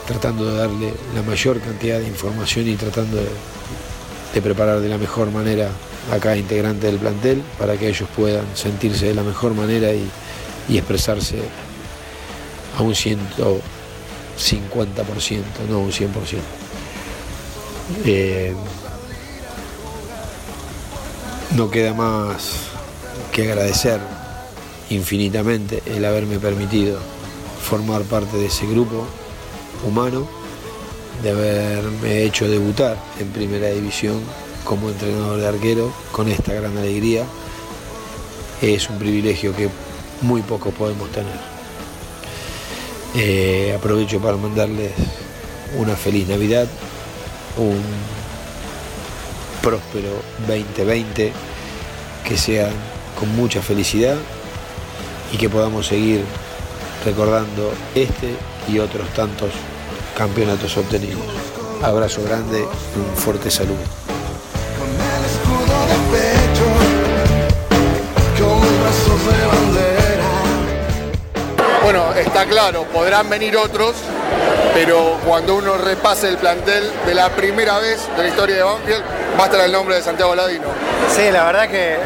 [0.07, 5.31] tratando de darle la mayor cantidad de información y tratando de, preparar de la mejor
[5.31, 5.71] manera
[6.13, 10.11] a cada integrante del plantel para que ellos puedan sentirse de la mejor manera y,
[10.69, 11.39] expresarse
[12.79, 13.61] a un 150%,
[15.69, 16.09] no un 100%.
[18.05, 18.55] Eh,
[21.57, 22.53] no queda más
[23.33, 24.01] que agradecer
[24.89, 26.99] infinitamente el haberme permitido
[27.63, 29.07] formar parte de ese grupo
[29.87, 30.27] humano,
[31.23, 34.21] de haberme hecho debutar en primera división
[34.65, 37.25] como entrenador de arquero con esta gran alegría.
[38.63, 39.69] Es un privilegio que
[40.23, 41.39] muy pocos podemos tener.
[43.17, 44.93] Eh, aprovecho para mandarles
[45.79, 46.69] una feliz Navidad,
[49.63, 50.11] próspero
[50.47, 51.33] 2020,
[52.27, 52.73] que sean
[53.19, 54.17] con mucha felicidad
[55.33, 56.25] y que podamos seguir
[57.05, 58.35] recordando este
[58.69, 59.51] y otros tantos
[60.17, 61.25] campeonatos obtenidos.
[61.83, 63.79] Abrazo grande y un fuerte saludo.
[71.83, 73.95] Bueno, está claro, podrán venir otros,
[74.75, 79.03] pero cuando uno repase el plantel de la primera vez de la historia de Banfield,
[79.39, 80.65] va a estar el nombre de Santiago Ladino.
[81.15, 81.97] Sí, la verdad que,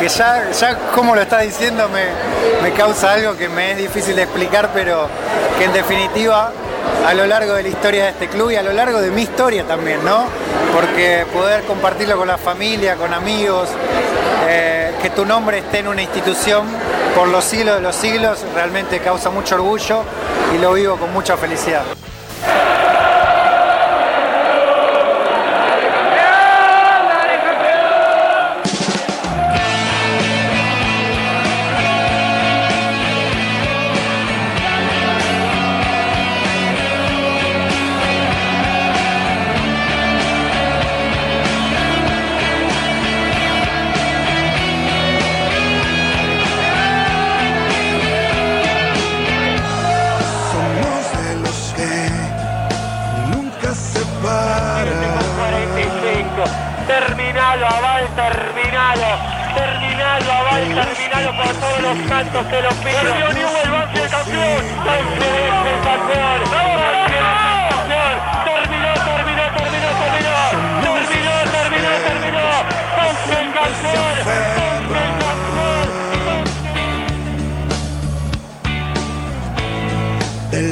[0.00, 4.22] que ya, ya como lo está diciendo me, causa algo que me es difícil de
[4.22, 5.08] explicar, pero
[5.58, 6.50] que en definitiva
[7.06, 9.22] a lo largo de la historia de este club y a lo largo de mi
[9.22, 10.24] historia también, ¿no?
[10.74, 13.68] Porque poder compartirlo con la familia, con amigos,
[14.48, 16.66] eh, que tu nombre esté en una institución
[17.14, 20.02] por los siglos de los siglos, realmente causa mucho orgullo
[20.54, 21.84] y lo vivo con mucha felicidad.
[62.50, 62.94] se lo pido.
[62.94, 64.62] Campeón el Banfi de campeón.
[64.84, 65.28] Banfi
[65.70, 66.38] es campeón.
[68.44, 70.36] Terminó, terminó, terminó, terminó.
[70.82, 72.46] Terminó, terminó, terminó.
[72.96, 74.14] Banfi campeón.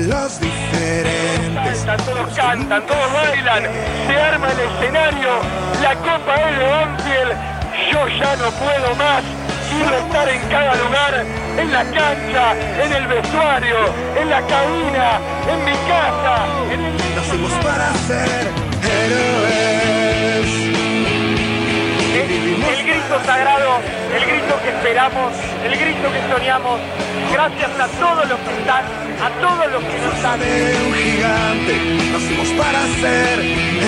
[0.08, 1.84] Los diferentes.
[1.84, 3.62] Cantan, todos cantan, todos bailan.
[4.06, 5.30] Se arma el escenario.
[5.82, 7.32] La copa es de Banfield.
[7.90, 9.24] Yo ya no puedo más.
[9.68, 11.24] Quiero estar en cada lugar
[11.58, 13.76] en la cancha, en el vestuario,
[14.20, 15.20] en la cabina,
[15.50, 16.92] en mi casa, en el...
[17.16, 18.48] Nacimos para ser
[18.82, 19.92] héroes.
[22.14, 23.80] El grito sagrado,
[24.14, 25.32] el grito que esperamos,
[25.64, 26.80] el grito que soñamos.
[27.32, 28.84] Gracias a todos los que están,
[29.20, 30.40] a todos los que no están.
[30.40, 31.74] un gigante,
[32.12, 33.40] nacimos para ser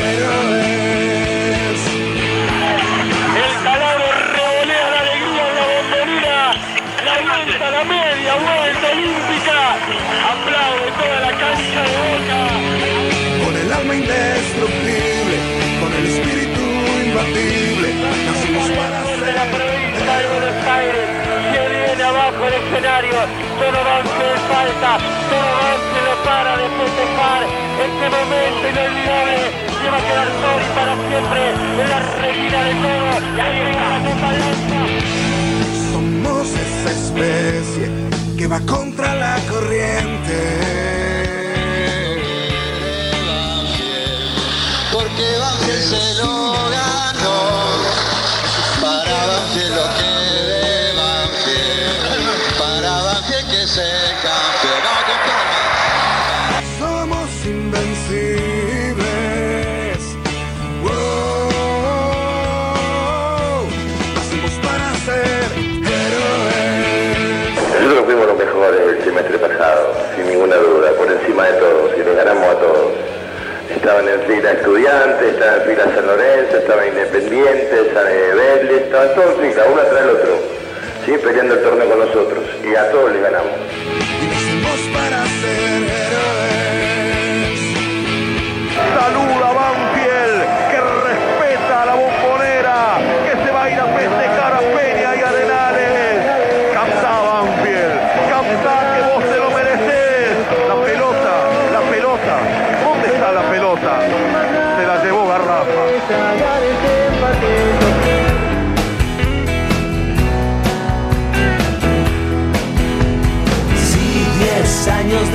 [0.03, 1.94] héroes.
[7.71, 9.57] La media vuelta olímpica.
[10.33, 12.39] Aplaude toda la cancha de boca.
[13.43, 15.37] Con el alma indestructible,
[15.81, 16.61] con el espíritu
[17.09, 17.89] imbatible,
[18.29, 21.09] nacimos para de la provincia de Buenos Aires.
[21.53, 23.17] Se viene abajo el escenario.
[23.57, 24.91] Todo avance de falta.
[25.33, 27.43] Todo avance no para de festejar.
[27.81, 29.37] Este momento inolvidable
[29.81, 33.09] que va a quedar y para siempre en la reina de todo.
[33.25, 34.84] Y ahí viene la copa
[38.37, 40.37] que va contra la corriente.
[44.93, 46.44] Porque Banfield se
[69.15, 72.93] semestre pasado, sin ninguna duda, por encima de todos, y le ganamos a todos.
[73.71, 79.39] Estaban en fila estudiantes, estaban en fila San Lorenzo, estaban independientes, San Vélez, estaban todos
[79.39, 80.39] en fila, uno tras el otro,
[81.07, 81.13] ¿sí?
[81.19, 84.34] peleando el torneo con nosotros, y a todos le ganamos.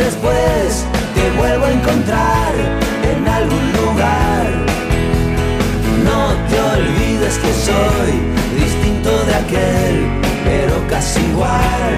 [0.10, 2.54] Después te vuelvo a encontrar
[3.12, 4.46] en algún lugar,
[6.04, 8.12] no te olvides que soy
[8.60, 10.08] distinto de aquel,
[10.44, 11.94] pero casi igual.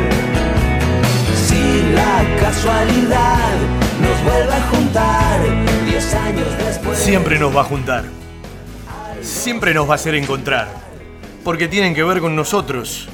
[1.48, 3.54] Si la casualidad
[4.02, 5.40] nos vuelve a juntar,
[5.86, 6.98] diez años después.
[6.98, 8.04] Siempre nos va a juntar.
[9.22, 10.68] Siempre nos va a hacer encontrar.
[11.46, 13.08] Porque tienen que ver con nosotros.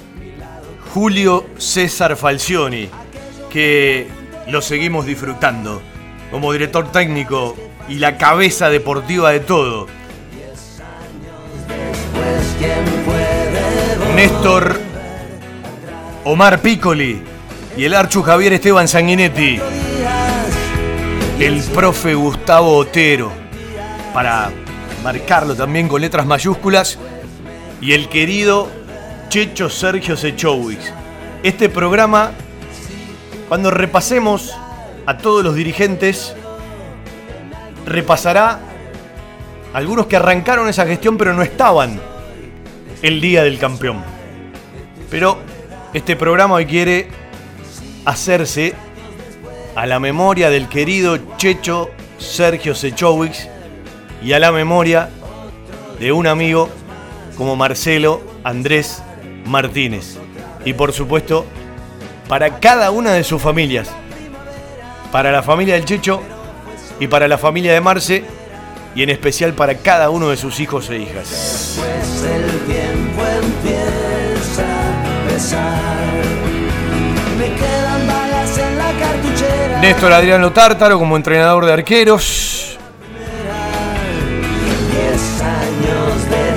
[0.94, 2.90] Julio César Falcioni,
[3.52, 4.17] que
[4.50, 5.82] lo seguimos disfrutando
[6.32, 7.56] como director técnico
[7.90, 9.88] y la cabeza deportiva de todo.
[14.16, 14.80] Néstor
[16.24, 17.22] Omar Piccoli
[17.78, 19.60] y el Archu Javier Esteban Sanguinetti.
[21.40, 23.32] El profe Gustavo Otero,
[24.14, 24.50] para
[25.04, 26.98] marcarlo también con letras mayúsculas.
[27.80, 28.68] Y el querido
[29.30, 30.92] Checho Sergio Sechowicz.
[31.44, 32.32] Este programa,
[33.48, 34.54] cuando repasemos
[35.06, 36.36] a todos los dirigentes,
[37.86, 38.60] repasará
[39.74, 42.00] algunos que arrancaron esa gestión pero no estaban
[43.02, 44.04] el día del campeón.
[45.10, 45.40] Pero
[45.94, 47.08] este programa hoy quiere
[48.06, 48.74] hacerse
[49.76, 53.48] a la memoria del querido Checho Sergio Sechowicz
[54.24, 55.10] y a la memoria
[56.00, 56.70] de un amigo
[57.38, 59.02] como Marcelo Andrés
[59.46, 60.18] Martínez.
[60.66, 61.46] Y por supuesto,
[62.28, 63.90] para cada una de sus familias.
[65.12, 66.22] Para la familia del Checho
[67.00, 68.24] y para la familia de Marce
[68.96, 71.78] y en especial para cada uno de sus hijos e hijas.
[71.78, 76.24] Pues el tiempo empieza a pesar.
[77.38, 79.82] Me quedan balas en la cartuchera.
[79.82, 82.78] Néstor Adriano Tártaro como entrenador de arqueros.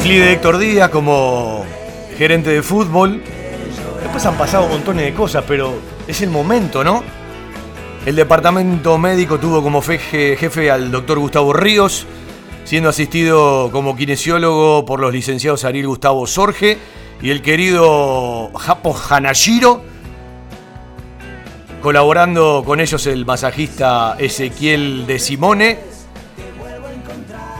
[0.02, 1.64] Clide Héctor Díaz como
[2.16, 3.22] gerente de fútbol.
[4.02, 5.74] Después han pasado montones de cosas, pero
[6.06, 7.02] es el momento, ¿no?
[8.06, 12.06] El departamento médico tuvo como jefe al doctor Gustavo Ríos,
[12.64, 16.78] siendo asistido como kinesiólogo por los licenciados Ariel Gustavo Sorge
[17.20, 19.82] y el querido Japo Hanashiro,
[21.82, 25.78] colaborando con ellos el masajista Ezequiel de Simone.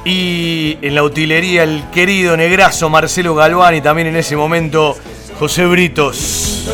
[0.06, 4.96] Y en la utilería el querido negrazo Marcelo Galván y también en ese momento
[5.40, 6.68] José Britos.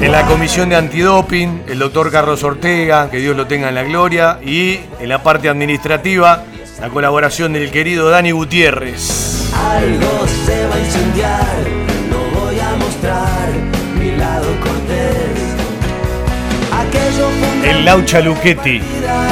[0.00, 3.82] En la comisión de antidoping, el doctor Carlos Ortega, que Dios lo tenga en la
[3.82, 4.38] gloria.
[4.46, 6.44] Y en la parte administrativa,
[6.80, 9.52] la colaboración del querido Dani Gutiérrez.
[9.56, 11.56] Algo se va a incendiar,
[12.10, 13.48] no voy a mostrar
[13.98, 15.40] mi lado cortés.
[16.70, 18.78] Aquello fue una El Laucha Luchetti.
[18.78, 19.26] vida,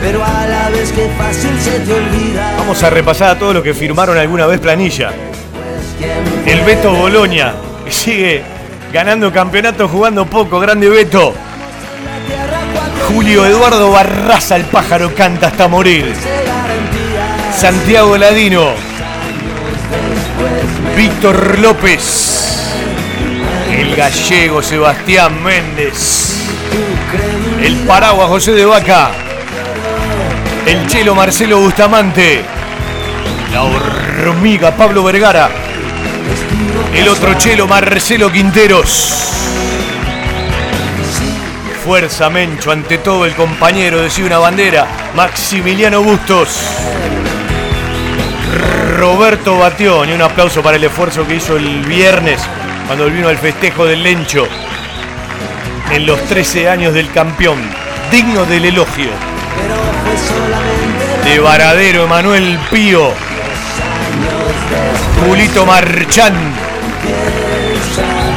[0.00, 2.54] pero a la vez que fácil se te olvida.
[2.58, 5.12] Vamos a repasar a todos los que firmaron alguna vez planilla.
[6.46, 7.54] El Beto Boloña,
[7.88, 8.42] sigue
[8.92, 10.60] ganando campeonatos jugando poco.
[10.60, 11.34] Grande Beto.
[13.08, 16.12] Julio Eduardo Barraza, el pájaro canta hasta morir.
[17.54, 18.70] Santiago Ladino.
[20.96, 22.74] Víctor López.
[23.70, 26.46] El gallego Sebastián Méndez.
[27.62, 29.10] El paraguas José de Vaca.
[30.66, 32.42] El chelo Marcelo Bustamante.
[33.52, 35.65] La hormiga Pablo Vergara.
[36.94, 39.32] El otro chelo Marcelo Quinteros.
[41.84, 46.48] Fuerza Mencho, ante todo el compañero de una bandera, Maximiliano Bustos.
[48.96, 52.40] Roberto Batión, y un aplauso para el esfuerzo que hizo el viernes
[52.86, 54.48] cuando vino al festejo del Lencho
[55.90, 57.58] en los 13 años del campeón,
[58.10, 59.10] digno del elogio.
[61.24, 63.12] De Varadero, Emanuel Pío,
[65.26, 66.34] Julito Marchán,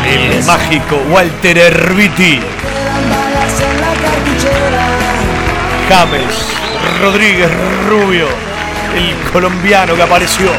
[0.07, 2.39] el mágico Walter Erviti,
[5.89, 6.49] James
[7.01, 7.49] Rodríguez
[7.88, 8.27] Rubio,
[8.95, 10.51] el colombiano que apareció,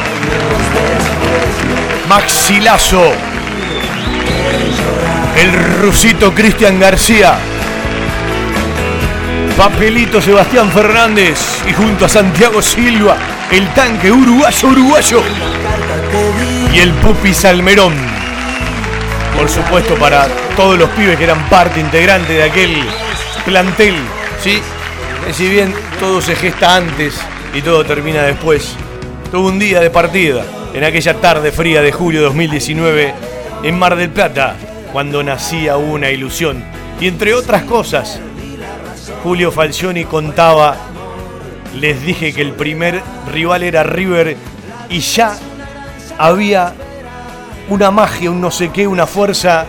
[2.09, 3.13] Maxi Lazo,
[5.37, 7.39] el rusito Cristian García,
[9.57, 13.17] Papelito Sebastián Fernández y junto a Santiago Silva,
[13.53, 15.23] el tanque uruguayo uruguayo
[16.73, 17.95] y el Pupi Salmerón.
[19.37, 22.85] Por supuesto para todos los pibes que eran parte integrante de aquel
[23.45, 23.97] plantel,
[24.43, 24.61] ¿sí?
[25.33, 27.15] Si bien todo se gesta antes
[27.55, 28.77] y todo termina después,
[29.31, 33.15] tuvo un día de partida en aquella tarde fría de julio de 2019
[33.63, 34.57] en Mar del Plata,
[34.93, 36.63] cuando nacía una ilusión.
[37.01, 38.21] Y entre otras cosas,
[39.23, 40.77] Julio Falcioni contaba,
[41.75, 43.03] les dije que el primer
[43.33, 44.37] rival era River
[44.89, 45.37] y ya
[46.19, 46.75] había
[47.69, 49.67] una magia, un no sé qué, una fuerza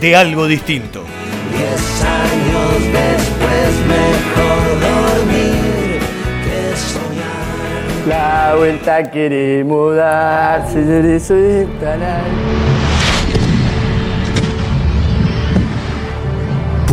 [0.00, 1.04] de algo distinto.
[1.50, 6.00] Diez años después mejor dormir
[6.44, 8.08] que soñar.
[8.08, 11.66] La vuelta queremos dar, señores, soy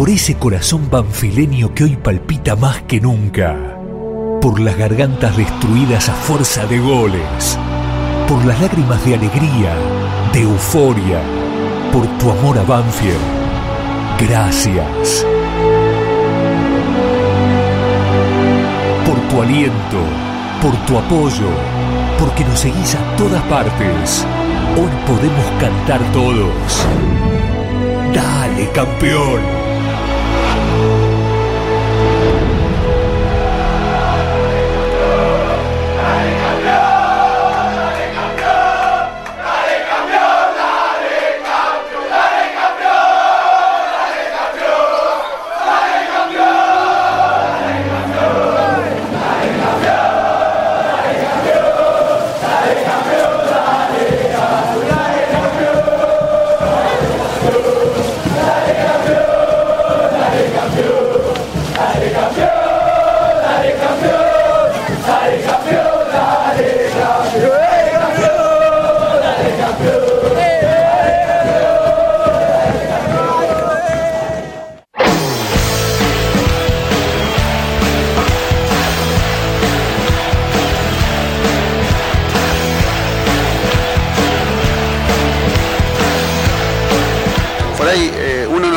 [0.01, 3.70] por ese corazón banfileño que hoy palpita más que nunca,
[4.41, 7.59] por las gargantas destruidas a fuerza de goles,
[8.27, 9.75] por las lágrimas de alegría,
[10.33, 11.21] de euforia,
[11.93, 13.19] por tu amor a Banfield.
[14.19, 15.25] Gracias.
[19.05, 19.99] Por tu aliento,
[20.59, 21.49] por tu apoyo,
[22.17, 24.25] porque nos seguís a todas partes.
[24.75, 26.87] Hoy podemos cantar todos.
[28.11, 29.60] Dale, campeón.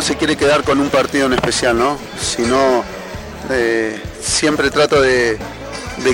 [0.05, 1.97] Se quiere quedar con un partido en especial, ¿no?
[2.21, 2.85] Sino
[3.51, 5.39] eh, siempre trato de,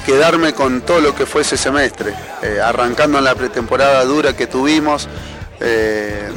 [0.07, 4.47] quedarme con todo lo que fue ese semestre, eh, arrancando en la pretemporada dura que
[4.47, 5.09] tuvimos,
[5.59, 6.31] eh,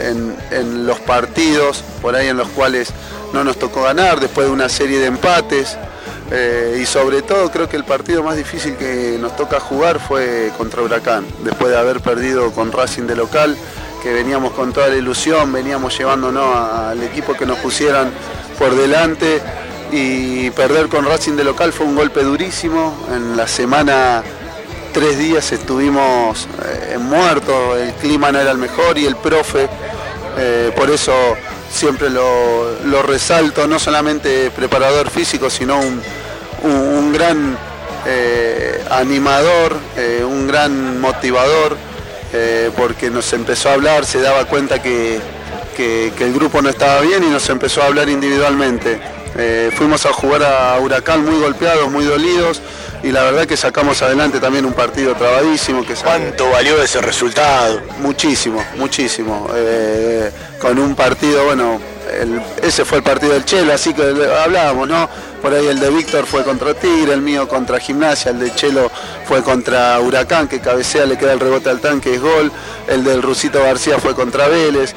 [0.00, 2.88] en, en los partidos por ahí en los cuales
[3.32, 5.78] no nos tocó ganar, después de una serie de empates.
[6.76, 10.82] y sobre todo creo que el partido más difícil que nos toca jugar fue contra
[10.82, 13.56] Huracán, después de haber perdido con Racing de local,
[14.06, 18.12] que veníamos con toda la ilusión, veníamos llevándonos al equipo que nos pusieran
[18.56, 19.42] por delante
[19.90, 22.96] y perder con Racing de local fue un golpe durísimo.
[23.12, 24.22] En la semana
[24.92, 29.68] tres días estuvimos eh, muertos, el clima no era el mejor y el profe
[30.38, 31.12] Eh, por eso
[31.68, 35.80] siempre lo, resalto, no solamente preparador físico, sino
[36.62, 37.56] un, gran
[38.06, 39.76] eh, animador,
[40.28, 41.78] un gran motivador,
[42.38, 45.18] eh, porque nos empezó a hablar, se daba cuenta que,
[45.76, 49.00] que- que el grupo no estaba bien y nos empezó a hablar individualmente.
[49.38, 52.60] Eh, fuimos a jugar a Huracán muy golpeados, muy dolidos
[53.02, 55.84] y la verdad que sacamos adelante también un partido trabadísimo.
[55.86, 57.80] Que ¿Cuánto valió ese resultado?
[58.00, 59.48] Muchísimo, muchísimo.
[59.54, 60.30] Eh,
[60.60, 61.78] con un partido, bueno,
[62.62, 65.08] ese fue el partido del Chelo, así que hablábamos, ¿no?
[65.42, 68.90] Por ahí el de Víctor fue contra Tigre, el mío contra Gimnasia, el de Chelo
[69.26, 72.50] fue contra Huracán, que cabecea, le queda el rebote al tanque, es gol.
[72.88, 74.94] El del Rusito García fue contra Vélez.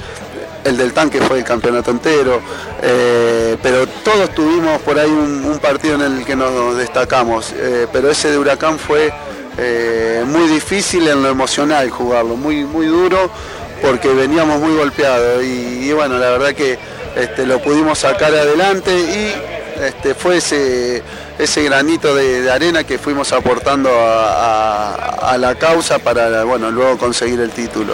[0.64, 2.42] El del tanque fue el campeonato entero.
[2.82, 7.54] Eh, pero todos tuvimos por ahí un, partido en el que nos destacamos.
[7.56, 9.12] Eh, pero ese de Huracán fue
[9.58, 13.30] eh, muy difícil en lo emocional jugarlo, muy, muy duro
[13.82, 16.78] porque veníamos muy golpeados y bueno, la verdad que
[17.16, 21.02] este, lo pudimos sacar adelante y este, fue ese,
[21.38, 26.72] ese granito de, de arena que fuimos aportando a, a- a la causa para bueno,
[26.72, 27.94] luego conseguir el título.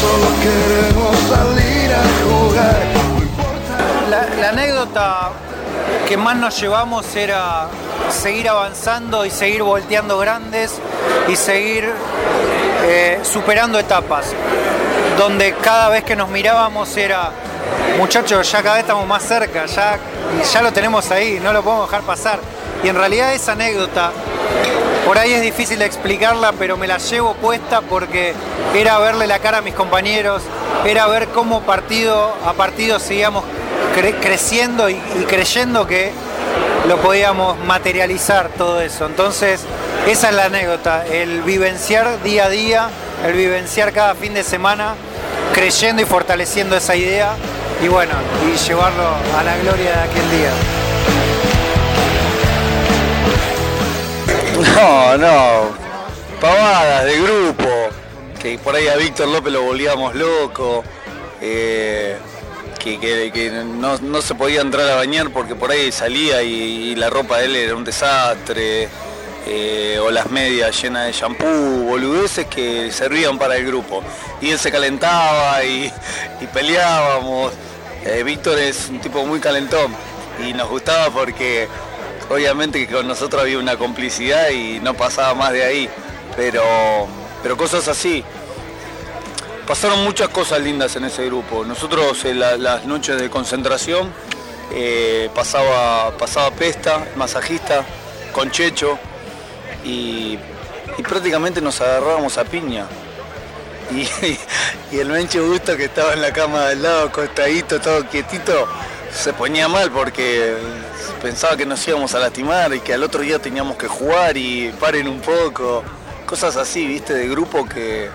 [0.00, 2.76] Solo queremos salir a jugar.
[4.10, 5.30] La, la anécdota
[6.08, 7.68] que más nos llevamos era
[8.10, 10.72] seguir avanzando y seguir volteando grandes
[11.28, 11.88] y seguir
[12.84, 14.26] eh, superando etapas,
[15.18, 17.30] donde cada vez que nos mirábamos era,
[17.98, 19.98] muchachos, ya cada vez estamos más cerca, ya,
[20.52, 22.38] ya lo tenemos ahí, no lo podemos dejar pasar.
[22.82, 24.10] Y en realidad esa anécdota,
[25.06, 28.34] por ahí es difícil de explicarla, pero me la llevo puesta porque
[28.74, 30.42] era verle la cara a mis compañeros,
[30.86, 33.44] era ver cómo partido a partido seguíamos
[33.94, 36.12] cre- creciendo y, y creyendo que
[36.88, 39.04] lo podíamos materializar todo eso.
[39.04, 39.60] Entonces,
[40.06, 42.88] esa es la anécdota, el vivenciar día a día,
[43.26, 44.94] el vivenciar cada fin de semana,
[45.54, 47.32] creyendo y fortaleciendo esa idea
[47.82, 48.12] y bueno,
[48.52, 49.04] y llevarlo
[49.38, 50.50] a la gloria de aquel día.
[54.76, 55.70] No, no.
[56.40, 57.64] Pavadas de grupo.
[58.40, 60.84] Que por ahí a Víctor López lo volvíamos loco.
[61.40, 62.18] eh,
[62.78, 66.92] que que- que no, no se podía entrar a bañar porque por ahí salía y,
[66.92, 68.88] y la ropa de él era un desastre.
[69.46, 74.02] Eh, o las medias llenas de shampoo, boludeces que servían para el grupo.
[74.40, 75.92] Y él se calentaba y,
[76.52, 77.52] peleábamos.
[78.04, 79.94] Eh, Víctor es un tipo muy calentón
[80.46, 81.68] y nos gustaba porque
[82.30, 85.90] obviamente que con nosotros había una complicidad y no pasaba más de ahí,
[86.36, 86.62] pero,
[87.42, 88.24] pero cosas así.
[89.66, 91.64] Pasaron muchas cosas lindas en ese grupo.
[91.64, 94.10] Nosotros en la- las noches de concentración
[94.72, 97.84] eh, pasaba, pasaba Pesta, masajista,
[98.32, 98.98] con Checho,
[99.84, 100.38] y,
[101.08, 102.86] prácticamente nos agarrábamos a piña.
[104.92, 108.68] Y, el Mencho Gusto que estaba en la cama de al lado, acostadito, todo quietito,
[109.12, 110.56] se ponía mal porque
[111.20, 114.72] pensaba que nos íbamos a lastimar y que al otro día teníamos que jugar y
[114.78, 115.82] paren un poco.
[116.26, 118.08] Cosas así, viste, de grupo que,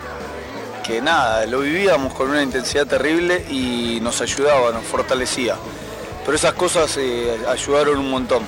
[0.85, 5.55] que nada, lo vivíamos con una intensidad terrible y nos ayudaba, nos fortalecía.
[6.23, 8.43] Pero esas cosas eh, ayudaron un montón.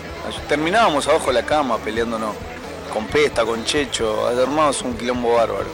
[0.48, 2.36] Terminábamos abajo de la cama peleándonos
[2.98, 5.68] con Pesta, con Checho, armábamos un quilombo bárbaro.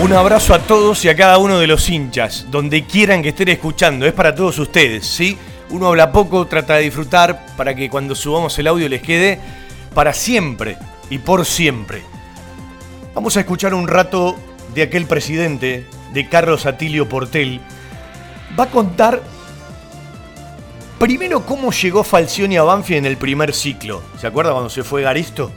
[0.00, 3.48] Un abrazo a todos y a cada uno de los hinchas, donde quieran que estén
[3.48, 5.36] escuchando, es para todos ustedes, ¿sí?
[5.70, 9.63] Uno habla poco, trata de disfrutar para que cuando subamos el audio les quede
[9.94, 10.76] para siempre
[11.08, 12.02] y por siempre.
[13.14, 14.36] Vamos a escuchar un rato
[14.74, 17.60] de aquel presidente, de Carlos Atilio Portel.
[18.58, 19.22] Va a contar
[20.98, 24.02] primero cómo llegó Falcioni a Banfi en el primer ciclo.
[24.20, 25.52] ¿Se acuerda cuando se fue Garisto?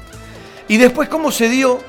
[0.67, 1.79] Y después cómo se dio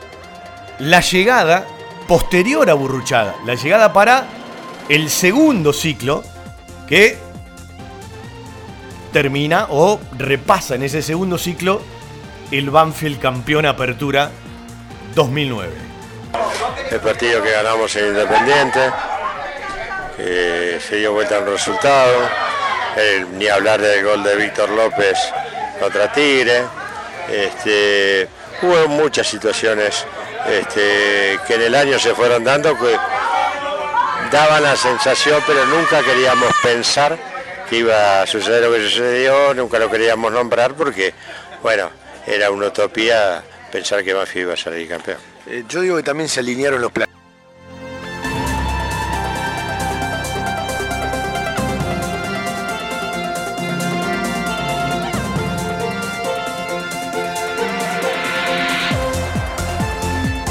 [0.79, 1.66] la llegada
[2.07, 4.27] posterior a Burruchaga, la llegada para
[4.89, 6.23] el segundo ciclo
[6.87, 7.19] que
[9.12, 11.83] termina o repasa en ese segundo ciclo
[12.51, 14.31] el Banfield campeón apertura
[15.15, 15.70] 2009.
[16.91, 18.91] El partido que ganamos en Independiente,
[20.16, 22.15] que se dio vuelta el resultado,
[22.97, 25.19] el- ni hablar del gol de Víctor López
[25.81, 26.62] contra Tigre.
[27.31, 28.27] Este,
[28.62, 30.07] hubo muchas situaciones
[30.49, 32.97] este, que en el año se fueron dando que
[34.33, 37.19] daban la sensación, pero nunca queríamos pensar
[37.69, 41.12] que iba a suceder lo que sucedió, nunca lo queríamos nombrar porque,
[41.62, 41.91] bueno,
[42.29, 43.43] era una utopía
[43.73, 45.19] pensar que Banfield iba a salir campeón.
[45.47, 47.09] Eh, yo digo que también se alinearon los planes.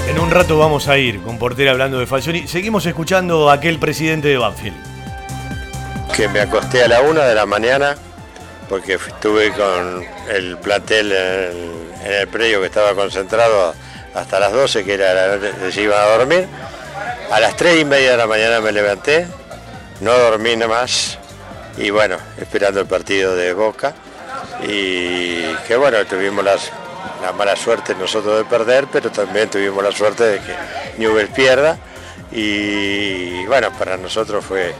[0.09, 2.47] En un rato vamos a ir con Portera hablando de Falcioni.
[2.47, 4.77] Seguimos escuchando a aquel presidente de Banfield.
[6.15, 7.95] Que me acosté a la una de la mañana
[8.69, 13.73] porque estuve con el plantel en, el predio que estaba concentrado
[14.13, 16.47] hasta las 12, que era la hora que se iban a dormir.
[17.31, 19.27] A las 3 y media de la mañana me levanté,
[20.01, 21.17] no dormí nada más
[21.77, 23.93] y bueno, esperando el partido de Boca.
[24.63, 30.23] Y que bueno, tuvimos la mala suerte nosotros de perder, pero también tuvimos la suerte
[30.23, 30.55] de que
[30.97, 31.77] Newell pierda.
[32.31, 34.73] Y bueno, para nosotros fue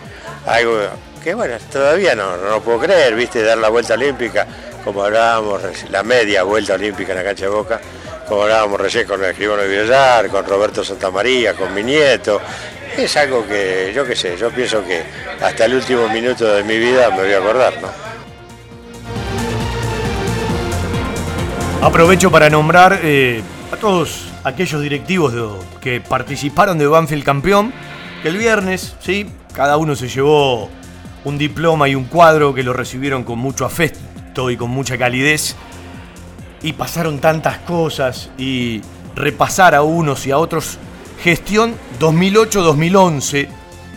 [0.46, 0.80] algo
[1.28, 4.48] que bueno, todavía no, no lo puedo creer, viste, dar la vuelta olímpica,
[4.86, 7.82] como hablábamos, la media vuelta olímpica en la cancha de Boca,
[8.30, 12.40] como hablábamos recién con el escribano de Villar, con Roberto Santamaría, con mi nieto.
[12.96, 15.04] Es algo que, yo qué sé, yo pienso que
[15.42, 17.90] hasta el último minuto de mi vida me voy a acordar, ¿no?
[21.86, 23.44] Aprovecho para nombrar eh,
[23.74, 25.34] a todos aquellos directivos
[25.82, 27.74] que participaron de Banfield campeón,
[28.24, 29.30] que el viernes, ¿sí?
[29.54, 30.70] Cada uno se llevó
[31.28, 35.58] un diploma y un cuadro que lo recibieron con mucho afecto y con mucha calidez.
[36.64, 38.82] Y pasaron tantas cosas y
[39.14, 40.78] repasar a unos y a otros.
[41.22, 43.50] Gestión 2008-2011.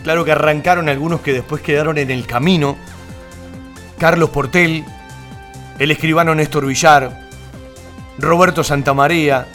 [0.03, 2.75] Claro que arrancaron algunos que después quedaron en el camino.
[3.97, 4.83] Carlos Portel,
[5.79, 7.29] el escribano Néstor Villar,
[8.17, 9.47] Roberto Santamaría,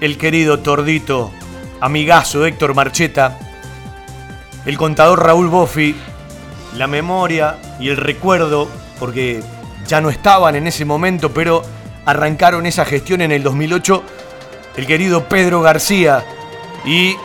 [0.00, 1.30] el querido Tordito,
[1.78, 3.38] amigazo Héctor Marcheta,
[4.64, 5.94] el contador Raúl Boffi,
[6.76, 9.42] la memoria y el recuerdo, porque
[9.86, 11.62] ya no estaban en ese momento, pero
[12.04, 14.02] arrancaron esa gestión en el 2008,
[14.76, 16.24] el querido Pedro García
[16.84, 17.16] y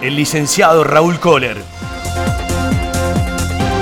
[0.00, 1.58] el licenciado Raúl Kohler.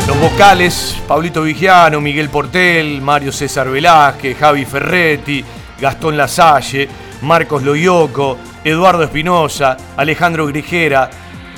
[0.06, 5.44] Los vocales, Pablito Vigiano, Miguel Portel, Mario César Velázquez, Javi Ferretti,
[5.80, 6.88] Gastón Lasalle,
[7.22, 11.08] Marcos Loyoco, Eduardo Espinosa, Alejandro Grijera,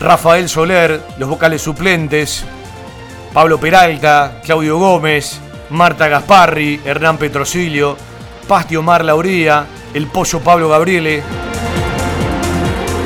[0.01, 2.45] Rafael Soler, los vocales suplentes,
[3.33, 5.41] Pablo Peralta, Claudio Gómez,
[5.71, 7.97] Marta Gasparri, Hernán Petrosilio,
[8.47, 11.23] Pasti Omar Lauría, el Pollo Pablo Gabriele,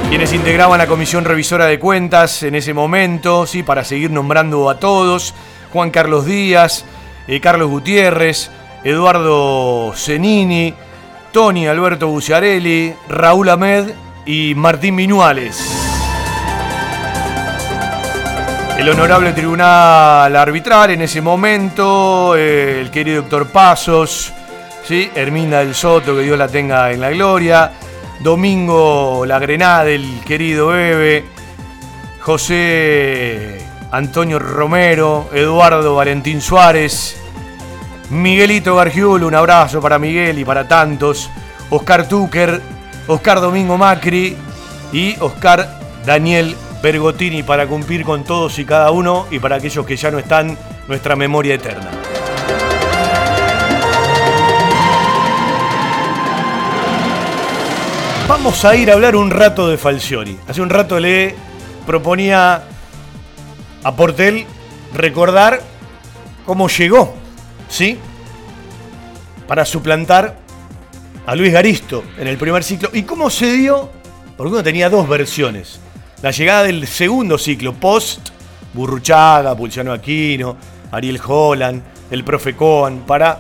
[0.09, 4.79] quienes integraban la comisión revisora de cuentas en ese momento, sí, para seguir nombrando a
[4.79, 5.35] todos,
[5.73, 6.85] Juan Carlos Díaz,
[7.27, 8.51] eh, Carlos Gutiérrez,
[8.85, 10.75] Eduardo Zenini,
[11.33, 13.91] Tony Alberto Buciarelli, Raúl Ahmed
[14.25, 15.88] y Martín Minuales.
[18.79, 24.33] El honorable tribunal arbitral en ese momento, eh, el querido doctor Pasos,
[24.85, 25.11] ¿sí?
[25.17, 27.73] Herminda del Soto, que Dios la tenga en la gloria,
[28.21, 31.25] Domingo La Grenada, el querido Bebe,
[32.21, 33.59] José
[33.91, 37.21] Antonio Romero, Eduardo Valentín Suárez,
[38.11, 41.29] Miguelito Gargiulo, un abrazo para Miguel y para tantos,
[41.69, 42.63] Oscar Tucker,
[43.09, 44.37] Oscar Domingo Macri
[44.93, 49.97] y Oscar Daniel Bergotini para cumplir con todos y cada uno y para aquellos que
[49.97, 50.57] ya no están,
[50.87, 51.91] nuestra memoria eterna.
[58.29, 60.39] Vamos a ir a hablar un rato de Falcioni.
[60.47, 61.35] Hace un rato le
[61.87, 62.63] proponía
[63.83, 64.47] a Portel
[64.95, 65.63] recordar
[66.45, 67.15] cómo llegó,
[67.69, 67.99] ¿sí?
[69.47, 70.37] Para suplantar
[71.27, 72.91] a Luis Garisto en el primer ciclo.
[72.93, 73.91] ¿Y cómo se dio?
[74.37, 75.81] Porque uno tenía dos versiones.
[76.23, 78.31] La llegada del segundo ciclo, post
[78.73, 80.57] Burruchaga, Pulciano Aquino,
[80.91, 83.39] Ariel Holland, el profe Coan, para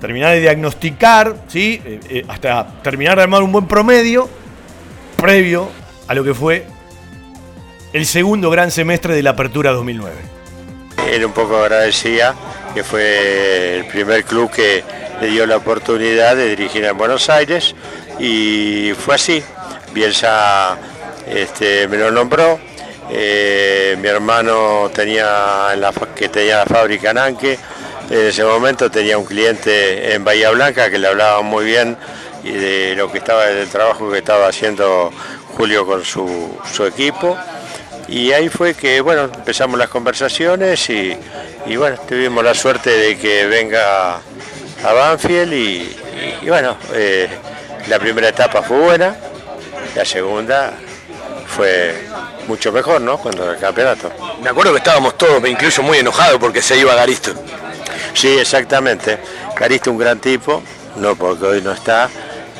[0.00, 1.80] terminar de diagnosticar, ¿sí?
[1.84, 4.28] Eh, eh, hasta terminar de armar un buen promedio
[5.16, 5.68] previo
[6.08, 6.66] a lo que fue
[7.92, 10.16] el segundo gran semestre de la Apertura 2009.
[11.10, 12.34] Él un poco agradecía
[12.74, 14.82] que fue el primer club que
[15.20, 17.74] le dio la oportunidad de dirigir en Buenos Aires
[18.18, 19.42] y fue así.
[19.92, 20.76] Bielsa
[21.28, 22.58] este, me lo nombró.
[23.10, 25.74] Eh, mi hermano tenía
[26.14, 27.58] que tenía la fábrica en Anque.
[28.10, 31.96] En ese momento tenía un cliente en Bahía Blanca que le hablaba muy bien
[32.42, 35.10] y de lo que estaba, del trabajo que estaba haciendo
[35.56, 37.36] Julio con su, su equipo.
[38.08, 41.16] Y ahí fue que, bueno, empezamos las conversaciones y,
[41.76, 45.96] bueno, tuvimos la suerte de que venga a Banfield y,
[46.46, 47.28] bueno, eh,
[47.88, 49.16] la primera etapa fue buena,
[49.94, 50.74] la segunda
[51.46, 51.94] fue
[52.46, 53.18] mucho mejor, ¿no?
[53.18, 54.10] Cuando el campeonato.
[54.42, 57.32] Me acuerdo que estábamos todos, me incluyo, muy enojados porque se iba Garisto.
[58.12, 59.18] Sí, exactamente.
[59.54, 60.62] Caristo un gran tipo,
[60.96, 62.08] no porque hoy no está,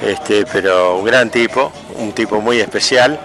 [0.02, 3.18] este, pero un gran tipo, un tipo muy especial,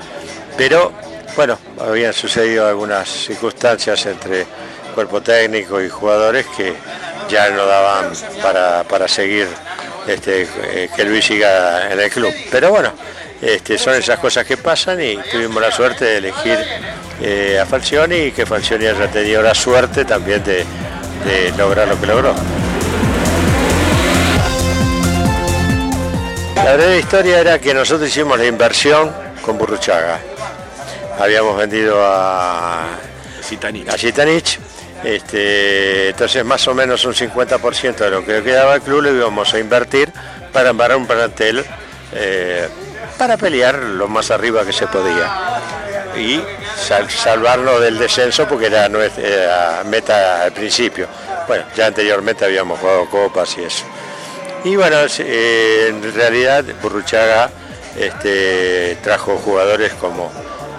[0.58, 0.92] pero
[1.36, 4.46] bueno, habían sucedido algunas circunstancias entre
[4.94, 6.74] cuerpo técnico y jugadores que
[7.30, 8.12] ya no daban
[8.42, 9.48] para, para seguir
[10.08, 12.34] este, eh, que Luis siga en el club.
[12.52, 12.92] Pero bueno,
[13.42, 16.58] este, son esas cosas que pasan y tuvimos la suerte de elegir
[17.22, 20.66] eh, a Falcioni y que Falcioni haya tenido la suerte también de,
[21.26, 22.34] de lograr lo que logró.
[26.56, 29.12] La breve historia era que nosotros hicimos la inversión
[29.42, 30.20] con Burruchaga.
[31.18, 32.86] Habíamos vendido a
[33.42, 34.60] Zitanich,
[35.04, 39.54] este, entonces más o menos un 50% de lo que quedaba al club lo íbamos
[39.54, 40.12] a invertir
[40.52, 41.66] para embarrar un plantel
[42.14, 42.68] eh,
[43.18, 45.60] para pelear lo más arriba que se podía
[46.18, 46.42] y
[46.78, 51.08] sal- salvarnos del descenso porque era nuestra meta al principio.
[51.48, 53.84] Bueno, ya anteriormente habíamos jugado copas y eso.
[54.64, 57.50] Y bueno, eh, en realidad Burruchaga
[57.98, 60.32] este, trajo jugadores como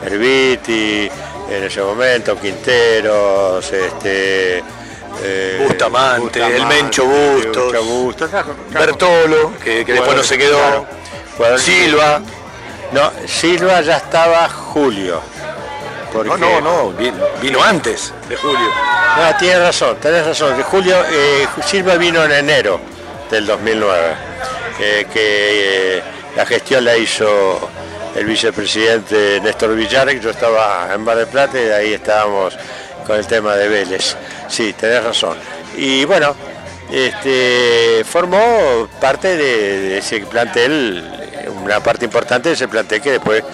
[0.05, 1.11] Herbiti,
[1.51, 4.62] en ese momento, Quinteros, este,
[5.23, 10.39] eh, Bustamante, el Mencho Bustos, Mencho Bustos, trajo- trajo- Bertolo, que, que después no se
[10.39, 10.59] quedó.
[10.59, 10.86] Claro,
[11.59, 12.20] Silva.
[12.93, 15.20] No, Silva ya estaba Julio.
[16.12, 18.59] porque- No, no, no, vi- vino antes de Julio.
[19.16, 20.57] no, tienes razón, tenés razón.
[20.57, 22.81] Que Julio eh, Silva vino en enero
[23.31, 24.15] del 2009,
[24.81, 26.03] eh, que eh,
[26.37, 27.70] la gestión la hizo
[28.16, 32.57] el vicepresidente Néstor Villarek, yo estaba en Mar del Plata y de ahí estábamos
[33.07, 34.16] con el tema de Vélez.
[34.49, 35.37] Sí, tenés razón.
[35.77, 36.35] Y bueno,
[36.93, 41.05] este, formó parte de, ese plantel,
[41.62, 43.45] una parte importante de ese plantel que después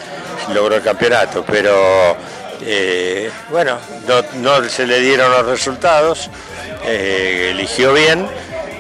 [0.55, 2.17] logró el campeonato, pero
[2.63, 3.79] eh, bueno,
[4.37, 6.31] no, se le dieron los resultados,
[6.85, 8.27] eh, eligió bien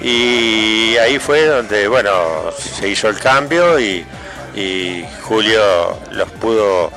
[0.02, 4.04] y ahí fue donde bueno se hizo el cambio y,
[5.20, 6.90] Julio los pudo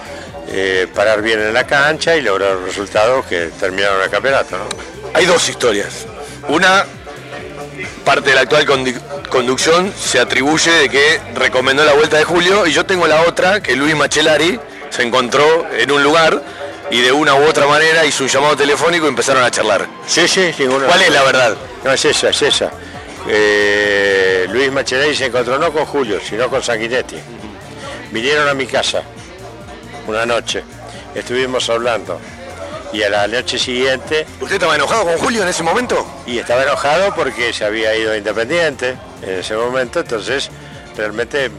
[0.47, 4.55] eh, parar bien en la cancha y logró los resultados que terminaron el campeonato.
[5.13, 6.05] Hay dos historias.
[6.47, 6.85] Una,
[8.03, 8.65] parte de la actual
[9.29, 13.61] conducción se atribuye de que recomendó la vuelta de Julio y yo tengo la otra,
[13.61, 16.41] que Luis Machelari se encontró en un lugar
[16.91, 19.87] y de una u otra manera hizo un llamado telefónico y empezaron a charlar.
[20.07, 20.51] Sí, sí.
[20.57, 21.55] ¿Cuál es la verdad?
[21.83, 22.71] No, es esa, es esa.
[23.27, 27.17] Eh, Luis Machelay se encontró no con Julio, sino con Sanguinetti.
[28.11, 29.03] Vinieron a mi casa
[30.07, 30.63] una noche,
[31.13, 32.19] estuvimos hablando.
[32.91, 34.25] Y a la noche siguiente...
[34.39, 36.07] ¿Usted estaba enojado con Julio en ese momento?
[36.25, 40.49] Y estaba enojado porque se había ido Independiente en ese momento, entonces
[40.95, 41.51] realmente...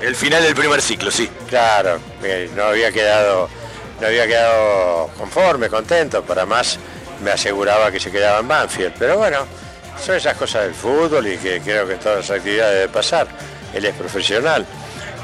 [0.00, 1.28] El final del primer ciclo, sí.
[1.48, 1.98] Claro,
[2.54, 3.48] no había quedado,
[4.00, 6.78] no había quedado conforme, contento, para más
[7.20, 8.94] me aseguraba que se quedaba en Banfield.
[8.96, 9.38] Pero bueno,
[10.04, 13.26] son esas cosas del fútbol y que creo que todas las actividades debe pasar.
[13.74, 14.64] Él es profesional.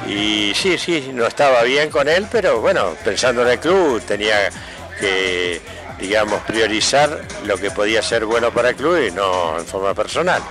[0.09, 4.51] Y sí, sí, no estaba bien con él, pero bueno, pensando en el club tenía
[4.99, 5.61] que,
[5.99, 10.43] digamos, priorizar lo que podía ser bueno para el club y no en forma personal.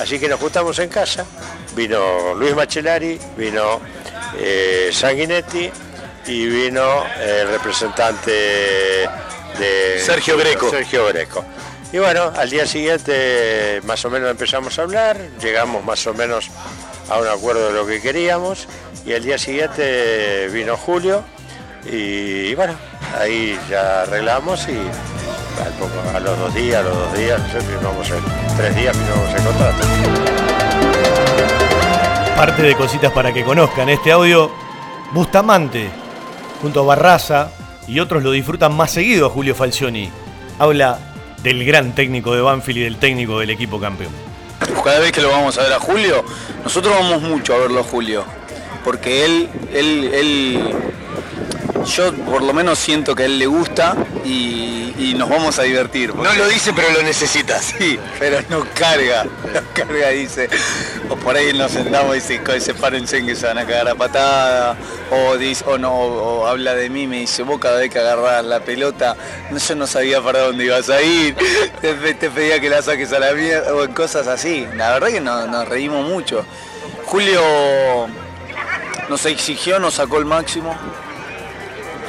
[0.00, 1.26] Así que nos juntamos en casa,
[1.74, 3.80] vino Luis Machelari, vino
[4.38, 5.70] eh, Sanguinetti
[6.26, 8.30] y vino el representante
[9.58, 10.70] de Sergio Greco.
[10.70, 11.44] Sergio Greco.
[11.92, 16.50] Y bueno, al día siguiente más o menos empezamos a hablar, llegamos más o menos
[17.08, 18.68] a un acuerdo de lo que queríamos
[19.06, 21.24] y el día siguiente vino Julio
[21.90, 22.76] y, bueno,
[23.18, 24.76] ahí ya arreglamos y
[25.64, 28.20] al poco- a los dos días, a los dos días, no sé, firmamos el,
[28.56, 29.86] tres días firmamos el contrato.
[32.36, 34.50] Parte de cositas para que conozcan este audio.
[35.12, 35.88] Bustamante,
[36.60, 37.48] junto a Barraza
[37.86, 40.10] y otros lo disfrutan más seguido a Julio Falcioni.
[40.58, 40.98] Habla
[41.42, 44.12] del gran técnico de Banfield y del técnico del equipo campeón.
[44.84, 46.24] Cada vez que lo vamos a ver a Julio,
[46.62, 48.24] nosotros vamos mucho a verlo a Julio,
[48.84, 50.74] porque él, él, él,
[51.88, 55.62] yo por lo menos siento que a él le gusta y, y nos vamos a
[55.62, 56.14] divertir.
[56.14, 57.58] No lo dice, pero lo necesita.
[57.60, 60.48] Sí, pero no carga, no carga, dice.
[61.08, 63.94] O por ahí nos sentamos y dice, "Co- sepárense que se van a cagar a
[63.94, 64.76] patada.
[65.10, 68.44] O, dice, o no, o habla de mí, me dice, vos cada vez que agarrás
[68.44, 69.16] la pelota,
[69.50, 71.34] no, yo no sabía para dónde ibas a ir,
[71.80, 74.66] te, pe- te pedía que la saques a la mierda, o en cosas así.
[74.76, 76.44] La verdad que no- nos reímos mucho.
[77.06, 77.40] Julio
[79.08, 80.76] nos exigió, nos sacó el máximo.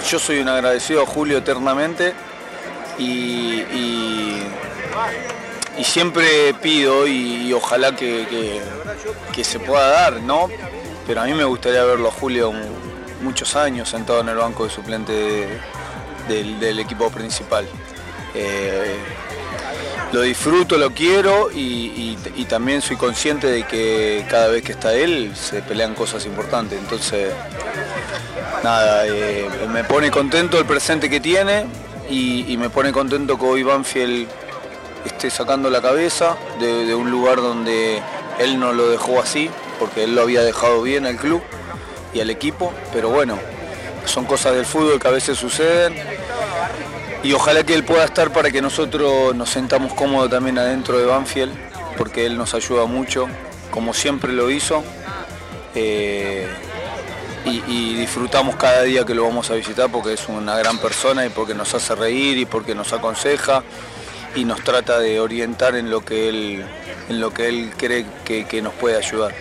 [0.10, 2.14] Yo soy un agradecido a Julio eternamente
[2.98, 4.44] y, y-
[5.84, 8.62] siempre pido y, ojalá que, que-
[9.44, 10.50] se pueda dar, ¿no?
[11.08, 12.76] Pero a mí me gustaría verlo a Julio mu-
[13.22, 15.60] muchos años sentado en el banco de suplente de-
[16.28, 17.68] del, del equipo principal.
[18.36, 18.96] Eh,
[20.12, 22.18] lo disfruto, lo quiero y,
[22.50, 26.80] también soy consciente de que cada vez que está él se pelean cosas importantes.
[26.80, 27.32] Entonces,
[28.64, 31.68] nada, eh, me pone contento el presente que tiene
[32.10, 34.28] y, me pone contento que hoy Banfield
[35.06, 38.02] esté sacando la cabeza de un lugar donde
[38.40, 41.42] él no lo dejó así, porque él lo había dejado bien al club.
[42.12, 43.38] y al equipo, pero bueno,
[44.06, 45.94] son cosas del fútbol que a veces suceden
[47.24, 51.06] y ojalá que él pueda estar para que nosotros nos sentamos cómodos también adentro de
[51.06, 51.54] Banfield,
[51.98, 53.28] porque él nos ayuda mucho,
[53.72, 54.84] como siempre lo hizo.
[55.76, 56.48] Eh,
[57.46, 61.26] y, y disfrutamos cada día que lo vamos a visitar porque es una gran persona
[61.26, 63.64] y porque nos hace reír y porque nos aconseja
[64.36, 66.66] y nos trata de orientar en lo que él,
[67.10, 69.34] en lo que él cree que, que nos puede ayudar.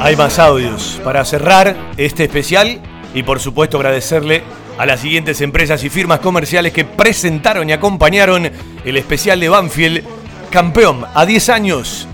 [0.00, 2.80] Hay más audios para cerrar este especial
[3.14, 4.42] y por supuesto agradecerle
[4.78, 8.50] a las siguientes empresas y firmas comerciales que presentaron y acompañaron
[8.84, 10.04] el especial de Banfield,
[10.50, 12.08] campeón a 10 años,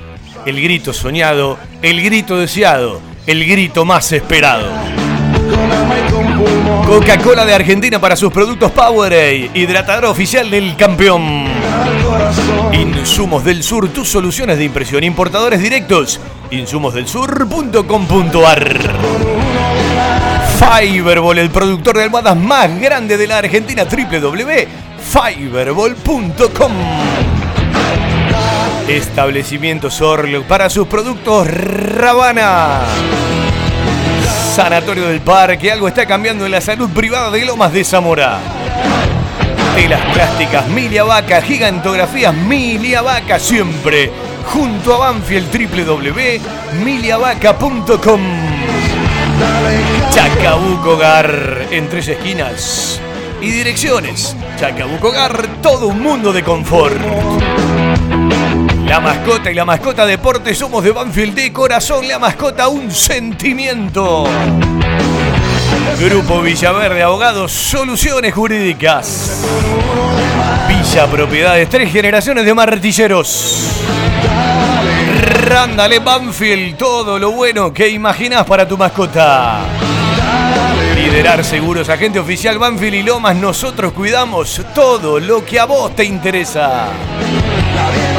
[0.46, 4.68] el grito soñado, el grito deseado, el grito más esperado.
[6.86, 11.46] Coca-Cola de Argentina para sus productos Powerade, hidratador oficial del campeón.
[12.72, 16.20] Insumos del Sur, tus soluciones de impresión, importadores directos,
[16.50, 18.96] insumosdelsur.com.ar.
[20.58, 26.72] Fiberball, el productor de almohadas más grande de la Argentina, www.fiberball.com.
[28.88, 32.82] Establecimiento Sorlo para sus productos Ravana.
[34.54, 38.38] Sanatorio del Parque, algo está cambiando en la salud privada de Lomas de Zamora.
[39.74, 44.10] Telas plásticas Milia Vaca, gigantografías Milia Vaca, siempre
[44.46, 48.20] junto a Banfield www.miliavaca.com.
[50.10, 53.00] Chacabuco Hogar en tres esquinas
[53.40, 54.36] y direcciones.
[54.58, 56.96] Chacabuco Hogar, todo un mundo de confort.
[58.86, 64.26] La mascota y la mascota deporte somos de Banfield de corazón, la mascota un sentimiento.
[65.98, 69.44] Grupo Villaverde Abogados, soluciones jurídicas.
[70.68, 73.82] Villa Propiedades, tres generaciones de martilleros.
[75.48, 79.60] Rándale Banfield, todo lo bueno que imaginás para tu mascota.
[80.94, 86.04] Liderar Seguros, agente oficial Banfield y Lomas, nosotros cuidamos todo lo que a vos te
[86.04, 86.88] interesa.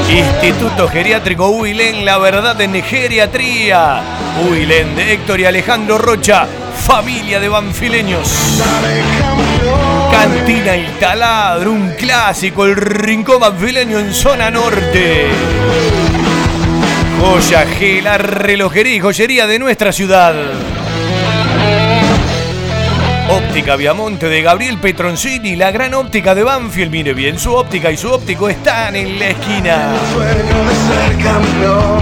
[0.09, 4.01] Instituto Geriátrico Huilén, la verdad en geriatría.
[4.49, 6.47] Huilén de Héctor y Alejandro Rocha,
[6.87, 8.63] familia de banfileños.
[10.09, 15.27] Cantina El Taladro, un clásico, el rincón banfileño en zona norte.
[17.19, 20.33] Joya G, la relojería y joyería de nuestra ciudad.
[23.29, 26.91] Óptica Viamonte de Gabriel Petroncini, la gran óptica de Banfield.
[26.91, 29.93] Mire bien, su óptica y su óptico están en la esquina.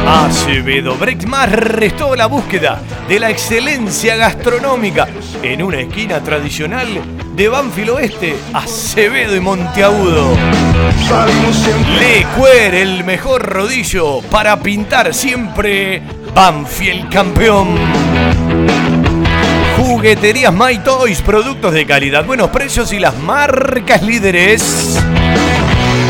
[0.07, 5.07] Acevedo Brexmar restó la búsqueda de la excelencia gastronómica
[5.41, 6.88] en una esquina tradicional
[7.35, 10.38] de Banfield Oeste, Acevedo y Monteagudo.
[11.99, 16.03] Le Cuer, el mejor rodillo para pintar siempre
[16.35, 18.95] Banfield campeón.
[19.96, 25.02] Jugueterías My Toys, productos de calidad, buenos precios y las marcas líderes.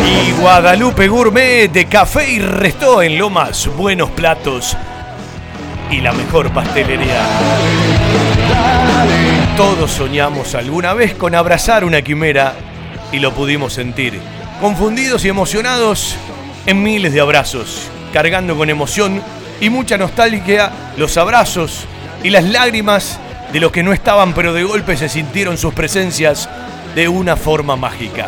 [0.04, 4.76] Y Guadalupe Gourmet de café y resto en Lomas, buenos platos
[5.92, 7.28] y la mejor pastelería.
[9.56, 12.56] Todos soñamos alguna vez con abrazar una quimera
[13.12, 14.20] y lo pudimos sentir.
[14.60, 16.16] Confundidos y emocionados
[16.66, 19.22] en miles de abrazos, cargando con emoción
[19.62, 21.86] y mucha nostalgia los abrazos
[22.24, 23.20] y las lágrimas
[23.52, 26.50] de los que no estaban pero de golpe se sintieron sus presencias
[26.96, 28.28] de una forma mágica.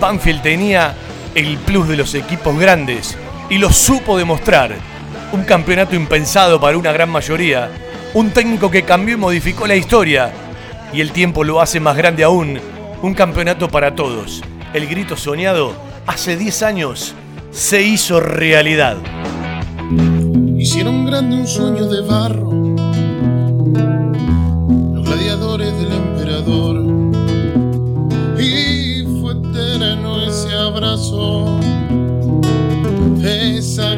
[0.00, 0.94] Banfield tenía
[1.34, 3.16] el plus de los equipos grandes
[3.50, 4.74] y lo supo demostrar.
[5.32, 7.70] Un campeonato impensado para una gran mayoría,
[8.12, 10.32] un técnico que cambió y modificó la historia
[10.92, 12.60] y el tiempo lo hace más grande aún,
[13.02, 14.42] un campeonato para todos.
[14.72, 15.74] El grito soñado
[16.06, 17.14] hace 10 años
[17.50, 18.96] se hizo realidad.
[20.56, 22.63] Hicieron grande un sueño de barro
[31.14, 31.60] abrazo,
[33.22, 33.93] esa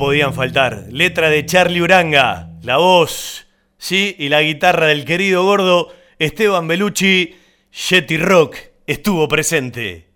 [0.00, 0.84] podían faltar.
[0.90, 3.46] Letra de Charlie Uranga, la voz,
[3.76, 5.88] sí, y la guitarra del querido gordo
[6.18, 7.36] Esteban Belucci,
[7.70, 8.56] Jetty Rock,
[8.86, 10.06] estuvo presente.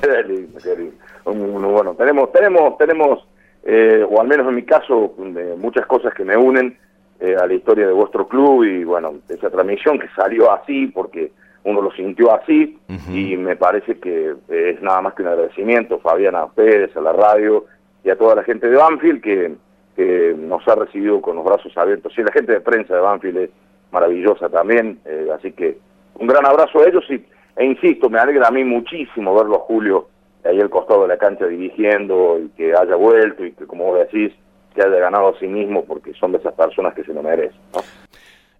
[0.00, 0.94] Qué lindo, qué lindo.
[1.26, 3.28] Un- un- Bueno, tenemos, tenemos, tenemos,
[3.64, 6.78] eh, o al menos en mi caso, eh, muchas cosas que me unen
[7.20, 11.30] eh, a la historia de vuestro club y bueno, esa transmisión que salió así porque
[11.64, 12.76] uno lo sintió así
[13.12, 17.66] y me parece que es nada más que un agradecimiento, Fabiana Pérez, a la radio
[18.04, 19.54] y a toda la gente de Banfield que,
[19.96, 22.12] que nos ha recibido con los brazos abiertos.
[22.16, 23.50] Y la gente de prensa de Banfield es
[23.90, 25.78] maravillosa también, eh, así que
[26.14, 27.24] un gran abrazo a ellos y,
[27.56, 30.08] e insisto, me alegra a mí muchísimo verlo a Julio
[30.44, 33.98] ahí al costado de la cancha dirigiendo y que haya vuelto y que, como vos
[33.98, 34.32] decís,
[34.74, 37.60] que haya ganado a sí mismo porque son de esas personas que se lo merecen.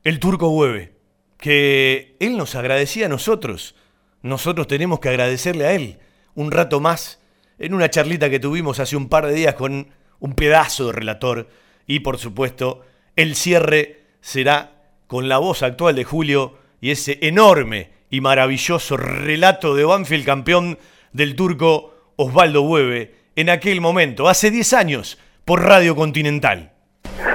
[0.04, 0.92] El turco Hueve,
[1.38, 3.74] que él nos agradecía a nosotros.
[4.22, 5.98] Nosotros tenemos que agradecerle a él
[6.34, 7.22] un rato más
[7.62, 9.86] en una charlita que tuvimos hace un par de días con
[10.18, 11.47] un pedazo de relator.
[11.86, 12.82] Y por supuesto,
[13.15, 14.73] el cierre será
[15.07, 20.76] con la voz actual de Julio y ese enorme y maravilloso relato de Banfield campeón
[21.12, 26.73] del turco Osvaldo Hueve en aquel momento, hace 10 años, por Radio Continental.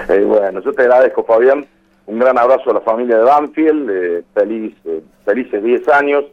[0.09, 1.65] Eh, bueno, yo te agradezco, Fabián.
[2.05, 3.89] Un gran abrazo a la familia de Banfield.
[3.89, 6.25] eh, feliz, eh, felices 10 años.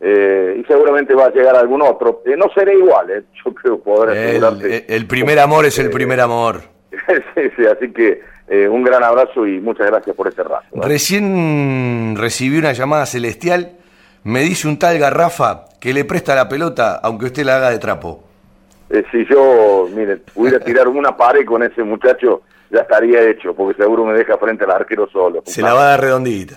[0.00, 2.22] Eh, y seguramente va a llegar algún otro.
[2.24, 6.20] Eh, no seré igual, eh, yo creo poder El, el primer amor es el primer
[6.20, 6.62] amor.
[7.34, 8.22] sí, sí, así que
[8.68, 10.66] un gran abrazo y muchas gracias por este rato.
[10.72, 13.76] Recién recibí una llamada celestial.
[14.24, 17.78] Me dice un tal Garrafa que le presta la pelota aunque usted la haga de
[17.78, 18.24] trapo.
[19.12, 24.04] Si yo, mire, pudiera tirar una pared con ese muchacho, ya estaría hecho, porque seguro
[24.04, 25.42] me deja frente al arquero solo.
[25.46, 26.56] Se la va a dar redondita.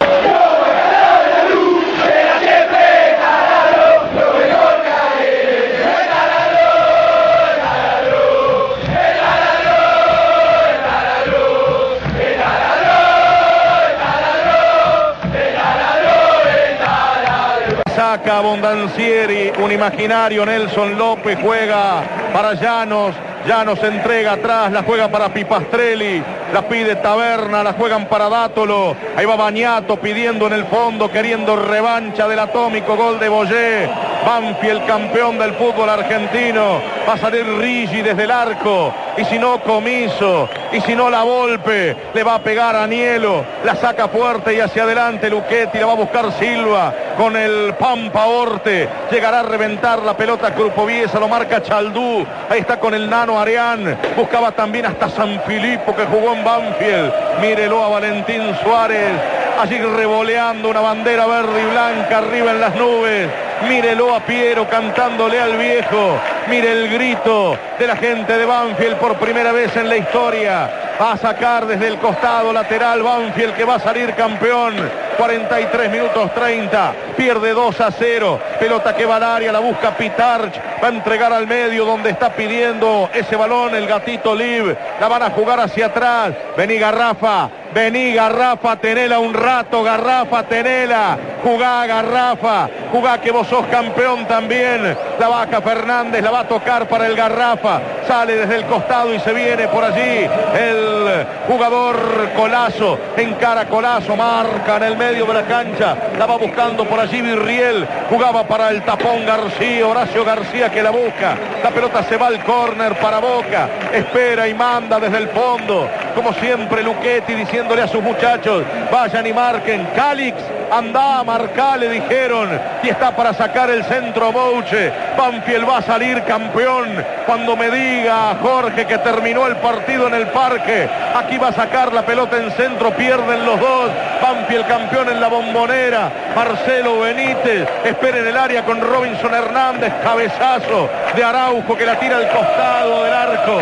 [18.42, 22.03] Bondancieri, un imaginario Nelson López juega
[22.34, 23.16] para Llanos,
[23.46, 26.24] Llanos entrega atrás, la juega para Pipastrelli,
[26.54, 31.58] la pide Taberna, la juegan para Dátolo, ahí va Bañato pidiendo en el fondo, queriendo
[31.58, 33.90] revancha del atómico gol de Boyé,
[34.26, 39.60] Banfield campeón del fútbol argentino, va a salir Rigi desde el arco, y si no
[39.60, 44.54] Comiso, y si no la Volpe, le va a pegar a Nielo, la saca fuerte
[44.54, 49.44] y hacia adelante Luchetti, la va a buscar Silva con el Pampa Orte, llegará a
[49.44, 54.86] reventar la pelota Crupoviesa, lo marca Chaldú, ahí está con el nano Arián, buscaba también
[54.86, 59.12] hasta San Filipo que jugó en Banfield, mírelo a Valentín Suárez,
[59.60, 63.30] allí revoleando una bandera verde y blanca arriba en las nubes,
[63.68, 69.16] mírelo a Piero cantándole al viejo, mire el grito de la gente de Banfield por
[69.16, 73.76] primera vez en la historia, va a sacar desde el costado lateral Banfield que va
[73.76, 74.74] a salir campeón,
[75.18, 80.60] 43 minutos 30, pierde 2 a 0, pelota que va al área, la busca Pitarch,
[80.84, 85.24] va a entregar al medio donde está pidiendo ese balón el gatito Liv, la van
[85.24, 92.69] a jugar hacia atrás, vení Garrafa, vení Garrafa, tenela un rato, Garrafa, tenela, jugá Garrafa,
[92.92, 97.16] jugá que vos sos campeón también, la vaca Fernández la va a tocar para el
[97.16, 100.27] Garrafa, sale desde el costado y se viene por allí
[100.58, 101.98] el jugador
[102.35, 107.22] Colazo, encara Colazo, marca en el medio de la cancha, la va buscando por allí
[107.22, 112.27] Virriel, jugaba para el tapón García, Horacio García que la busca, la pelota se va
[112.27, 117.88] al córner para Boca, espera y manda desde el fondo, como siempre Luchetti diciéndole a
[117.88, 120.35] sus muchachos, vayan y marquen, Calix,
[120.77, 122.50] anda, marca, le dijeron,
[122.82, 128.35] y está para sacar el centro Bouche, Banfield va a salir campeón, cuando me diga
[128.42, 132.52] Jorge que terminó el partido en el parque, aquí va a sacar la pelota en
[132.52, 138.64] centro, pierden los dos, Banfield campeón en la bombonera, Marcelo Benítez, espera en el área
[138.64, 143.61] con Robinson Hernández, cabezazo de Araujo que la tira al costado del arco.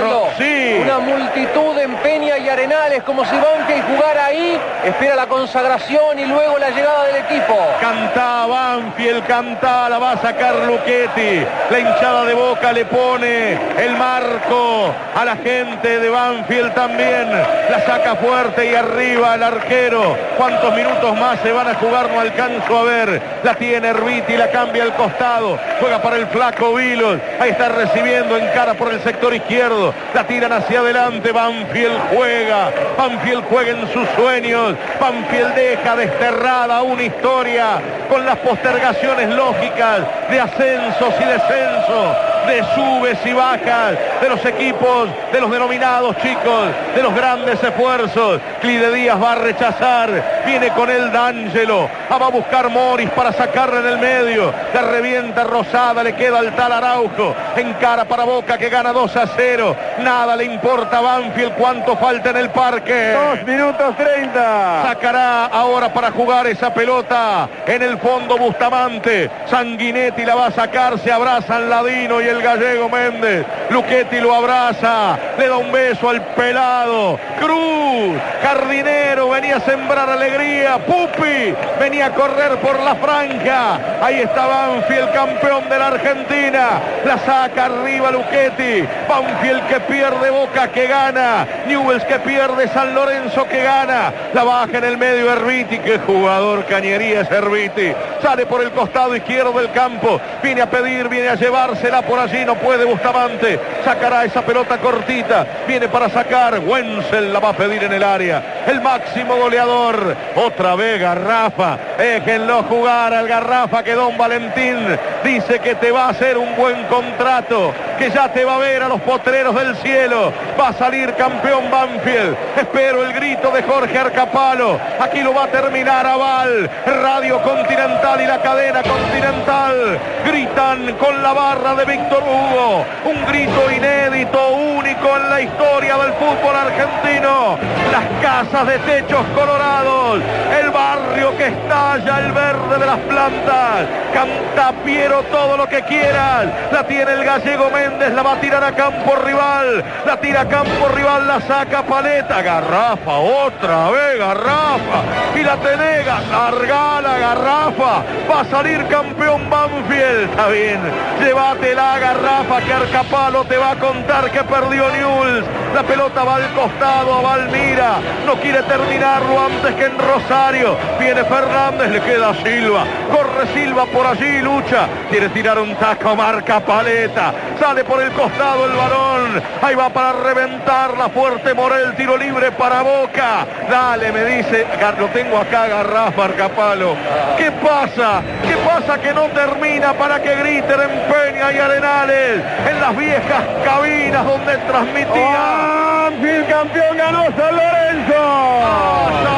[0.00, 0.78] Ro- sí.
[0.80, 6.18] una una multitud en Peña y Arenales, como si Banfield jugara ahí, espera la consagración
[6.18, 7.58] y luego la llegada del equipo.
[7.80, 11.44] Canta Banfield, canta, la va a sacar Luchetti.
[11.70, 17.30] La hinchada de Boca le pone el marco a la gente de Banfield también.
[17.70, 20.16] La saca fuerte y arriba el arquero.
[20.36, 22.10] ¿Cuántos minutos más se van a jugar?
[22.10, 23.22] No alcanzo a ver.
[23.42, 25.58] La tiene Herbiti, la cambia al costado.
[25.80, 27.18] Juega para el flaco Vilos.
[27.40, 29.94] Ahí está recibiendo en cara por el sector izquierdo.
[30.14, 31.32] La tiran hacia adelante.
[31.32, 32.70] Banfield juega.
[32.96, 34.74] Banfield juega en sus sueños.
[35.00, 35.96] Banfield deja
[36.42, 42.16] una historia con las postergaciones lógicas de ascensos y descensos,
[42.48, 48.40] de subes y bajas, de los equipos, de los denominados chicos, de los grandes esfuerzos.
[48.60, 53.32] Clide Díaz va a rechazar, viene con él D'Angelo, ah, va a buscar Moris para
[53.32, 58.24] sacarle en el medio, le revienta Rosada, le queda al tal Araujo, en cara para
[58.24, 62.50] Boca que gana 2 a 0, nada le importa a Banfield cuánto falta en el
[62.50, 63.12] parque.
[63.12, 64.82] Dos minutos 30.
[64.86, 69.28] Sacará ahora para jugar esa pelota en el fondo Bustamante.
[69.50, 73.44] Sanguinetti la va a sacar, se abrazan Ladino y el gallego Méndez.
[73.70, 77.18] Luchetti lo abraza, le da un beso al pelado.
[77.40, 80.78] Cruz, Jardinero, venía a sembrar alegría.
[80.78, 83.78] Pupi, venía a correr por la franja.
[84.00, 86.68] Ahí está Banfield, campeón de la Argentina.
[87.04, 88.86] La saca arriba Luchetti.
[89.08, 91.46] Banfield que pierde Boca que gana.
[91.66, 94.12] Newells que pierde San Lorenzo que gana.
[94.32, 95.78] La baja en el medio Herbiti.
[95.78, 97.92] Qué jugador cañería es Herbiti.
[98.22, 100.20] Sale por el costado izquierdo del campo.
[100.42, 102.44] Viene a pedir, viene a llevársela por allí.
[102.44, 103.58] No puede Bustamante.
[103.84, 105.46] Sacará esa pelota cortita.
[105.66, 106.60] Viene para sacar.
[106.60, 108.61] Wenzel la va a pedir en el área.
[108.66, 110.16] El máximo goleador.
[110.36, 111.76] Otra vez Garrafa.
[111.98, 114.78] Déjenlo jugar al Garrafa que Don Valentín
[115.24, 117.72] dice que te va a hacer un buen contrato.
[117.98, 120.32] Que ya te va a ver a los potreros del cielo.
[120.58, 122.36] Va a salir campeón Banfield.
[122.56, 124.78] Espero el grito de Jorge Arcapalo.
[125.00, 126.70] Aquí lo va a terminar Aval.
[126.86, 129.98] Radio Continental y la cadena Continental.
[130.24, 132.84] Gritan con la barra de Víctor Hugo.
[133.06, 137.58] Un grito inédito, único en la historia del fútbol argentino.
[137.90, 140.20] Las casas de techos colorados.
[140.60, 143.86] El barrio que estalla el verde de las plantas.
[144.12, 146.48] Canta Piero todo lo que quieras.
[146.70, 148.12] La tiene el gallego Méndez.
[148.12, 149.82] La va a tirar a campo rival.
[150.04, 151.26] La tira a campo rival.
[151.26, 152.42] La saca Paleta.
[152.42, 153.18] Garrafa.
[153.18, 155.00] Otra vez Garrafa.
[155.34, 156.20] Y la tenega.
[156.30, 158.02] Larga la Garrafa.
[158.30, 160.30] Va a salir campeón Banfield.
[160.30, 160.78] Está bien.
[161.20, 165.46] Llévate la Garrafa que Arcapalo te va a contar que perdió Newell's.
[165.74, 167.94] La pelota va al costado a Valmira.
[168.26, 170.76] No quiere terminarlo antes que en Rosario.
[170.98, 171.90] Viene Fernández.
[171.90, 172.84] Le queda Silva.
[173.10, 174.40] Corre Silva por allí.
[174.40, 174.88] Lucha.
[175.08, 176.14] Quiere tirar un taco.
[176.16, 177.32] Marca Paleta.
[177.58, 179.42] Sale por el costado el balón.
[179.62, 181.94] Ahí va para reventar la fuerte Morel.
[181.94, 183.46] Tiro libre para Boca.
[183.70, 184.66] Dale, me dice.
[184.98, 186.96] Lo tengo acá, Garrafa, Arcapalo.
[187.38, 188.22] ¿Qué pasa?
[188.46, 192.42] ¿Qué pasa que no termina para que griten en Peña y Arenales?
[192.68, 195.91] En las viejas cabinas donde transmitía.
[196.12, 199.31] Banfield campeón ganó San Lorenzo.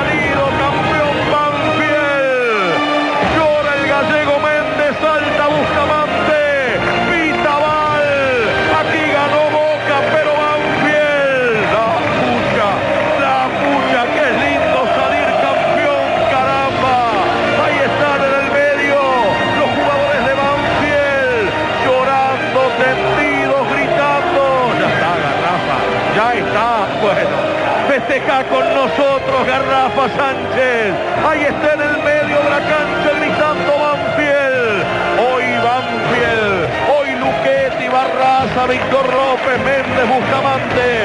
[30.08, 30.92] Sánchez.
[31.26, 34.84] Ahí está en el medio de la cancha gritando Banfield.
[35.16, 36.68] Hoy Banfield.
[36.92, 41.03] Hoy Luquetti, Barraza, Víctor López, Méndez, Bustamante,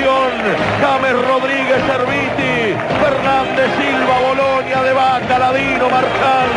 [0.00, 6.48] James Rodríguez, Serviti, Fernández, Silva, Bolonia, De Vaca, Ladino, Marcán,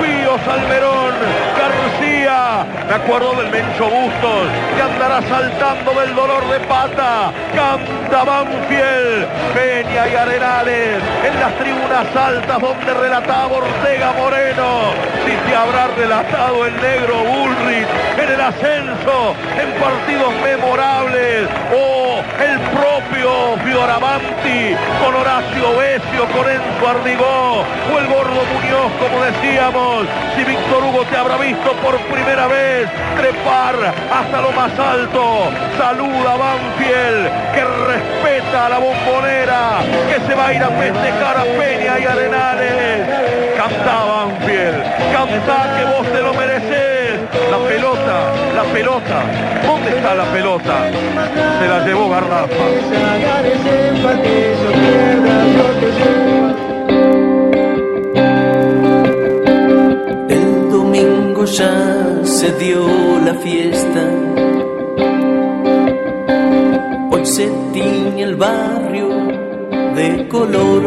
[0.00, 1.14] Pío, Salmerón,
[1.56, 2.66] García.
[2.88, 7.32] Me acuerdo del Mencho Bustos, que andará saltando del dolor de pata.
[7.54, 14.92] Canta Banfield, Peña y Arenales, en las tribunas altas donde relataba Ortega Moreno.
[15.24, 21.97] Si te habrá relatado el negro Bullrich en el ascenso, en partidos memorables, o
[22.40, 30.06] el propio Fioravanti con Horacio Besio, con Enzo Ardigó, o el gordo Muñoz, como decíamos,
[30.36, 33.74] si Víctor Hugo te habrá visto por primera vez trepar
[34.12, 40.46] hasta lo más alto, saluda a Banfield, que respeta a la bombonera, que se va
[40.48, 43.08] a ir a festejar a Peña y Arenales.
[43.56, 46.87] Canta Banfield, canta que vos te lo mereces.
[47.50, 49.18] La pelota la pelota.
[49.66, 50.90] ¿Dónde está la pelota?
[51.60, 52.64] Se la llevó Garrafa.
[60.28, 61.74] El domingo ya
[62.24, 62.82] se dio
[63.24, 64.02] la fiesta.
[67.12, 69.08] Hoy se tiñe el barrio
[69.94, 70.82] de color.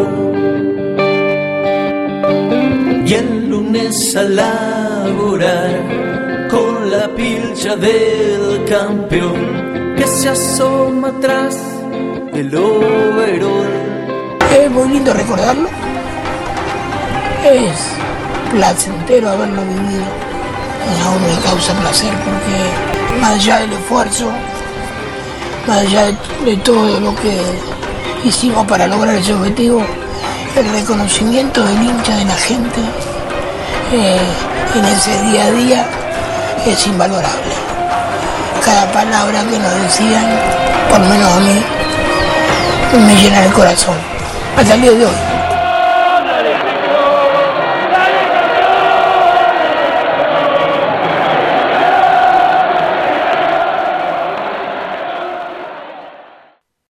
[3.06, 11.58] Y el lunes a laborar con la pilcha del campeón que se asoma atrás
[12.34, 13.70] del overol.
[14.54, 15.70] Es muy lindo recordarlo.
[17.46, 17.80] Es
[18.52, 20.04] placentero haberlo vivido.
[21.06, 24.30] A uno le causa placer porque más allá del esfuerzo,
[25.68, 26.08] más allá
[26.44, 27.40] de, todo lo que
[28.26, 29.82] hicimos para lograr ese objetivo,
[30.58, 32.82] el reconocimiento del hincha de la gente
[33.94, 34.20] eh,
[34.76, 36.01] en ese día a día
[36.66, 37.54] es invalorable.
[38.64, 40.26] Cada palabra que nos decían,
[40.90, 41.64] por menos a mí,
[43.06, 43.98] me llena el corazón.
[44.58, 45.31] Hasta el día de hoy.